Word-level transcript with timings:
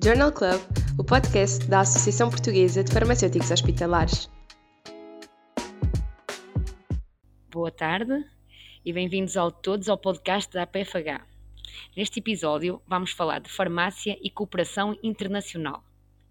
Journal 0.00 0.32
Club, 0.32 0.58
o 0.98 1.04
podcast 1.04 1.66
da 1.66 1.80
Associação 1.80 2.30
Portuguesa 2.30 2.82
de 2.82 2.90
Farmacêuticos 2.90 3.50
Hospitalares. 3.50 4.30
Boa 7.50 7.70
tarde 7.70 8.24
e 8.82 8.90
bem-vindos 8.90 9.36
a 9.36 9.50
todos 9.50 9.90
ao 9.90 9.98
podcast 9.98 10.50
da 10.50 10.62
APFH. 10.62 11.26
Neste 11.94 12.20
episódio 12.20 12.80
vamos 12.86 13.12
falar 13.12 13.40
de 13.40 13.50
farmácia 13.50 14.18
e 14.22 14.30
cooperação 14.30 14.96
internacional. 15.02 15.84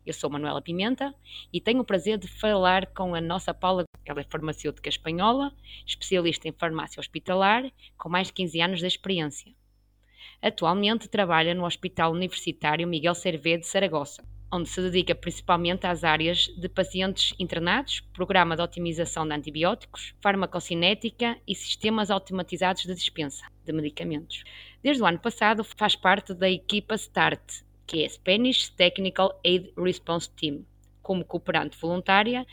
Eu 0.04 0.14
sou 0.16 0.32
Manuela 0.32 0.60
Pimenta 0.60 1.14
e 1.54 1.62
tenho 1.62 1.82
o 1.82 1.86
prazer 1.86 2.18
de 2.18 2.28
falar 2.28 2.88
com 2.88 3.14
a 3.14 3.22
nossa 3.22 3.54
Paula. 3.54 3.84
Ela 4.04 4.22
é 4.22 4.24
farmacêutica 4.24 4.90
espanhola, 4.90 5.54
especialista 5.86 6.48
em 6.48 6.52
farmácia 6.52 7.00
hospitalar, 7.00 7.72
com 7.96 8.10
mais 8.10 8.28
de 8.28 8.34
15 8.34 8.60
anos 8.60 8.80
de 8.80 8.88
experiência. 8.88 9.54
Atualmente 10.44 11.08
trabalha 11.08 11.54
no 11.54 11.66
Hospital 11.66 12.14
Universitário 12.14 12.88
Miguel 12.88 13.14
Cervé 13.14 13.58
de 13.58 13.68
Saragossa, 13.68 14.26
onde 14.52 14.68
se 14.68 14.82
dedica 14.82 15.14
principalmente 15.14 15.86
às 15.86 16.04
áreas 16.04 16.48
de 16.58 16.68
pacientes 16.68 17.36
internados, 17.38 18.00
programa 18.12 18.56
de 18.56 18.64
otimização 18.64 19.28
de 19.28 19.36
antibióticos, 19.36 20.16
farmacocinética 20.20 21.38
e 21.48 21.54
sistemas 21.54 22.10
automatizados 22.10 22.82
de 22.82 22.96
dispensa 22.96 23.46
de 23.64 23.72
medicamentos. 23.72 24.44
Desde 24.82 25.04
o 25.04 25.06
ano 25.06 25.20
passado 25.20 25.64
faz 25.64 25.96
parte 25.96 26.34
da 26.34 26.50
equipa 26.50 26.98
START, 26.98 27.64
que 27.86 28.04
é 28.04 28.10
Spanish 28.10 28.70
Technical 28.70 29.40
Aid 29.46 29.72
Response 29.78 30.28
Team, 30.32 30.66
como 31.04 31.24
cooperante 31.24 31.78
voluntária 31.80 32.48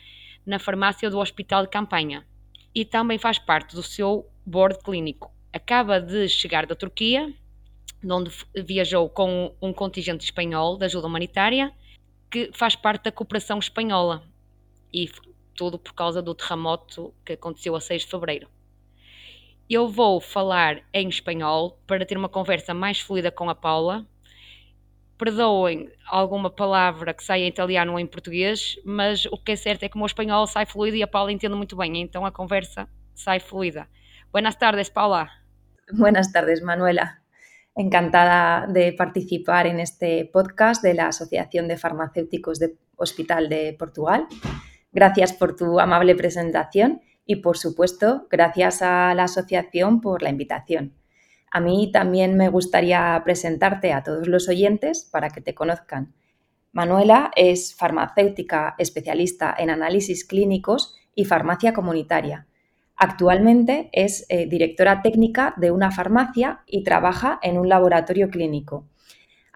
na 0.45 0.59
farmácia 0.59 1.09
do 1.09 1.18
Hospital 1.18 1.62
de 1.62 1.70
Campanha 1.70 2.27
e 2.74 2.84
também 2.84 3.16
faz 3.16 3.38
parte 3.38 3.74
do 3.74 3.82
seu 3.82 4.29
board 4.45 4.79
clínico. 4.84 5.32
Acaba 5.55 5.98
de 5.98 6.29
chegar 6.29 6.66
da 6.66 6.74
Turquia, 6.74 7.32
onde 8.05 8.30
viajou 8.65 9.09
com 9.09 9.55
um 9.61 9.73
contingente 9.73 10.25
espanhol 10.25 10.77
de 10.77 10.85
ajuda 10.85 11.07
humanitária 11.07 11.73
que 12.30 12.51
faz 12.52 12.77
parte 12.77 13.05
da 13.05 13.13
cooperação 13.13 13.59
espanhola 13.59 14.23
e 14.93 15.10
tudo 15.55 15.79
por 15.79 15.95
causa 15.95 16.23
do 16.23 16.35
terremoto 16.35 17.13
que 17.24 17.32
aconteceu 17.32 17.74
a 17.74 17.80
6 17.80 18.02
de 18.02 18.09
fevereiro. 18.09 18.49
Eu 19.68 19.88
vou 19.88 20.21
falar 20.21 20.82
em 20.93 21.09
espanhol 21.09 21.79
para 21.87 22.07
ter 22.07 22.16
uma 22.16 22.29
conversa 22.29 22.73
mais 22.73 23.01
fluida 23.01 23.30
com 23.30 23.51
a 23.51 23.55
Paula 23.55 24.07
perdoem 25.18 25.90
alguma 26.07 26.49
palavra 26.49 27.12
que 27.12 27.24
saia 27.24 27.43
em 27.43 27.49
italiano 27.49 27.93
ou 27.93 27.99
em 27.99 28.07
português, 28.07 28.77
mas 28.85 29.27
o 29.27 29.37
que 29.37 29.52
é 29.52 29.57
certo 29.57 29.83
é 29.83 29.88
que 29.88 29.96
o 29.96 29.99
meu 29.99 30.07
espanhol 30.07 30.46
sai 30.46 30.65
fluido 30.65 30.96
e 30.96 31.02
a 31.02 31.09
Paula 31.09 31.33
entende 31.33 31.57
muito 31.57 31.77
bem, 31.77 32.01
então 32.01 32.24
a 32.24 32.30
conversa 32.30 32.88
sai 33.15 33.40
fluida. 33.40 33.88
Buenas 34.33 34.55
tardes, 34.55 34.88
Paula. 34.88 35.29
Buenas 35.93 36.30
tardes, 36.30 36.62
Manuela. 36.62 37.18
Encantada 37.79 38.66
de 38.66 38.93
participar 38.93 39.68
en 39.68 39.79
este 39.79 40.29
podcast 40.32 40.82
de 40.82 40.95
la 40.95 41.07
Asociación 41.07 41.68
de 41.68 41.76
Farmacéuticos 41.76 42.59
de 42.59 42.74
Hospital 42.96 43.48
de 43.48 43.76
Portugal. 43.79 44.26
Gracias 44.90 45.32
por 45.32 45.54
tu 45.54 45.79
amable 45.79 46.16
presentación 46.16 47.02
y, 47.24 47.37
por 47.37 47.56
supuesto, 47.56 48.26
gracias 48.32 48.82
a 48.82 49.15
la 49.15 49.23
asociación 49.23 50.01
por 50.01 50.23
la 50.23 50.30
invitación. 50.30 50.95
A 51.52 51.60
mí 51.60 51.93
también 51.93 52.37
me 52.37 52.49
gustaría 52.49 53.23
presentarte 53.23 53.93
a 53.93 54.02
todos 54.02 54.26
los 54.26 54.49
oyentes 54.49 55.04
para 55.04 55.30
que 55.30 55.40
te 55.40 55.54
conozcan. 55.54 56.16
Manuela 56.73 57.30
es 57.37 57.76
farmacéutica 57.76 58.74
especialista 58.79 59.54
en 59.56 59.71
análisis 59.71 60.24
clínicos 60.24 60.96
y 61.15 61.26
farmacia 61.26 61.73
comunitaria. 61.73 62.49
Actualmente 63.01 63.91
es 63.93 64.27
eh, 64.28 64.47
directora 64.47 65.03
técnica 65.03 65.54
de 65.56 65.71
una 65.71 65.93
farmacia 65.93 66.65
y 66.66 66.82
trabaja 66.82 67.38
en 67.43 67.56
un 67.56 67.69
laboratorio 67.69 68.28
clínico. 68.28 68.88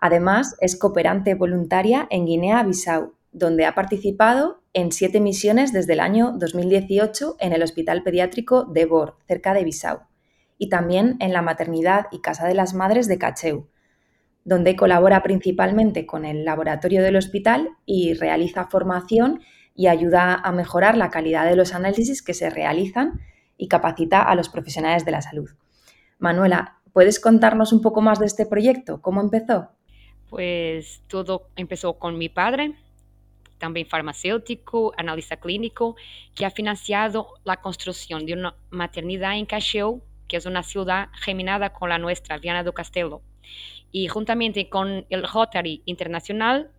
Además, 0.00 0.56
es 0.60 0.76
cooperante 0.76 1.34
voluntaria 1.34 2.06
en 2.10 2.24
Guinea-Bissau, 2.24 3.14
donde 3.32 3.66
ha 3.66 3.74
participado 3.74 4.62
en 4.72 4.92
siete 4.92 5.18
misiones 5.18 5.72
desde 5.72 5.94
el 5.94 6.00
año 6.00 6.32
2018 6.38 7.36
en 7.40 7.52
el 7.52 7.64
Hospital 7.64 8.04
Pediátrico 8.04 8.64
de 8.64 8.86
Bor, 8.86 9.18
cerca 9.26 9.54
de 9.54 9.64
Bissau 9.64 10.02
y 10.56 10.68
también 10.68 11.16
en 11.18 11.32
la 11.32 11.42
maternidad 11.42 12.06
y 12.12 12.20
casa 12.20 12.46
de 12.46 12.54
las 12.54 12.74
madres 12.74 13.08
de 13.08 13.18
Cacheu, 13.18 13.66
donde 14.44 14.76
colabora 14.76 15.20
principalmente 15.24 16.06
con 16.06 16.24
el 16.24 16.44
laboratorio 16.44 17.02
del 17.02 17.16
hospital 17.16 17.70
y 17.86 18.14
realiza 18.14 18.66
formación 18.66 19.40
y 19.74 19.88
ayuda 19.88 20.34
a 20.34 20.52
mejorar 20.52 20.96
la 20.96 21.10
calidad 21.10 21.46
de 21.46 21.56
los 21.56 21.74
análisis 21.74 22.22
que 22.22 22.34
se 22.34 22.48
realizan 22.48 23.20
y 23.56 23.68
capacita 23.68 24.22
a 24.22 24.34
los 24.34 24.48
profesionales 24.48 25.04
de 25.04 25.12
la 25.12 25.22
salud. 25.22 25.50
Manuela, 26.18 26.78
¿puedes 26.92 27.20
contarnos 27.20 27.72
un 27.72 27.82
poco 27.82 28.00
más 28.00 28.18
de 28.18 28.26
este 28.26 28.46
proyecto? 28.46 29.00
¿Cómo 29.00 29.20
empezó? 29.20 29.70
Pues 30.28 31.02
todo 31.08 31.48
empezó 31.56 31.98
con 31.98 32.16
mi 32.18 32.28
padre, 32.28 32.74
también 33.58 33.86
farmacéutico, 33.86 34.92
analista 34.96 35.36
clínico, 35.36 35.96
que 36.34 36.46
ha 36.46 36.50
financiado 36.50 37.34
la 37.44 37.58
construcción 37.58 38.26
de 38.26 38.32
una 38.34 38.54
maternidad 38.70 39.36
en 39.36 39.46
Cacheu 39.46 40.02
que 40.32 40.38
es 40.38 40.46
una 40.46 40.62
ciudad 40.62 41.10
geminada 41.12 41.74
con 41.74 41.90
la 41.90 41.98
nuestra, 41.98 42.38
Viana 42.38 42.64
do 42.64 42.72
Castelo. 42.72 43.20
Y 43.90 44.08
juntamente 44.08 44.70
con 44.70 45.04
el 45.10 45.28
Rotary 45.28 45.82
Internacional 45.84 46.70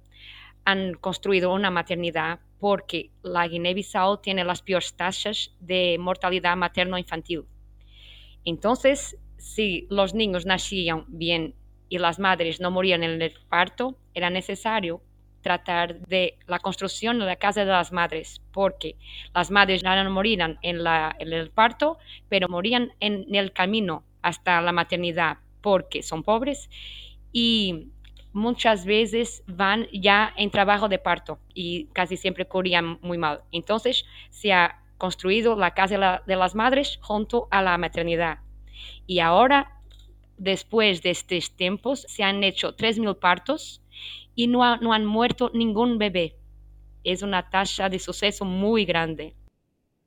han 0.66 0.96
construido 0.96 1.54
una 1.54 1.70
maternidad 1.70 2.40
porque 2.64 3.12
la 3.24 3.46
Guinea-Bissau 3.46 4.22
tiene 4.22 4.46
las 4.46 4.62
peores 4.62 4.94
tasas 4.96 5.52
de 5.60 5.98
mortalidad 6.00 6.56
materno-infantil. 6.56 7.44
Entonces, 8.46 9.18
si 9.36 9.86
los 9.90 10.14
niños 10.14 10.46
nacían 10.46 11.04
bien 11.10 11.56
y 11.90 11.98
las 11.98 12.20
madres 12.20 12.62
no 12.62 12.72
morían 12.72 13.04
en 13.04 13.22
el 13.22 13.34
parto, 13.50 13.98
era 14.14 14.30
necesario 14.30 15.02
tratar 15.42 16.08
de 16.08 16.38
la 16.48 16.60
construcción 16.60 17.20
de 17.20 17.26
la 17.26 17.36
casa 17.36 17.66
de 17.66 17.72
las 17.72 17.92
madres, 17.92 18.42
porque 18.54 18.96
las 19.36 19.52
madres 19.52 19.84
no 19.84 20.10
morían 20.10 20.58
en, 20.62 20.78
en 20.88 21.34
el 21.34 21.52
parto, 21.52 21.98
pero 22.30 22.48
morían 22.48 22.94
en 23.02 23.26
el 23.36 23.52
camino 23.52 24.06
hasta 24.22 24.62
la 24.62 24.72
maternidad, 24.72 25.40
porque 25.60 26.02
son 26.02 26.24
pobres 26.24 26.70
y 27.34 27.90
muchas 28.34 28.86
veces 28.86 29.44
van 29.48 29.88
ya 29.94 30.34
en 30.36 30.50
trabajo 30.50 30.90
de 30.90 31.00
parto 31.00 31.40
y 31.54 31.86
casi 31.94 32.18
siempre 32.18 32.48
corrían 32.48 33.00
muy 33.02 33.18
mal. 33.18 33.42
Entonces 33.52 34.06
se 34.30 34.52
ha 34.52 34.82
construido 34.98 35.56
la 35.56 35.74
casa 35.74 36.22
de 36.26 36.36
las 36.36 36.56
madres 36.56 37.00
junto 37.02 37.48
a 37.52 37.62
la 37.62 37.78
maternidad. 37.78 38.40
Y 39.06 39.20
ahora, 39.20 39.80
después 40.38 41.02
de 41.04 41.12
estos 41.12 41.52
tiempos, 41.56 42.06
se 42.10 42.24
han 42.24 42.44
hecho 42.44 42.76
3.000 42.76 43.20
partos 43.20 43.82
y 44.36 44.48
no, 44.48 44.64
han 44.64 45.06
muerto 45.06 45.52
ningún 45.54 45.98
bebé. 45.98 46.36
Es 47.04 47.22
una 47.22 47.50
tasa 47.50 47.90
de 47.90 48.00
suceso 48.00 48.46
muy 48.46 48.86
grande. 48.86 49.36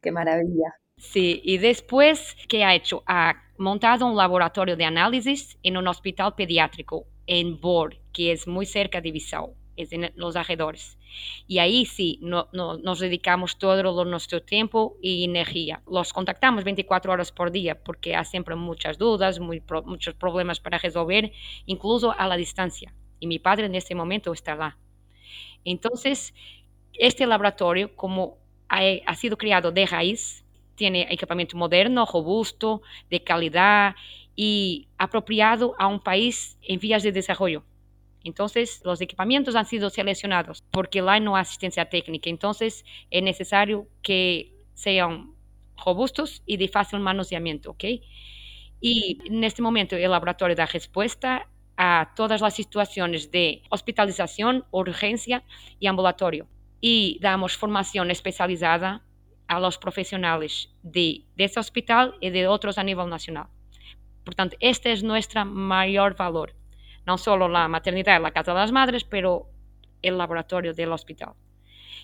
Qué 0.02 0.10
maravilla. 0.10 0.74
Sí, 0.96 1.42
y 1.44 1.58
después, 1.58 2.36
¿qué 2.48 2.64
ha 2.64 2.74
hecho? 2.74 3.02
Ha 3.06 3.34
montado 3.58 4.06
un 4.06 4.16
laboratorio 4.16 4.76
de 4.76 4.86
análisis 4.86 5.58
en 5.62 5.76
un 5.76 5.88
hospital 5.88 6.34
pediátrico 6.34 7.06
en 7.26 7.60
Bor, 7.60 7.98
que 8.12 8.32
es 8.32 8.46
muy 8.46 8.66
cerca 8.66 9.00
de 9.00 9.12
Bissau, 9.12 9.54
es 9.76 9.92
en 9.92 10.12
los 10.16 10.36
alrededores. 10.36 10.98
Y 11.46 11.58
ahí 11.58 11.86
sí, 11.86 12.18
no, 12.22 12.48
nos 12.52 12.98
dedicamos 12.98 13.58
todo 13.58 14.04
nuestro 14.04 14.42
tiempo 14.42 14.96
y 15.00 15.24
energía. 15.24 15.82
Los 15.90 16.12
contactamos 16.12 16.64
24 16.64 17.12
horas 17.12 17.32
por 17.32 17.50
día 17.50 17.82
porque 17.82 18.14
hay 18.16 18.24
siempre 18.24 18.54
muchas 18.54 18.98
dudas, 18.98 19.40
muchos 19.40 20.14
problemas 20.14 20.60
para 20.60 20.78
resolver, 20.78 21.32
incluso 21.64 22.14
a 22.18 22.26
la 22.26 22.36
distancia 22.36 22.92
y 23.20 23.26
mi 23.26 23.38
padre 23.38 23.66
en 23.66 23.74
este 23.74 23.94
momento 23.94 24.32
está 24.32 24.54
lá. 24.54 24.78
Entonces, 25.64 26.34
este 26.92 27.26
laboratorio, 27.26 27.94
como 27.96 28.38
ha 28.68 29.14
sido 29.14 29.36
creado 29.36 29.72
de 29.72 29.86
raíz, 29.86 30.44
tiene 30.74 31.06
equipamiento 31.10 31.56
moderno, 31.56 32.06
robusto, 32.06 32.82
de 33.10 33.22
calidad 33.22 33.94
y 34.36 34.88
apropiado 34.98 35.74
a 35.78 35.86
un 35.86 36.00
país 36.00 36.58
en 36.62 36.78
vías 36.78 37.02
de 37.02 37.10
desarrollo. 37.10 37.64
Entonces, 38.22 38.82
los 38.84 39.00
equipamientos 39.00 39.54
han 39.54 39.66
sido 39.66 39.88
seleccionados 39.88 40.62
porque 40.70 41.00
lá 41.00 41.18
no 41.20 41.36
hay 41.36 41.42
asistencia 41.42 41.88
técnica. 41.88 42.28
Entonces, 42.28 42.84
es 43.10 43.22
necesario 43.22 43.88
que 44.02 44.52
sean 44.74 45.34
robustos 45.84 46.42
y 46.44 46.56
de 46.56 46.68
fácil 46.68 47.00
manuseamiento, 47.00 47.70
¿ok? 47.70 47.84
Y 48.80 49.18
en 49.26 49.44
este 49.44 49.62
momento 49.62 49.96
el 49.96 50.10
laboratorio 50.10 50.56
da 50.56 50.66
respuesta 50.66 51.48
a 51.76 52.12
todas 52.16 52.40
las 52.40 52.54
situaciones 52.54 53.30
de 53.30 53.62
hospitalización, 53.70 54.64
urgencia 54.70 55.44
y 55.78 55.86
ambulatorio. 55.86 56.46
Y 56.80 57.18
damos 57.20 57.56
formación 57.56 58.10
especializada 58.10 59.02
a 59.48 59.60
los 59.60 59.78
profesionales 59.78 60.74
de 60.82 61.24
este 61.36 61.60
hospital 61.60 62.14
y 62.20 62.30
de 62.30 62.48
otros 62.48 62.78
a 62.78 62.84
nivel 62.84 63.08
nacional. 63.08 63.46
Por 64.26 64.34
tanto, 64.34 64.56
este 64.58 64.90
es 64.90 65.04
nuestro 65.04 65.44
mayor 65.44 66.16
valor. 66.16 66.52
No 67.06 67.16
solo 67.16 67.48
la 67.48 67.68
maternidad 67.68 68.18
y 68.18 68.22
la 68.22 68.32
casa 68.32 68.52
de 68.52 68.58
las 68.58 68.72
madres, 68.72 69.04
pero 69.04 69.46
el 70.02 70.18
laboratorio 70.18 70.74
del 70.74 70.90
hospital. 70.90 71.34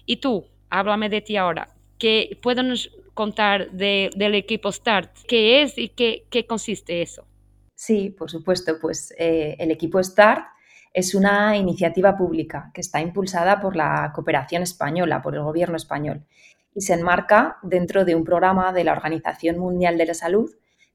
Y 0.06 0.18
tú, 0.18 0.46
háblame 0.70 1.08
de 1.08 1.20
ti 1.20 1.36
ahora. 1.36 1.74
¿Qué 1.98 2.38
puedes 2.40 2.92
contar 3.14 3.72
de, 3.72 4.10
del 4.14 4.36
equipo 4.36 4.70
START? 4.70 5.10
¿Qué 5.26 5.62
es 5.62 5.76
y 5.76 5.88
qué, 5.88 6.24
qué 6.30 6.46
consiste 6.46 7.02
eso? 7.02 7.26
Sí, 7.74 8.10
por 8.10 8.30
supuesto, 8.30 8.78
pues 8.80 9.12
eh, 9.18 9.56
el 9.58 9.72
equipo 9.72 10.00
START 10.00 10.46
es 10.94 11.16
una 11.16 11.56
iniciativa 11.56 12.16
pública 12.16 12.70
que 12.72 12.82
está 12.82 13.00
impulsada 13.00 13.60
por 13.60 13.74
la 13.74 14.12
cooperación 14.14 14.62
española, 14.62 15.22
por 15.22 15.34
el 15.34 15.42
gobierno 15.42 15.76
español, 15.76 16.24
y 16.72 16.82
se 16.82 16.94
enmarca 16.94 17.58
dentro 17.64 18.04
de 18.04 18.14
un 18.14 18.22
programa 18.22 18.72
de 18.72 18.84
la 18.84 18.92
Organización 18.92 19.58
Mundial 19.58 19.98
de 19.98 20.06
la 20.06 20.14
Salud 20.14 20.52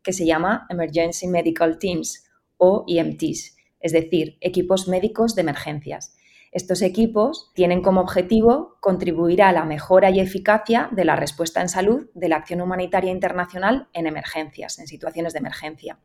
que 0.07 0.13
se 0.13 0.25
llama 0.25 0.65
Emergency 0.69 1.27
Medical 1.27 1.79
Teams 1.79 2.23
o 2.55 2.85
EMTs, 2.87 3.57
es 3.81 3.91
decir, 3.91 4.37
equipos 4.39 4.87
médicos 4.87 5.35
de 5.35 5.41
emergencias. 5.41 6.15
Estos 6.53 6.81
equipos 6.81 7.51
tienen 7.55 7.81
como 7.81 7.99
objetivo 7.99 8.77
contribuir 8.79 9.43
a 9.43 9.51
la 9.51 9.65
mejora 9.65 10.09
y 10.09 10.21
eficacia 10.21 10.87
de 10.93 11.03
la 11.03 11.17
respuesta 11.17 11.59
en 11.59 11.67
salud 11.67 12.09
de 12.13 12.29
la 12.29 12.37
acción 12.37 12.61
humanitaria 12.61 13.11
internacional 13.11 13.89
en 13.91 14.07
emergencias, 14.07 14.79
en 14.79 14.87
situaciones 14.87 15.33
de 15.33 15.39
emergencia. 15.39 15.99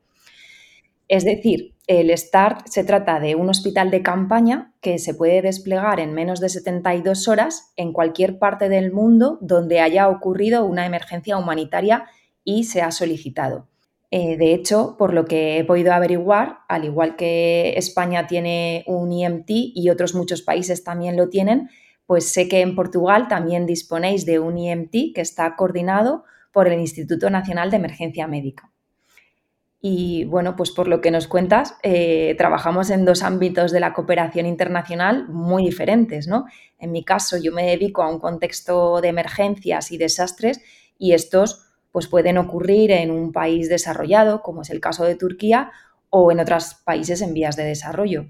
Es 1.07 1.25
decir, 1.25 1.77
el 1.87 2.11
START 2.11 2.67
se 2.67 2.83
trata 2.83 3.21
de 3.21 3.37
un 3.37 3.51
hospital 3.51 3.93
de 3.93 4.03
campaña 4.03 4.75
que 4.81 4.99
se 4.99 5.15
puede 5.15 5.43
desplegar 5.43 6.01
en 6.01 6.13
menos 6.13 6.41
de 6.41 6.49
72 6.49 7.29
horas 7.29 7.73
en 7.77 7.93
cualquier 7.93 8.41
parte 8.41 8.69
del 8.69 8.91
mundo 8.91 9.39
donde 9.43 9.79
haya 9.79 10.09
ocurrido 10.09 10.65
una 10.65 10.87
emergencia 10.87 11.39
humanitaria 11.39 12.07
y 12.43 12.65
se 12.65 12.83
ha 12.83 12.91
solicitado. 12.91 13.69
Eh, 14.15 14.37
de 14.37 14.53
hecho, 14.53 14.97
por 14.99 15.15
lo 15.15 15.25
que 15.25 15.59
he 15.59 15.65
podido 15.65 15.95
averiguar, 15.95 16.59
al 16.69 16.85
igual 16.85 17.17
que 17.17 17.73
España 17.79 18.27
tiene 18.27 18.85
un 18.87 19.11
IMT 19.11 19.49
y 19.49 19.89
otros 19.89 20.15
muchos 20.15 20.43
países 20.43 20.85
también 20.85 21.17
lo 21.17 21.31
tienen, 21.31 21.71
pues 22.05 22.31
sé 22.31 22.47
que 22.47 22.61
en 22.61 22.75
Portugal 22.75 23.27
también 23.27 23.65
disponéis 23.65 24.27
de 24.27 24.39
un 24.39 24.59
IMT 24.59 25.15
que 25.15 25.23
está 25.23 25.57
coordinado 25.57 26.25
por 26.53 26.69
el 26.69 26.79
Instituto 26.79 27.31
Nacional 27.31 27.71
de 27.71 27.79
Emergencia 27.79 28.27
Médica. 28.27 28.71
Y 29.81 30.27
bueno, 30.27 30.57
pues 30.57 30.73
por 30.73 30.89
lo 30.89 31.01
que 31.01 31.11
nos 31.11 31.27
cuentas, 31.27 31.77
eh, 31.83 32.35
trabajamos 32.37 32.91
en 32.91 33.07
dos 33.07 33.23
ámbitos 33.23 33.73
de 33.73 33.81
la 33.81 33.95
cooperación 33.95 34.45
internacional 34.45 35.27
muy 35.29 35.65
diferentes, 35.65 36.29
¿no? 36.29 36.45
En 36.79 36.93
mi 36.93 37.03
caso, 37.03 37.39
yo 37.39 37.51
me 37.51 37.65
dedico 37.65 38.03
a 38.03 38.11
un 38.11 38.21
contexto 38.21 39.01
de 39.01 39.09
emergencias 39.09 39.91
y 39.91 39.97
desastres 39.97 40.61
y 40.99 41.15
estos 41.15 41.62
pues 41.93 42.09
pueden 42.09 42.39
ocurrir 42.39 42.91
en 42.91 43.11
un 43.11 43.33
país 43.33 43.69
desarrollado, 43.69 44.43
como 44.43 44.63
es 44.63 44.71
el 44.71 44.81
caso 44.81 45.05
de 45.05 45.15
Turquía, 45.15 45.71
o 46.11 46.33
en 46.33 46.41
otros 46.41 46.75
países 46.85 47.23
en 47.23 47.35
vías 47.35 47.57
de 47.57 47.65
desarrollo. 47.65 48.27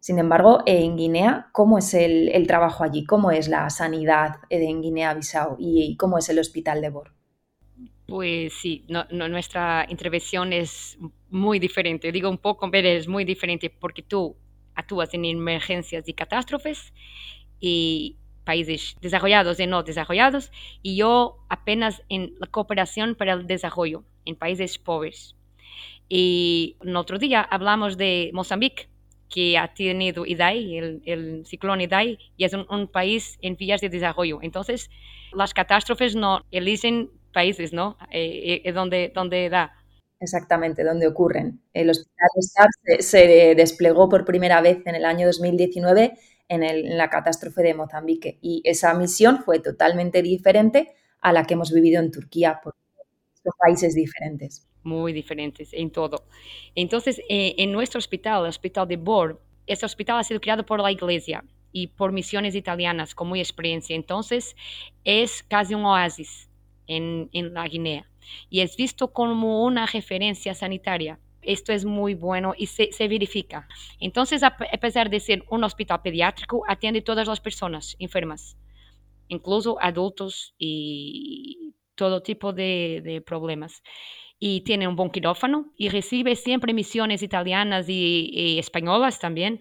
Sin 0.00 0.18
embargo, 0.18 0.62
en 0.66 0.96
Guinea, 0.96 1.48
¿cómo 1.52 1.78
es 1.78 1.92
el, 1.94 2.46
trabajo 2.46 2.84
allí? 2.84 3.04
¿Cómo 3.04 3.30
es 3.30 3.48
la 3.48 3.68
sanidad 3.70 4.36
en 4.48 4.80
Guinea-Bissau 4.80 5.56
y, 5.58 5.96
cómo 5.96 6.18
es 6.18 6.28
el 6.28 6.38
hospital 6.38 6.80
de 6.80 6.90
Bor? 6.90 7.12
Pues 8.06 8.54
sí, 8.54 8.86
nuestra 9.10 9.86
intervención 9.88 10.52
es 10.52 10.96
muy 11.30 11.58
diferente. 11.58 12.12
Digo 12.12 12.30
un 12.30 12.38
poco, 12.38 12.70
pero 12.70 12.88
es 12.88 13.08
muy 13.08 13.24
diferente 13.24 13.70
porque 13.70 14.02
tú 14.02 14.36
actúas 14.74 15.12
en 15.12 15.24
emergencias 15.24 16.08
y 16.08 16.14
catástrofes 16.14 16.92
y 17.60 18.16
países 18.48 18.96
desarrollados 19.02 19.60
y 19.60 19.66
no 19.66 19.82
desarrollados, 19.82 20.50
y 20.80 20.96
yo 20.96 21.36
apenas 21.50 22.02
en 22.08 22.32
la 22.40 22.46
cooperación 22.46 23.14
para 23.14 23.34
el 23.34 23.46
desarrollo 23.46 24.04
en 24.24 24.36
países 24.36 24.78
pobres. 24.78 25.36
Y 26.08 26.78
en 26.82 26.96
otro 26.96 27.18
día 27.18 27.42
hablamos 27.42 27.98
de 27.98 28.30
Mozambique, 28.32 28.88
que 29.28 29.58
ha 29.58 29.74
tenido 29.74 30.24
IDAI, 30.24 30.78
el, 31.04 31.42
ciclón 31.44 31.82
IDAI, 31.82 32.18
y 32.38 32.44
es 32.44 32.54
un, 32.54 32.88
país 32.88 33.36
en 33.42 33.54
vías 33.56 33.82
de 33.82 33.90
desarrollo. 33.90 34.38
Entonces, 34.40 34.88
las 35.34 35.52
catástrofes 35.52 36.16
no 36.16 36.40
eligen 36.50 37.10
países, 37.34 37.74
¿no? 37.74 37.98
Eh, 38.10 38.62
eh, 38.64 38.72
donde, 38.72 39.12
donde 39.14 39.50
da. 39.50 39.74
Exactamente, 40.20 40.84
donde 40.84 41.06
ocurren. 41.06 41.60
El 41.74 41.90
Hospital 41.90 42.68
se, 42.80 43.02
se 43.02 43.54
desplegó 43.54 44.08
por 44.08 44.24
primera 44.24 44.62
vez 44.62 44.78
en 44.86 44.94
el 44.94 45.04
año 45.04 45.26
2019 45.26 46.14
en, 46.48 46.96
la 46.96 47.08
catástrofe 47.10 47.62
de 47.62 47.74
Mozambique. 47.74 48.38
Y 48.40 48.62
esa 48.64 48.94
misión 48.94 49.42
fue 49.44 49.60
totalmente 49.60 50.22
diferente 50.22 50.94
a 51.20 51.32
la 51.32 51.44
que 51.44 51.54
hemos 51.54 51.72
vivido 51.72 52.00
en 52.00 52.10
Turquía, 52.10 52.60
por 52.62 52.74
son 53.42 53.52
países 53.58 53.94
diferentes. 53.94 54.66
Muy 54.82 55.12
diferentes 55.12 55.70
en 55.72 55.90
todo. 55.90 56.24
Entonces, 56.74 57.20
eh, 57.28 57.54
en 57.58 57.72
nuestro 57.72 57.98
hospital, 57.98 58.42
el 58.42 58.48
Hospital 58.48 58.88
de 58.88 58.96
Bor, 58.96 59.40
este 59.66 59.86
hospital 59.86 60.18
ha 60.18 60.24
sido 60.24 60.40
creado 60.40 60.64
por 60.64 60.80
la 60.80 60.90
Iglesia 60.90 61.44
y 61.72 61.88
por 61.88 62.12
misiones 62.12 62.54
italianas 62.54 63.14
con 63.14 63.28
muy 63.28 63.40
experiencia. 63.40 63.94
Entonces, 63.94 64.56
es 65.04 65.42
casi 65.42 65.74
un 65.74 65.84
oasis 65.84 66.48
en, 66.86 67.28
en 67.32 67.52
la 67.54 67.66
Guinea 67.68 68.08
y 68.50 68.60
es 68.60 68.76
visto 68.76 69.12
como 69.12 69.64
una 69.64 69.86
referencia 69.86 70.54
sanitaria 70.54 71.18
esto 71.42 71.72
es 71.72 71.84
muy 71.84 72.14
bueno 72.14 72.54
y 72.56 72.66
se, 72.66 72.90
verifica. 73.08 73.68
Entonces, 74.00 74.42
a, 74.42 74.56
pesar 74.56 75.10
de 75.10 75.20
ser 75.20 75.44
un 75.50 75.64
hospital 75.64 76.02
pediátrico, 76.02 76.62
atiende 76.68 77.02
todas 77.02 77.28
las 77.28 77.40
personas 77.40 77.96
enfermas, 77.98 78.56
incluso 79.28 79.78
adultos 79.80 80.54
y 80.58 81.74
todo 81.94 82.22
tipo 82.22 82.52
de, 82.52 83.22
problemas. 83.26 83.82
Y 84.40 84.60
tiene 84.60 84.86
un 84.86 84.94
buen 84.94 85.10
quirófano 85.10 85.72
y 85.76 85.88
recibe 85.88 86.36
siempre 86.36 86.72
misiones 86.72 87.22
italianas 87.22 87.86
y, 87.88 88.58
españolas 88.58 89.18
también 89.18 89.60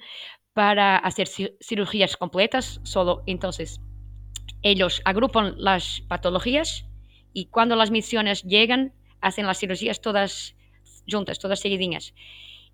para 0.54 0.98
hacer 0.98 1.28
cirugías 1.28 2.16
completas. 2.18 2.80
Solo 2.84 3.24
entonces 3.26 3.82
ellos 4.62 5.02
agrupan 5.06 5.56
las 5.58 6.02
patologías 6.08 6.86
y 7.34 7.46
cuando 7.46 7.76
las 7.76 7.92
misiones 7.92 8.44
llegan, 8.44 8.94
hacen 9.22 9.46
las 9.46 9.60
cirugías 9.60 10.02
todas 10.02 10.57
juntas, 11.10 11.40
todas 11.40 11.60
seguidinhas. 11.60 12.14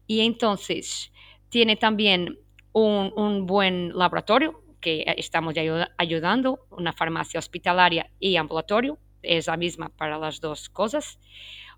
Y 0.07 0.21
entonces 0.21 1.11
tiene 1.49 1.75
también 1.75 2.39
un, 2.73 3.45
buen 3.45 3.95
laboratorio 3.97 4.61
que 4.81 5.05
estamos 5.17 5.55
ayudando, 5.97 6.65
una 6.69 6.91
farmacia 6.91 7.39
hospitalaria 7.39 8.09
y 8.19 8.35
ambulatorio, 8.35 8.97
es 9.21 9.47
la 9.47 9.55
misma 9.55 9.89
para 9.89 10.17
las 10.17 10.41
dos 10.41 10.67
cosas, 10.69 11.19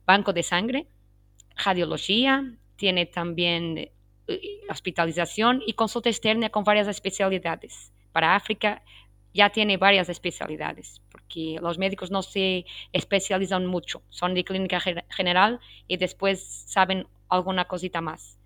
banco 0.06 0.34
de 0.34 0.42
sangre, 0.42 0.88
radiología, 1.64 2.58
tiene 2.76 3.06
también 3.06 3.78
eh, 3.78 3.92
hospitalización 4.70 5.62
y 5.66 5.74
consulta 5.74 6.10
externa 6.10 6.50
con 6.50 6.64
varias 6.64 6.88
especialidades. 6.88 7.94
Para 8.12 8.36
África 8.36 8.82
ya 9.36 9.50
tiene 9.50 9.76
varias 9.76 10.08
especialidades, 10.08 11.02
porque 11.12 11.58
los 11.62 11.78
médicos 11.78 12.10
no 12.10 12.22
se 12.22 12.66
especializan 12.94 13.66
mucho, 13.66 14.02
son 14.10 14.34
de 14.34 14.46
clínica 14.46 14.80
general 15.10 15.60
y 15.90 15.98
después 15.98 16.42
saben 16.68 17.06
alguna 17.28 17.66
cosita 17.66 18.00
más. 18.00 18.40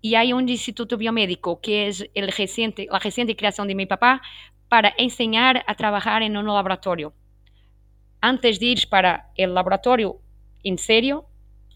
Y 0.00 0.14
hay 0.14 0.32
un 0.32 0.48
instituto 0.48 0.96
biomédico 0.96 1.60
que 1.60 1.88
es 1.88 2.08
la 2.14 2.98
reciente 2.98 3.36
creación 3.36 3.68
de 3.68 3.74
mi 3.74 3.84
papá 3.84 4.22
para 4.70 4.94
enseñar 4.96 5.62
a 5.66 5.74
trabajar 5.74 6.22
en 6.22 6.38
un 6.38 6.46
laboratorio. 6.46 7.12
Antes 8.22 8.58
de 8.58 8.66
ir 8.66 8.88
para 8.88 9.30
el 9.36 9.52
laboratorio 9.52 10.20
en 10.62 10.78
serio, 10.78 11.26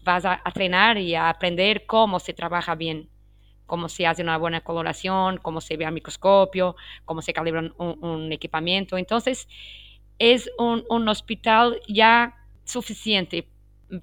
vas 0.03 0.25
a, 0.25 0.33
a 0.33 0.41
entrenar 0.47 0.97
y 0.97 1.13
a 1.13 1.29
aprender 1.29 1.85
cómo 1.85 2.19
se 2.19 2.33
trabaja 2.33 2.73
bien 2.73 3.09
cómo 3.69 3.87
se 3.87 4.05
hace 4.05 4.21
una 4.21 4.37
buena 4.37 4.61
coloración, 4.61 5.37
cómo 5.37 5.61
se 5.61 5.77
ve 5.77 5.85
al 5.85 5.93
microscopio, 5.93 6.75
cómo 7.05 7.21
se 7.21 7.31
calibra 7.31 7.71
un, 7.77 8.31
equipamiento. 8.33 8.97
Entonces, 8.97 9.47
es 10.17 10.51
un, 10.57 11.07
hospital 11.07 11.79
ya 11.87 12.35
suficiente, 12.65 13.47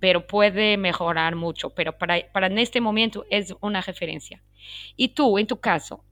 pero 0.00 0.26
puede 0.26 0.78
mejorar 0.78 1.34
mucho, 1.36 1.70
pero 1.70 1.98
para, 1.98 2.32
para 2.32 2.46
en 2.46 2.58
este 2.58 2.80
momento 2.80 3.26
es 3.28 3.54
una 3.60 3.82
referencia. 3.82 4.42
Y 4.96 5.08
tú, 5.08 5.36
en 5.36 5.46
tu 5.46 5.58
caso, 5.58 6.04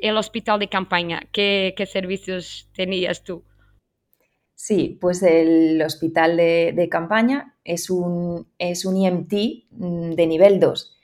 el 0.00 0.16
hospital 0.16 0.58
de 0.58 0.68
campaña, 0.68 1.28
¿qué, 1.30 1.74
servicios 1.90 2.68
tenías 2.74 3.22
tú? 3.22 3.44
Sí, 4.54 4.98
pues 5.00 5.22
el 5.22 5.82
hospital 5.82 6.36
de, 6.36 6.88
campaña 6.90 7.54
es 7.64 7.90
un, 7.90 8.48
es 8.58 8.86
un 8.86 8.96
IMT 8.96 9.32
mm, 9.70 10.12
de 10.12 10.26
nivel 10.26 10.58
2 10.58 10.94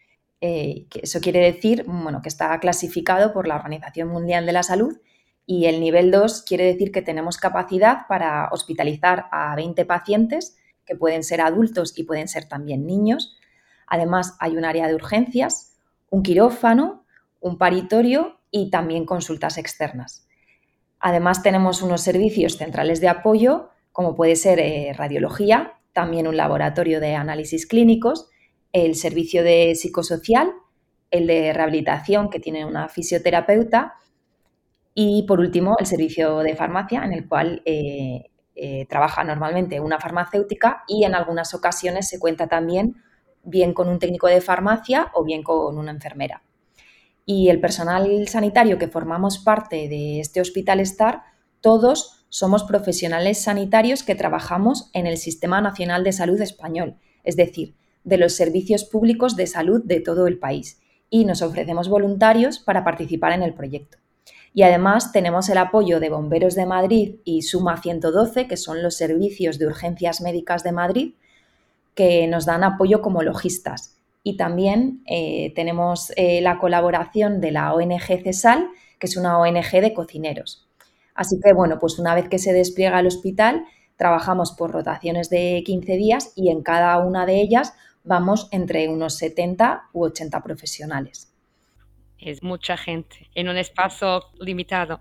eh, 0.40 0.87
eso 1.02 1.20
quiere 1.20 1.40
decir 1.40 1.85
bueno, 1.87 2.23
que 2.23 2.28
está 2.28 2.59
clasificado 2.61 3.32
por 3.32 3.47
la 3.47 3.56
Organización 3.56 4.09
Mundial 4.09 4.47
de 4.47 4.52
la 4.52 4.62
Salud 4.62 4.99
y 5.44 5.66
el 5.66 5.80
nivel 5.80 6.11
2 6.11 6.42
quiere 6.42 6.64
decir 6.64 6.92
que 6.92 7.02
tenemos 7.02 7.37
capacidad 7.37 8.06
para 8.09 8.49
hospitalizar 8.52 9.26
a 9.32 9.54
20 9.56 9.85
pacientes, 9.85 10.56
que 10.87 10.97
pueden 10.97 11.25
ser 11.25 11.40
adultos 11.40 11.92
y 11.99 12.04
pueden 12.04 12.28
ser 12.28 12.49
también 12.49 12.87
niños. 12.87 13.37
Además, 13.87 14.37
hay 14.38 14.56
un 14.56 14.64
área 14.64 14.87
de 14.87 14.94
urgencias, 14.94 15.76
un 16.09 16.23
quirófano, 16.23 17.04
un 17.40 17.59
paritorio 17.59 18.38
y 18.50 18.70
también 18.70 19.04
consultas 19.04 19.59
externas. 19.59 20.26
Además, 21.00 21.42
tenemos 21.42 21.82
unos 21.82 22.02
servicios 22.02 22.56
centrales 22.56 23.00
de 23.00 23.09
apoyo, 23.09 23.70
como 23.92 24.14
puede 24.14 24.37
ser 24.37 24.61
eh, 24.61 24.92
radiología, 24.97 25.75
también 25.92 26.28
un 26.28 26.37
laboratorio 26.37 27.00
de 27.00 27.16
análisis 27.16 27.66
clínicos 27.66 28.29
el 28.72 28.94
servicio 28.94 29.42
de 29.42 29.74
psicosocial, 29.74 30.52
el 31.10 31.26
de 31.26 31.52
rehabilitación, 31.52 32.30
que 32.30 32.40
tiene 32.40 32.64
una 32.64 32.88
fisioterapeuta, 32.88 33.94
y 34.94 35.22
por 35.22 35.40
último, 35.40 35.76
el 35.78 35.86
servicio 35.86 36.38
de 36.38 36.56
farmacia, 36.56 37.04
en 37.04 37.12
el 37.12 37.28
cual 37.28 37.62
eh, 37.64 38.30
eh, 38.54 38.86
trabaja 38.88 39.24
normalmente 39.24 39.80
una 39.80 39.98
farmacéutica 39.98 40.84
y 40.86 41.04
en 41.04 41.14
algunas 41.14 41.54
ocasiones 41.54 42.08
se 42.08 42.18
cuenta 42.18 42.48
también 42.48 42.96
bien 43.42 43.72
con 43.72 43.88
un 43.88 43.98
técnico 43.98 44.26
de 44.26 44.40
farmacia 44.40 45.10
o 45.14 45.24
bien 45.24 45.42
con 45.42 45.78
una 45.78 45.92
enfermera. 45.92 46.42
Y 47.24 47.48
el 47.48 47.60
personal 47.60 48.28
sanitario 48.28 48.76
que 48.76 48.88
formamos 48.88 49.38
parte 49.38 49.88
de 49.88 50.20
este 50.20 50.40
Hospital 50.40 50.80
Star, 50.80 51.22
todos 51.60 52.26
somos 52.28 52.64
profesionales 52.64 53.42
sanitarios 53.42 54.02
que 54.02 54.14
trabajamos 54.14 54.90
en 54.92 55.06
el 55.06 55.16
Sistema 55.16 55.60
Nacional 55.60 56.04
de 56.04 56.12
Salud 56.12 56.40
Español, 56.40 56.96
es 57.24 57.36
decir, 57.36 57.76
de 58.04 58.19
los 58.19 58.35
servicios 58.35 58.85
públicos 58.85 59.37
de 59.37 59.47
salud 59.47 59.83
de 59.85 60.00
todo 60.00 60.26
el 60.26 60.38
país, 60.38 60.80
y 61.11 61.25
nos 61.25 61.42
ofrecemos 61.42 61.88
voluntarios 61.88 62.59
para 62.59 62.85
participar 62.85 63.33
en 63.33 63.42
el 63.42 63.54
proyecto. 63.54 63.99
Y 64.52 64.62
además 64.62 65.12
tenemos 65.12 65.49
el 65.49 65.59
apoyo 65.59 66.00
de 66.00 66.11
Bomberos 66.11 66.54
de 66.54 66.66
Madrid 66.66 67.16
y 67.25 67.42
Suma 67.42 67.80
112, 67.80 68.49
que 68.49 68.57
son 68.57 68.83
los 68.83 68.97
servicios 68.97 69.59
de 69.59 69.66
urgencias 69.66 70.21
médicas 70.21 70.64
de 70.64 70.73
Madrid, 70.73 71.14
que 71.95 72.26
nos 72.26 72.47
dan 72.47 72.64
apoyo 72.64 73.00
como 73.00 73.23
logistas. 73.23 73.97
Y 74.23 74.37
también 74.37 75.02
eh, 75.07 75.52
tenemos 75.54 76.12
eh, 76.16 76.40
la 76.40 76.59
colaboración 76.59 77.40
de 77.40 77.52
la 77.52 77.73
ONG 77.73 78.23
CESAL, 78.23 78.69
que 78.99 79.07
es 79.07 79.16
una 79.16 79.38
ONG 79.38 79.71
de 79.80 79.95
cocineros. 79.95 80.66
Así 81.14 81.38
que, 81.42 81.52
bueno, 81.52 81.78
pues 81.78 81.99
una 81.99 82.14
vez 82.14 82.28
que 82.28 82.38
se 82.38 82.52
despliega 82.52 83.00
el 83.00 83.07
hospital, 83.07 83.64
trabajamos 83.97 84.52
por 84.52 84.73
rotaciones 84.73 85.30
de 85.30 85.62
15 85.64 85.97
días 85.97 86.33
y 86.35 86.50
en 86.50 86.62
cada 86.62 86.99
una 86.99 87.26
de 87.26 87.40
ellas 87.40 87.75
vamos 88.10 88.48
entre 88.50 88.88
unos 88.88 89.16
70 89.16 89.90
u 89.94 90.04
80 90.04 90.42
profesionales 90.42 91.30
es 92.20 92.42
mucha 92.42 92.76
gente 92.76 93.28
en 93.34 93.48
un 93.48 93.56
espacio 93.56 94.22
limitado. 94.38 95.00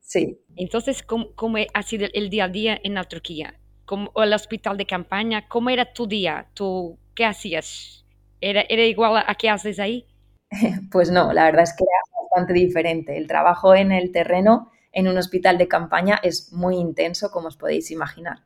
Sí. 0.00 0.40
Entonces, 0.56 1.02
¿cómo, 1.02 1.56
ha 1.74 1.82
sido 1.82 2.08
el 2.12 2.30
día 2.30 2.44
a 2.44 2.48
día 2.48 2.80
en 2.82 2.94
la 2.94 3.04
Turquía? 3.04 3.54
¿Cómo, 3.84 4.12
el 4.16 4.32
hospital 4.32 4.76
de 4.76 4.86
campaña, 4.86 5.48
¿cómo 5.48 5.70
era 5.70 5.92
tu 5.92 6.06
día? 6.06 6.48
¿Tú 6.54 6.98
qué 7.14 7.24
hacías? 7.24 8.04
¿Era, 8.40 8.62
¿Era 8.68 8.84
igual 8.84 9.22
a, 9.26 9.34
qué 9.34 9.50
haces 9.50 9.78
ahí? 9.78 10.06
Pues 10.90 11.10
no, 11.10 11.32
la 11.32 11.44
verdad 11.44 11.62
es 11.62 11.74
que 11.74 11.84
era 11.84 12.22
bastante 12.22 12.52
diferente. 12.54 13.16
El 13.16 13.26
trabajo 13.26 13.74
en 13.74 13.92
el 13.92 14.10
terreno 14.10 14.70
en 14.92 15.06
un 15.06 15.18
hospital 15.18 15.58
de 15.58 15.68
campaña 15.68 16.18
es 16.22 16.52
muy 16.52 16.76
intenso, 16.76 17.30
como 17.30 17.48
os 17.48 17.56
podéis 17.56 17.90
imaginar. 17.90 18.38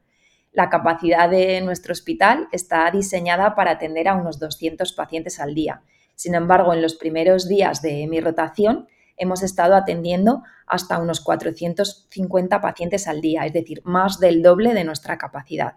La 0.54 0.70
capacidad 0.70 1.28
de 1.28 1.60
nuestro 1.60 1.92
hospital 1.92 2.48
está 2.50 2.90
diseñada 2.90 3.54
para 3.54 3.72
atender 3.72 4.08
a 4.08 4.14
unos 4.14 4.38
200 4.38 4.92
pacientes 4.94 5.38
al 5.38 5.54
día 5.54 5.82
sin 6.16 6.34
embargo, 6.34 6.72
en 6.72 6.82
los 6.82 6.94
primeros 6.94 7.48
días 7.48 7.82
de 7.82 8.06
mi 8.06 8.20
rotación 8.20 8.88
hemos 9.16 9.42
estado 9.42 9.74
atendiendo 9.74 10.42
hasta 10.66 10.98
unos 10.98 11.20
450 11.20 12.60
pacientes 12.60 13.06
al 13.06 13.20
día, 13.20 13.46
es 13.46 13.52
decir, 13.52 13.80
más 13.84 14.18
del 14.18 14.42
doble 14.42 14.74
de 14.74 14.84
nuestra 14.84 15.18
capacidad. 15.18 15.76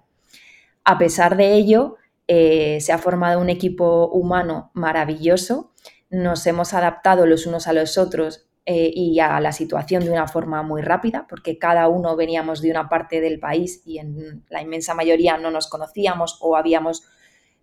A 0.83 0.97
pesar 0.97 1.37
de 1.37 1.53
ello, 1.53 1.97
eh, 2.27 2.79
se 2.81 2.93
ha 2.93 2.97
formado 2.97 3.39
un 3.39 3.49
equipo 3.49 4.07
humano 4.07 4.71
maravilloso, 4.73 5.71
nos 6.09 6.47
hemos 6.47 6.73
adaptado 6.73 7.25
los 7.25 7.45
unos 7.45 7.67
a 7.67 7.73
los 7.73 7.97
otros 7.97 8.46
eh, 8.67 8.91
y 8.93 9.19
a 9.19 9.39
la 9.39 9.51
situación 9.51 10.03
de 10.03 10.11
una 10.11 10.27
forma 10.27 10.61
muy 10.61 10.83
rápida, 10.83 11.25
porque 11.27 11.57
cada 11.57 11.87
uno 11.87 12.15
veníamos 12.15 12.61
de 12.61 12.69
una 12.69 12.87
parte 12.87 13.21
del 13.21 13.39
país 13.39 13.81
y 13.85 13.97
en 13.97 14.43
la 14.49 14.61
inmensa 14.61 14.93
mayoría 14.93 15.37
no 15.37 15.49
nos 15.49 15.67
conocíamos 15.67 16.37
o 16.41 16.55
habíamos 16.55 17.03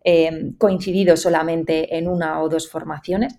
Em, 0.06 0.54
coincidido 0.58 1.16
solamente 1.16 1.96
en 1.96 2.08
una 2.08 2.42
o 2.42 2.50
dos 2.50 2.68
formaciones. 2.68 3.38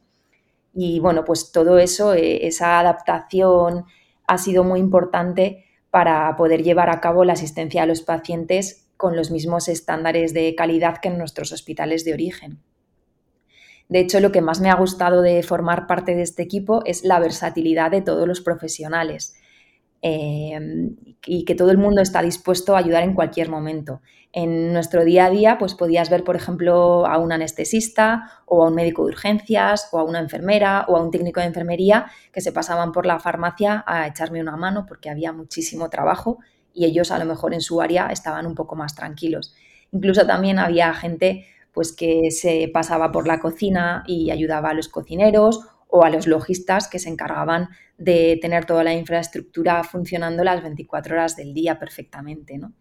Y 0.74 1.00
bueno, 1.00 1.24
pues 1.24 1.51
todo 1.51 1.77
eso, 1.77 2.15
eh, 2.15 2.48
esa 2.48 2.79
adaptación 2.79 3.86
ha 4.25 4.38
sido 4.39 4.63
muy 4.63 4.79
importante 4.79 5.63
para 5.91 6.36
poder 6.36 6.63
llevar 6.63 6.89
a 6.89 7.00
cabo 7.01 7.24
la 7.24 7.34
asistencia 7.34 7.84
a 7.84 7.86
los 7.86 8.01
pacientes 8.01 8.88
con 8.98 9.15
los 9.15 9.29
mismos 9.29 9.67
estándares 9.67 10.34
de 10.34 10.55
calidad 10.55 10.98
que 10.98 11.10
en 11.10 11.19
nuestros 11.19 11.51
hospitales 11.51 12.03
de 12.03 12.13
origen. 12.13 12.60
De 13.89 13.99
hecho, 13.99 14.19
lo 14.19 14.31
que 14.31 14.41
más 14.41 14.61
me 14.61 14.69
ha 14.69 14.75
gustado 14.75 15.21
de 15.21 15.43
formar 15.43 15.87
parte 15.87 16.15
de 16.15 16.23
este 16.23 16.43
equipo 16.43 16.81
es 16.85 17.03
la 17.03 17.19
versatilidad 17.19 17.91
de 17.91 18.01
todos 18.01 18.27
los 18.27 18.41
profesionales. 18.41 19.35
Em, 20.07 20.95
y 21.25 21.45
que 21.45 21.55
todo 21.55 21.71
el 21.71 21.79
mundo 21.79 21.99
está 21.99 22.21
dispuesto 22.21 22.75
a 22.75 22.79
ayudar 22.79 23.01
en 23.01 23.15
cualquier 23.15 23.49
momento. 23.49 24.01
En 24.33 24.71
nuestro 24.71 25.03
día 25.03 25.25
a 25.25 25.29
día, 25.31 25.57
pues 25.57 25.73
podías 25.73 26.11
ver, 26.11 26.23
por 26.23 26.35
ejemplo, 26.35 27.07
a 27.07 27.17
un 27.17 27.31
anestesista 27.31 28.29
o 28.45 28.63
a 28.63 28.67
un 28.67 28.75
médico 28.75 29.03
de 29.03 29.13
urgencias 29.13 29.89
o 29.91 29.97
a 29.97 30.03
una 30.03 30.19
enfermera 30.19 30.85
o 30.89 30.95
a 30.97 31.01
un 31.01 31.09
técnico 31.09 31.39
de 31.39 31.47
enfermería 31.47 32.05
que 32.31 32.41
se 32.41 32.51
pasaban 32.51 32.91
por 32.91 33.07
la 33.07 33.19
farmacia 33.19 33.83
a 33.87 34.05
echarme 34.05 34.41
una 34.41 34.55
mano 34.57 34.85
porque 34.85 35.09
había 35.09 35.31
muchísimo 35.31 35.89
trabajo 35.89 36.37
y 36.71 36.85
ellos 36.85 37.09
a 37.09 37.17
lo 37.17 37.25
mejor 37.25 37.55
en 37.55 37.61
su 37.61 37.81
área 37.81 38.09
estaban 38.09 38.45
un 38.45 38.53
poco 38.53 38.75
más 38.75 38.93
tranquilos. 38.93 39.55
Incluso 39.91 40.27
también 40.27 40.59
había 40.59 40.93
gente 40.93 41.47
pues 41.75 41.94
que 41.94 42.32
se 42.32 42.72
pasaba 42.74 43.12
por 43.12 43.27
la 43.27 43.39
cocina 43.39 44.03
y 44.08 44.32
ayudaba 44.32 44.70
a 44.70 44.74
los 44.74 44.88
cocineros 44.88 45.60
o 45.89 46.05
a 46.05 46.10
los 46.10 46.25
logistas 46.25 46.88
que 46.88 47.00
se 47.00 47.10
encargaban 47.10 47.67
de 47.98 48.39
tener 48.41 48.65
toda 48.65 48.86
la 48.86 48.94
infraestructura 48.94 49.84
funcionando 49.84 50.46
las 50.46 50.63
24 50.63 51.15
horas 51.15 51.36
del 51.36 51.53
día 51.53 51.77
perfectamente, 51.77 52.58
¿no? 52.58 52.74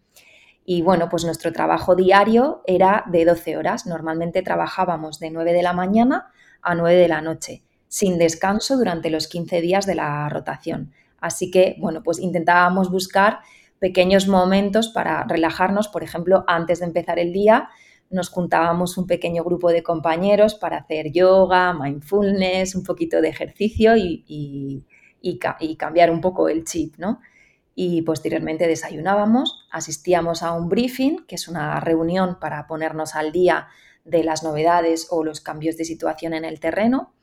Y 0.63 0.81
bueno, 0.81 1.09
pues 1.09 1.25
nuestro 1.25 1.51
trabajo 1.51 1.95
diario 1.95 2.63
era 2.65 3.03
de 3.07 3.25
12 3.25 3.57
horas. 3.57 3.85
Normalmente 3.85 4.41
trabajábamos 4.41 5.19
de 5.19 5.29
9 5.29 5.51
de 5.51 5.61
la 5.61 5.73
mañana 5.73 6.31
a 6.61 6.73
9 6.73 6.97
de 6.97 7.07
la 7.09 7.21
noche, 7.21 7.63
sin 7.87 8.17
descanso 8.17 8.77
durante 8.77 9.09
los 9.09 9.27
15 9.27 9.59
días 9.61 9.85
de 9.85 9.95
la 9.95 10.27
rotación. 10.29 10.93
Así 11.19 11.51
que, 11.51 11.75
bueno, 11.79 12.01
pues 12.01 12.17
intentábamos 12.17 12.89
buscar 12.89 13.39
pequeños 13.77 14.27
momentos 14.27 14.87
para 14.87 15.25
relajarnos, 15.25 15.89
por 15.89 16.01
ejemplo, 16.01 16.45
antes 16.47 16.79
de 16.79 16.85
empezar 16.85 17.19
el 17.19 17.33
día, 17.33 17.69
nos 18.15 18.29
juntábamos 18.29 18.97
un 18.97 19.05
pequeño 19.05 19.43
grupo 19.43 19.69
de 19.69 19.83
compañeros 19.83 20.55
para 20.55 20.77
hacer 20.77 21.11
yoga, 21.11 21.73
mindfulness, 21.73 22.73
un 22.73 22.83
poquito 22.83 23.21
de 23.21 23.27
ejercicio 23.29 23.95
y, 23.97 24.85
cambiar 25.77 26.11
un 26.11 26.21
poco 26.21 26.49
el 26.49 26.63
chip, 26.63 26.95
¿no? 26.97 27.19
Y 27.75 28.03
posteriormente 28.03 28.67
desayunábamos, 28.67 29.67
asistíamos 29.69 30.43
a 30.43 30.53
un 30.53 30.69
briefing, 30.69 31.25
que 31.27 31.35
es 31.35 31.47
una 31.49 31.79
reunión 31.81 32.39
para 32.39 32.67
ponernos 32.67 33.15
al 33.15 33.33
día 33.33 33.67
de 34.05 34.23
las 34.23 34.43
novedades 34.43 35.07
o 35.09 35.23
los 35.23 35.41
cambios 35.41 35.75
de 35.75 35.83
situación 35.83 36.33
en 36.33 36.45
el 36.45 36.59
terreno. 36.59 37.13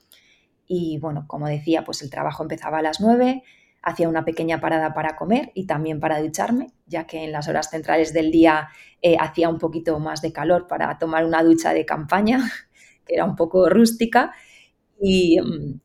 Y 0.67 0.99
bueno, 0.99 1.25
como 1.27 1.49
decía, 1.49 1.85
pues 1.85 2.03
el 2.03 2.11
trabajo 2.11 2.43
empezaba 2.43 2.79
a 2.79 2.83
las 2.83 3.01
9, 3.01 3.43
hacía 3.83 4.09
una 4.09 4.25
pequeña 4.25 4.61
parada 4.61 4.95
para 4.95 5.17
comer 5.17 5.51
y 5.55 5.67
también 5.67 6.01
para 6.01 6.23
ducharme, 6.23 6.69
ya 6.87 7.07
que 7.07 7.25
en 7.25 7.33
las 7.33 7.49
horas 7.49 7.69
centrales 7.71 8.13
del 8.13 8.31
día 8.31 8.69
eh, 9.03 9.17
hacía 9.19 9.49
un 9.49 9.59
poquito 9.59 9.99
más 9.99 10.23
de 10.23 10.33
calor 10.33 10.67
para 10.67 10.99
tomar 10.99 11.25
una 11.25 11.43
ducha 11.43 11.75
de 11.75 11.85
campaña, 11.85 12.39
que 13.07 13.15
era 13.15 13.25
un 13.25 13.37
poco 13.37 13.69
rústica. 13.69 14.33
Y, 15.05 15.37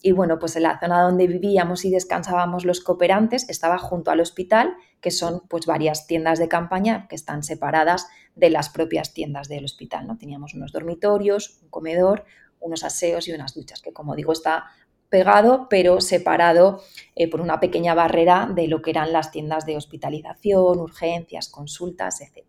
y, 0.03 0.11
bueno, 0.11 0.37
pues 0.37 0.55
en 0.57 0.63
la 0.63 0.79
zona 0.79 1.01
donde 1.01 1.25
vivíamos 1.25 1.85
y 1.85 1.89
descansábamos 1.89 2.65
los 2.65 2.81
cooperantes 2.81 3.49
estaba 3.49 3.79
junto 3.79 4.11
al 4.11 4.19
hospital, 4.19 4.75
que 5.01 5.09
son 5.09 5.41
pues 5.49 5.65
varias 5.65 6.05
tiendas 6.05 6.37
de 6.37 6.47
campaña 6.47 7.07
que 7.07 7.15
están 7.15 7.41
separadas 7.41 8.07
de 8.35 8.51
las 8.51 8.69
propias 8.69 9.15
tiendas 9.15 9.47
del 9.47 9.65
hospital. 9.65 10.05
¿no? 10.05 10.19
Teníamos 10.19 10.53
unos 10.53 10.71
dormitorios, 10.71 11.57
un 11.63 11.69
comedor, 11.69 12.25
unos 12.59 12.83
aseos 12.83 13.27
y 13.27 13.33
unas 13.33 13.55
duchas, 13.55 13.81
que 13.81 13.91
como 13.91 14.15
digo 14.15 14.33
está 14.33 14.65
pegado, 15.09 15.67
pero 15.69 16.01
separado 16.01 16.81
eh, 17.15 17.29
por 17.29 17.41
una 17.41 17.59
pequeña 17.59 17.93
barrera 17.93 18.49
de 18.53 18.67
lo 18.67 18.81
que 18.81 18.91
eran 18.91 19.13
las 19.13 19.31
tiendas 19.31 19.65
de 19.65 19.77
hospitalización, 19.77 20.79
urgencias, 20.79 21.49
consultas, 21.49 22.21
etc. 22.21 22.45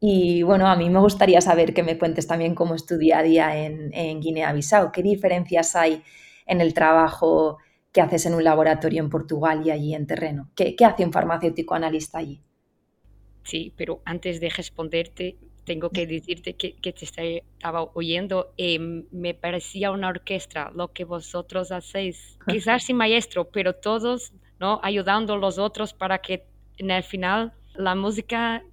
Y 0.00 0.42
bueno, 0.42 0.66
a 0.66 0.76
mí 0.76 0.88
me 0.88 1.00
gustaría 1.00 1.40
saber 1.42 1.74
que 1.74 1.82
me 1.82 1.98
cuentes 1.98 2.26
también 2.26 2.54
cómo 2.54 2.74
es 2.74 2.86
tu 2.86 2.96
día 2.96 3.18
a 3.18 3.22
día 3.22 3.64
en, 3.64 4.20
Guinea-Bissau. 4.20 4.92
¿Qué 4.92 5.02
diferencias 5.02 5.76
hay 5.76 6.02
en 6.46 6.62
el 6.62 6.72
trabajo 6.72 7.58
que 7.92 8.00
haces 8.00 8.24
en 8.24 8.34
un 8.34 8.44
laboratorio 8.44 9.02
en 9.02 9.10
Portugal 9.10 9.62
y 9.64 9.70
allí 9.70 9.94
en 9.94 10.06
terreno? 10.06 10.50
¿Qué, 10.56 10.74
qué 10.74 10.86
hace 10.86 11.04
un 11.04 11.12
farmacéutico 11.12 11.74
analista 11.74 12.18
allí? 12.18 12.42
Sí, 13.42 13.74
pero 13.76 14.00
antes 14.06 14.40
de 14.40 14.48
responderte, 14.48 15.36
tengo 15.70 15.88
que 15.90 16.04
decirte 16.04 16.54
que, 16.54 16.74
que 16.74 16.92
te 16.92 17.04
estaba 17.04 17.84
oyendo 17.94 18.52
em, 18.56 19.04
me 19.12 19.34
parecía 19.34 19.92
una 19.92 20.08
orquesta 20.08 20.72
lo 20.74 20.88
que 20.88 21.04
vosotros 21.04 21.70
hacéis. 21.70 22.36
Quizás 22.44 22.82
sin 22.82 22.96
maestro, 22.96 23.44
pero 23.52 23.76
todos 23.76 24.32
¿no? 24.58 24.80
ayudando 24.82 25.34
a 25.34 25.36
los 25.36 25.58
otros 25.58 25.94
para 25.94 26.18
que 26.18 26.44
en 26.78 26.90
el 26.90 27.04
final 27.04 27.52
la 27.76 27.94
música 27.94 28.64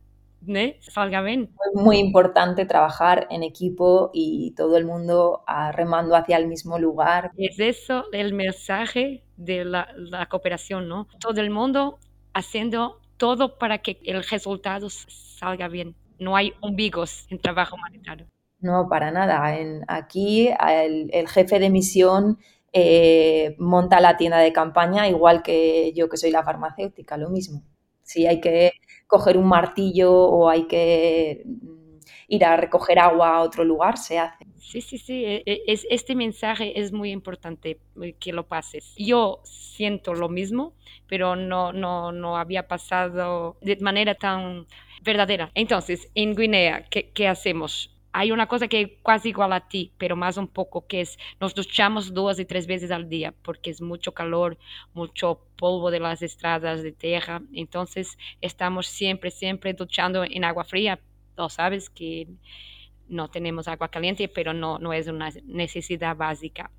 ¿no? 0.42 0.60
salga 0.80 1.22
bien. 1.22 1.52
Es 1.72 1.80
muy 1.80 1.98
importante 2.00 2.66
trabajar 2.66 3.28
en 3.30 3.44
equipo 3.44 4.10
y 4.12 4.56
todo 4.56 4.76
el 4.76 4.86
mundo 4.86 5.44
remando 5.74 6.16
hacia 6.16 6.38
el 6.38 6.48
mismo 6.48 6.80
lugar. 6.80 7.30
Es 7.38 7.60
eso 7.60 8.06
el 8.12 8.34
mensaje 8.34 9.22
de 9.36 9.66
la, 9.66 9.88
la 9.96 10.26
cooperación, 10.26 10.88
¿no? 10.88 11.08
Todo 11.20 11.42
el 11.42 11.52
mundo 11.52 12.00
haciendo 12.34 13.02
todo 13.18 13.60
para 13.60 13.78
que 13.84 14.00
el 14.04 14.24
resultado 14.24 14.90
salga 14.90 15.68
bien 15.68 15.96
no 16.20 16.36
hay 16.36 16.54
ombigos 16.62 17.26
en 17.30 17.40
trabajo 17.40 17.76
humanitario. 17.76 18.28
No, 18.60 18.88
para 18.90 19.12
nada. 19.12 19.58
En, 19.58 19.84
aquí 19.88 20.50
el, 20.50 21.28
jefe 21.28 21.60
de 21.60 21.70
misión 21.70 22.40
eh, 22.74 23.56
monta 23.60 24.00
la 24.00 24.18
tienda 24.18 24.40
de 24.40 24.54
campaña 24.54 25.08
igual 25.08 25.44
que 25.44 25.94
yo 25.94 26.10
que 26.10 26.18
soy 26.18 26.32
la 26.32 26.44
farmacéutica, 26.44 27.18
lo 27.18 27.30
mismo. 27.30 27.64
Si 28.04 28.26
hay 28.26 28.42
que 28.42 28.72
coger 29.06 29.38
un 29.38 29.48
martillo 29.48 30.14
o 30.14 30.50
hay 30.50 30.68
que 30.68 31.44
ir 32.28 32.44
a 32.46 32.58
recoger 32.58 33.00
agua 33.00 33.36
a 33.36 33.42
otro 33.42 33.64
lugar, 33.64 33.98
se 33.98 34.20
hace. 34.20 34.46
Sí, 34.58 34.82
sí, 34.82 34.98
sí, 34.98 35.24
e, 35.26 35.44
e, 35.46 35.64
es, 35.68 35.88
este 35.90 36.16
mensaje 36.16 36.80
es 36.80 36.92
muy 36.92 37.12
importante 37.12 37.80
eh, 38.02 38.14
que 38.20 38.34
lo 38.34 38.48
pases. 38.48 38.94
Yo 38.98 39.42
siento 39.44 40.14
lo 40.14 40.30
mismo, 40.30 40.74
pero 41.08 41.36
no, 41.36 41.72
no, 41.72 42.12
no 42.12 42.38
había 42.38 42.68
pasado 42.68 43.58
de 43.62 43.78
manera 43.78 44.16
tan 44.16 44.68
verdadera. 45.02 45.52
Entonces, 45.54 46.10
en 46.16 46.36
Guinea, 46.36 46.86
¿qué, 46.90 47.12
qué 47.12 47.28
hacemos? 47.28 47.94
hay 48.14 48.32
una 48.32 48.48
cosa 48.48 48.68
que 48.68 48.82
es 48.82 48.90
casi 49.06 49.30
igual 49.30 49.54
a 49.54 49.68
ti, 49.68 49.94
pero 50.00 50.16
más 50.16 50.38
un 50.38 50.48
poco, 50.48 50.88
que 50.88 51.02
es 51.02 51.20
nos 51.40 51.54
duchamos 51.54 52.16
dos 52.16 52.40
y 52.40 52.46
tres 52.46 52.66
veces 52.66 52.90
al 52.90 53.10
día, 53.10 53.32
porque 53.44 53.70
es 53.70 53.80
mucho 53.80 54.12
calor, 54.12 54.58
mucho 54.96 55.42
polvo 55.56 55.92
de 55.92 56.00
las 56.00 56.24
estradas 56.24 56.82
de 56.82 56.92
tierra, 56.94 57.44
entonces 57.54 58.18
estamos 58.42 58.88
siempre, 58.88 59.30
siempre 59.30 59.74
duchando 59.74 60.24
en 60.24 60.44
agua 60.46 60.64
fría, 60.64 61.00
lo 61.38 61.50
sabes 61.50 61.90
que 61.90 62.28
no 63.08 63.30
tenemos 63.30 63.68
agua 63.68 63.90
caliente, 63.90 64.28
pero 64.28 64.54
no, 64.54 64.80
no 64.80 64.92
es 64.94 65.08
una 65.08 65.30
necesidad 65.46 66.16
básica. 66.16 66.72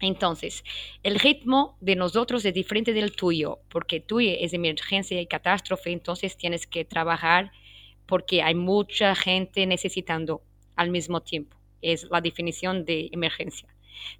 Entonces, 0.00 0.62
el 1.02 1.18
ritmo 1.18 1.78
de 1.80 1.96
nosotros 1.96 2.44
es 2.44 2.52
diferente 2.52 2.92
del 2.92 3.16
tuyo, 3.16 3.60
porque 3.70 4.00
tuyo 4.00 4.32
es 4.38 4.52
emergencia 4.52 5.20
y 5.20 5.26
catástrofe, 5.26 5.90
entonces 5.90 6.36
tienes 6.36 6.66
que 6.66 6.84
trabajar 6.84 7.50
porque 8.04 8.42
hay 8.42 8.54
mucha 8.54 9.14
gente 9.14 9.66
necesitando 9.66 10.42
al 10.76 10.90
mismo 10.90 11.22
tiempo. 11.22 11.56
Es 11.80 12.04
la 12.10 12.20
definición 12.20 12.84
de 12.84 13.08
emergencia. 13.12 13.68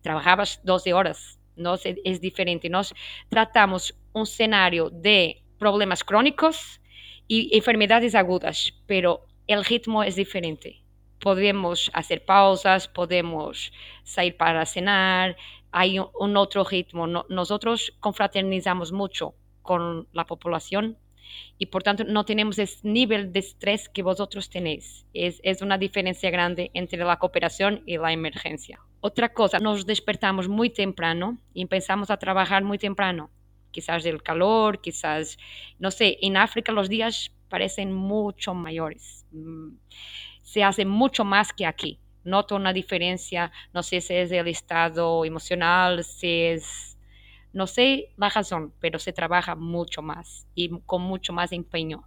Trabajabas 0.01 0.61
12 0.65 0.95
horas, 0.95 1.39
no 1.57 1.75
es 1.75 2.21
diferente. 2.21 2.71
Nos 2.71 2.95
tratamos 3.29 3.95
un 4.13 4.23
escenario 4.23 4.89
de 4.91 5.43
problemas 5.59 6.03
crónicos 6.03 6.81
y 7.29 7.55
enfermedades 7.57 8.15
agudas, 8.15 8.73
pero 8.87 9.27
el 9.47 9.65
ritmo 9.65 10.03
es 10.03 10.17
diferente. 10.17 10.83
Podemos 11.21 11.91
hacer 11.95 12.25
pausas, 12.25 12.89
podemos 12.89 13.73
salir 14.05 14.37
para 14.37 14.67
cenar, 14.67 15.37
hay 15.73 15.99
un 15.99 16.37
otro 16.37 16.65
ritmo. 16.65 17.07
Nosotros 17.07 17.95
confraternizamos 18.01 18.93
mucho 18.93 19.35
con 19.63 20.09
la 20.13 20.25
población 20.25 20.99
y 21.59 21.67
por 21.67 21.83
tanto 21.83 22.05
no 22.05 22.25
tenemos 22.25 22.59
ese 22.59 22.79
nivel 22.89 23.33
de 23.33 23.41
estrés 23.41 23.89
que 23.89 24.03
vosotros 24.03 24.49
tenéis. 24.49 25.07
Es, 25.13 25.63
una 25.63 25.79
diferencia 25.79 26.31
grande 26.31 26.71
entre 26.75 27.05
la 27.05 27.19
cooperación 27.19 27.83
y 27.87 27.99
la 27.99 28.13
emergencia. 28.13 28.81
Otra 29.01 29.33
cosa, 29.33 29.59
nos 29.59 29.87
despertamos 29.87 30.49
muy 30.49 30.71
temprano 30.71 31.39
y 31.55 31.63
empezamos 31.63 32.11
a 32.11 32.19
trabajar 32.19 32.65
muy 32.65 32.79
temprano. 32.79 33.31
Quizás 33.71 34.05
del 34.05 34.23
calor, 34.23 34.81
quizás, 34.81 35.37
no 35.79 35.91
sé, 35.91 36.19
en 36.23 36.37
África 36.37 36.73
los 36.73 36.89
días 36.89 37.33
parecen 37.49 37.93
mucho 37.93 38.55
mayores. 38.55 39.27
Mm, 39.33 39.77
se 40.43 40.65
hace 40.65 40.85
mucho 40.85 41.25
más 41.25 41.53
que 41.53 41.67
aquí. 41.67 42.01
Noto 42.25 42.57
una 42.57 42.73
diferencia, 42.73 43.53
no 43.73 43.83
sé 43.83 44.01
si 44.01 44.15
es 44.15 44.33
el 44.33 44.49
estado 44.49 45.25
emocional, 45.25 46.03
si 46.03 46.29
es 46.29 46.99
no 47.53 47.67
sé 47.67 48.11
la 48.19 48.29
razón, 48.29 48.75
pero 48.81 48.99
se 48.99 49.15
trabaja 49.15 49.55
mucho 49.55 50.03
más 50.03 50.47
y 50.55 50.69
con 50.81 51.01
mucho 51.01 51.33
más 51.33 51.53
empeño. 51.53 52.05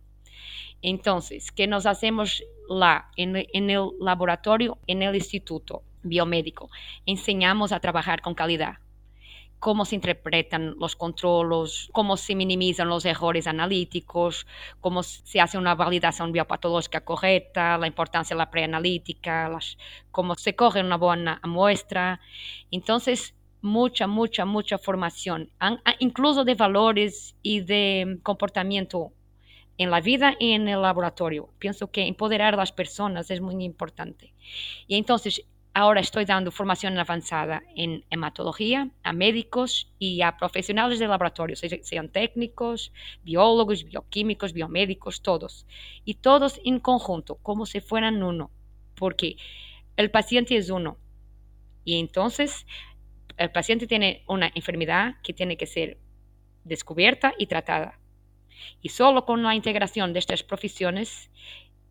Entonces, 0.82 1.52
¿qué 1.52 1.66
nos 1.66 1.88
hacemos 1.88 2.44
la 2.70 3.10
en, 3.18 3.36
el 3.36 3.90
laboratorio, 4.00 4.78
en 4.86 5.02
el 5.02 5.16
instituto 5.16 5.82
biomédico? 6.04 6.70
Enseñamos 7.06 7.72
a 7.72 7.80
trabajar 7.80 8.22
con 8.22 8.36
calidad 8.36 8.76
cómo 9.60 9.86
se 9.86 9.96
interpretan 9.96 10.76
los 10.80 10.96
controles, 10.96 11.90
cómo 11.92 12.18
se 12.18 12.36
minimizan 12.36 12.88
los 12.88 13.06
errores 13.06 13.46
analíticos, 13.46 14.48
cómo 14.80 15.04
se 15.04 15.42
hace 15.42 15.58
una 15.58 15.76
validación 15.76 16.32
biopatológica 16.32 17.02
correcta, 17.02 17.78
la 17.78 17.88
importancia 17.88 18.36
de 18.36 18.40
la 18.40 18.50
preanalítica, 18.50 19.52
cómo 20.12 20.36
se 20.36 20.56
coge 20.56 20.80
una 20.82 20.98
buena 20.98 21.42
muestra. 21.44 22.22
Entonces, 22.72 23.36
mucha, 23.62 24.08
mucha, 24.08 24.46
mucha 24.46 24.78
formación, 24.78 25.52
incluso 26.00 26.46
de 26.46 26.56
valores 26.56 27.36
y 27.42 27.62
de 27.62 28.20
comportamiento 28.24 29.12
en 29.78 29.92
la 29.92 30.02
vida 30.02 30.36
y 30.40 30.52
en 30.52 30.68
el 30.68 30.82
laboratorio. 30.82 31.50
Pienso 31.58 31.90
que 31.92 32.06
empoderar 32.06 32.54
a 32.54 32.58
las 32.58 32.72
personas 32.72 33.32
es 33.32 33.42
muy 33.42 33.64
importante. 33.64 34.34
Y 34.88 34.98
entonces, 34.98 35.44
ahora 35.80 36.02
estoy 36.02 36.26
dando 36.26 36.52
formación 36.52 37.00
avanzada 37.00 37.64
en 37.74 38.04
hematología 38.10 38.90
a 39.02 39.14
médicos 39.14 39.90
y 39.98 40.22
a 40.22 40.36
profesionales 40.36 41.00
de 41.00 41.08
laboratorio, 41.08 41.56
sean 41.56 42.10
técnicos, 42.10 42.92
biólogos, 43.24 43.86
bioquímicos, 43.86 44.52
biomédicos, 44.52 45.22
todos. 45.22 45.66
Y 46.04 46.16
todos 46.16 46.60
en 46.66 46.82
conjunto, 46.82 47.36
como 47.36 47.66
si 47.66 47.80
fueran 47.80 48.22
uno, 48.24 48.52
porque 48.94 49.38
el 49.96 50.12
paciente 50.12 50.58
es 50.58 50.70
uno. 50.70 50.98
Y 51.86 51.98
entonces 51.98 52.66
el 53.38 53.50
paciente 53.52 53.88
tiene 53.88 54.26
una 54.28 54.52
enfermedad 54.54 55.16
que 55.24 55.34
tiene 55.34 55.56
que 55.56 55.66
ser 55.66 55.98
descubierta 56.66 57.34
y 57.38 57.46
tratada. 57.46 58.02
Y 58.82 58.90
solo 58.90 59.26
con 59.26 59.44
la 59.44 59.56
integración 59.56 60.12
de 60.12 60.20
estas 60.20 60.44
profesiones, 60.44 61.32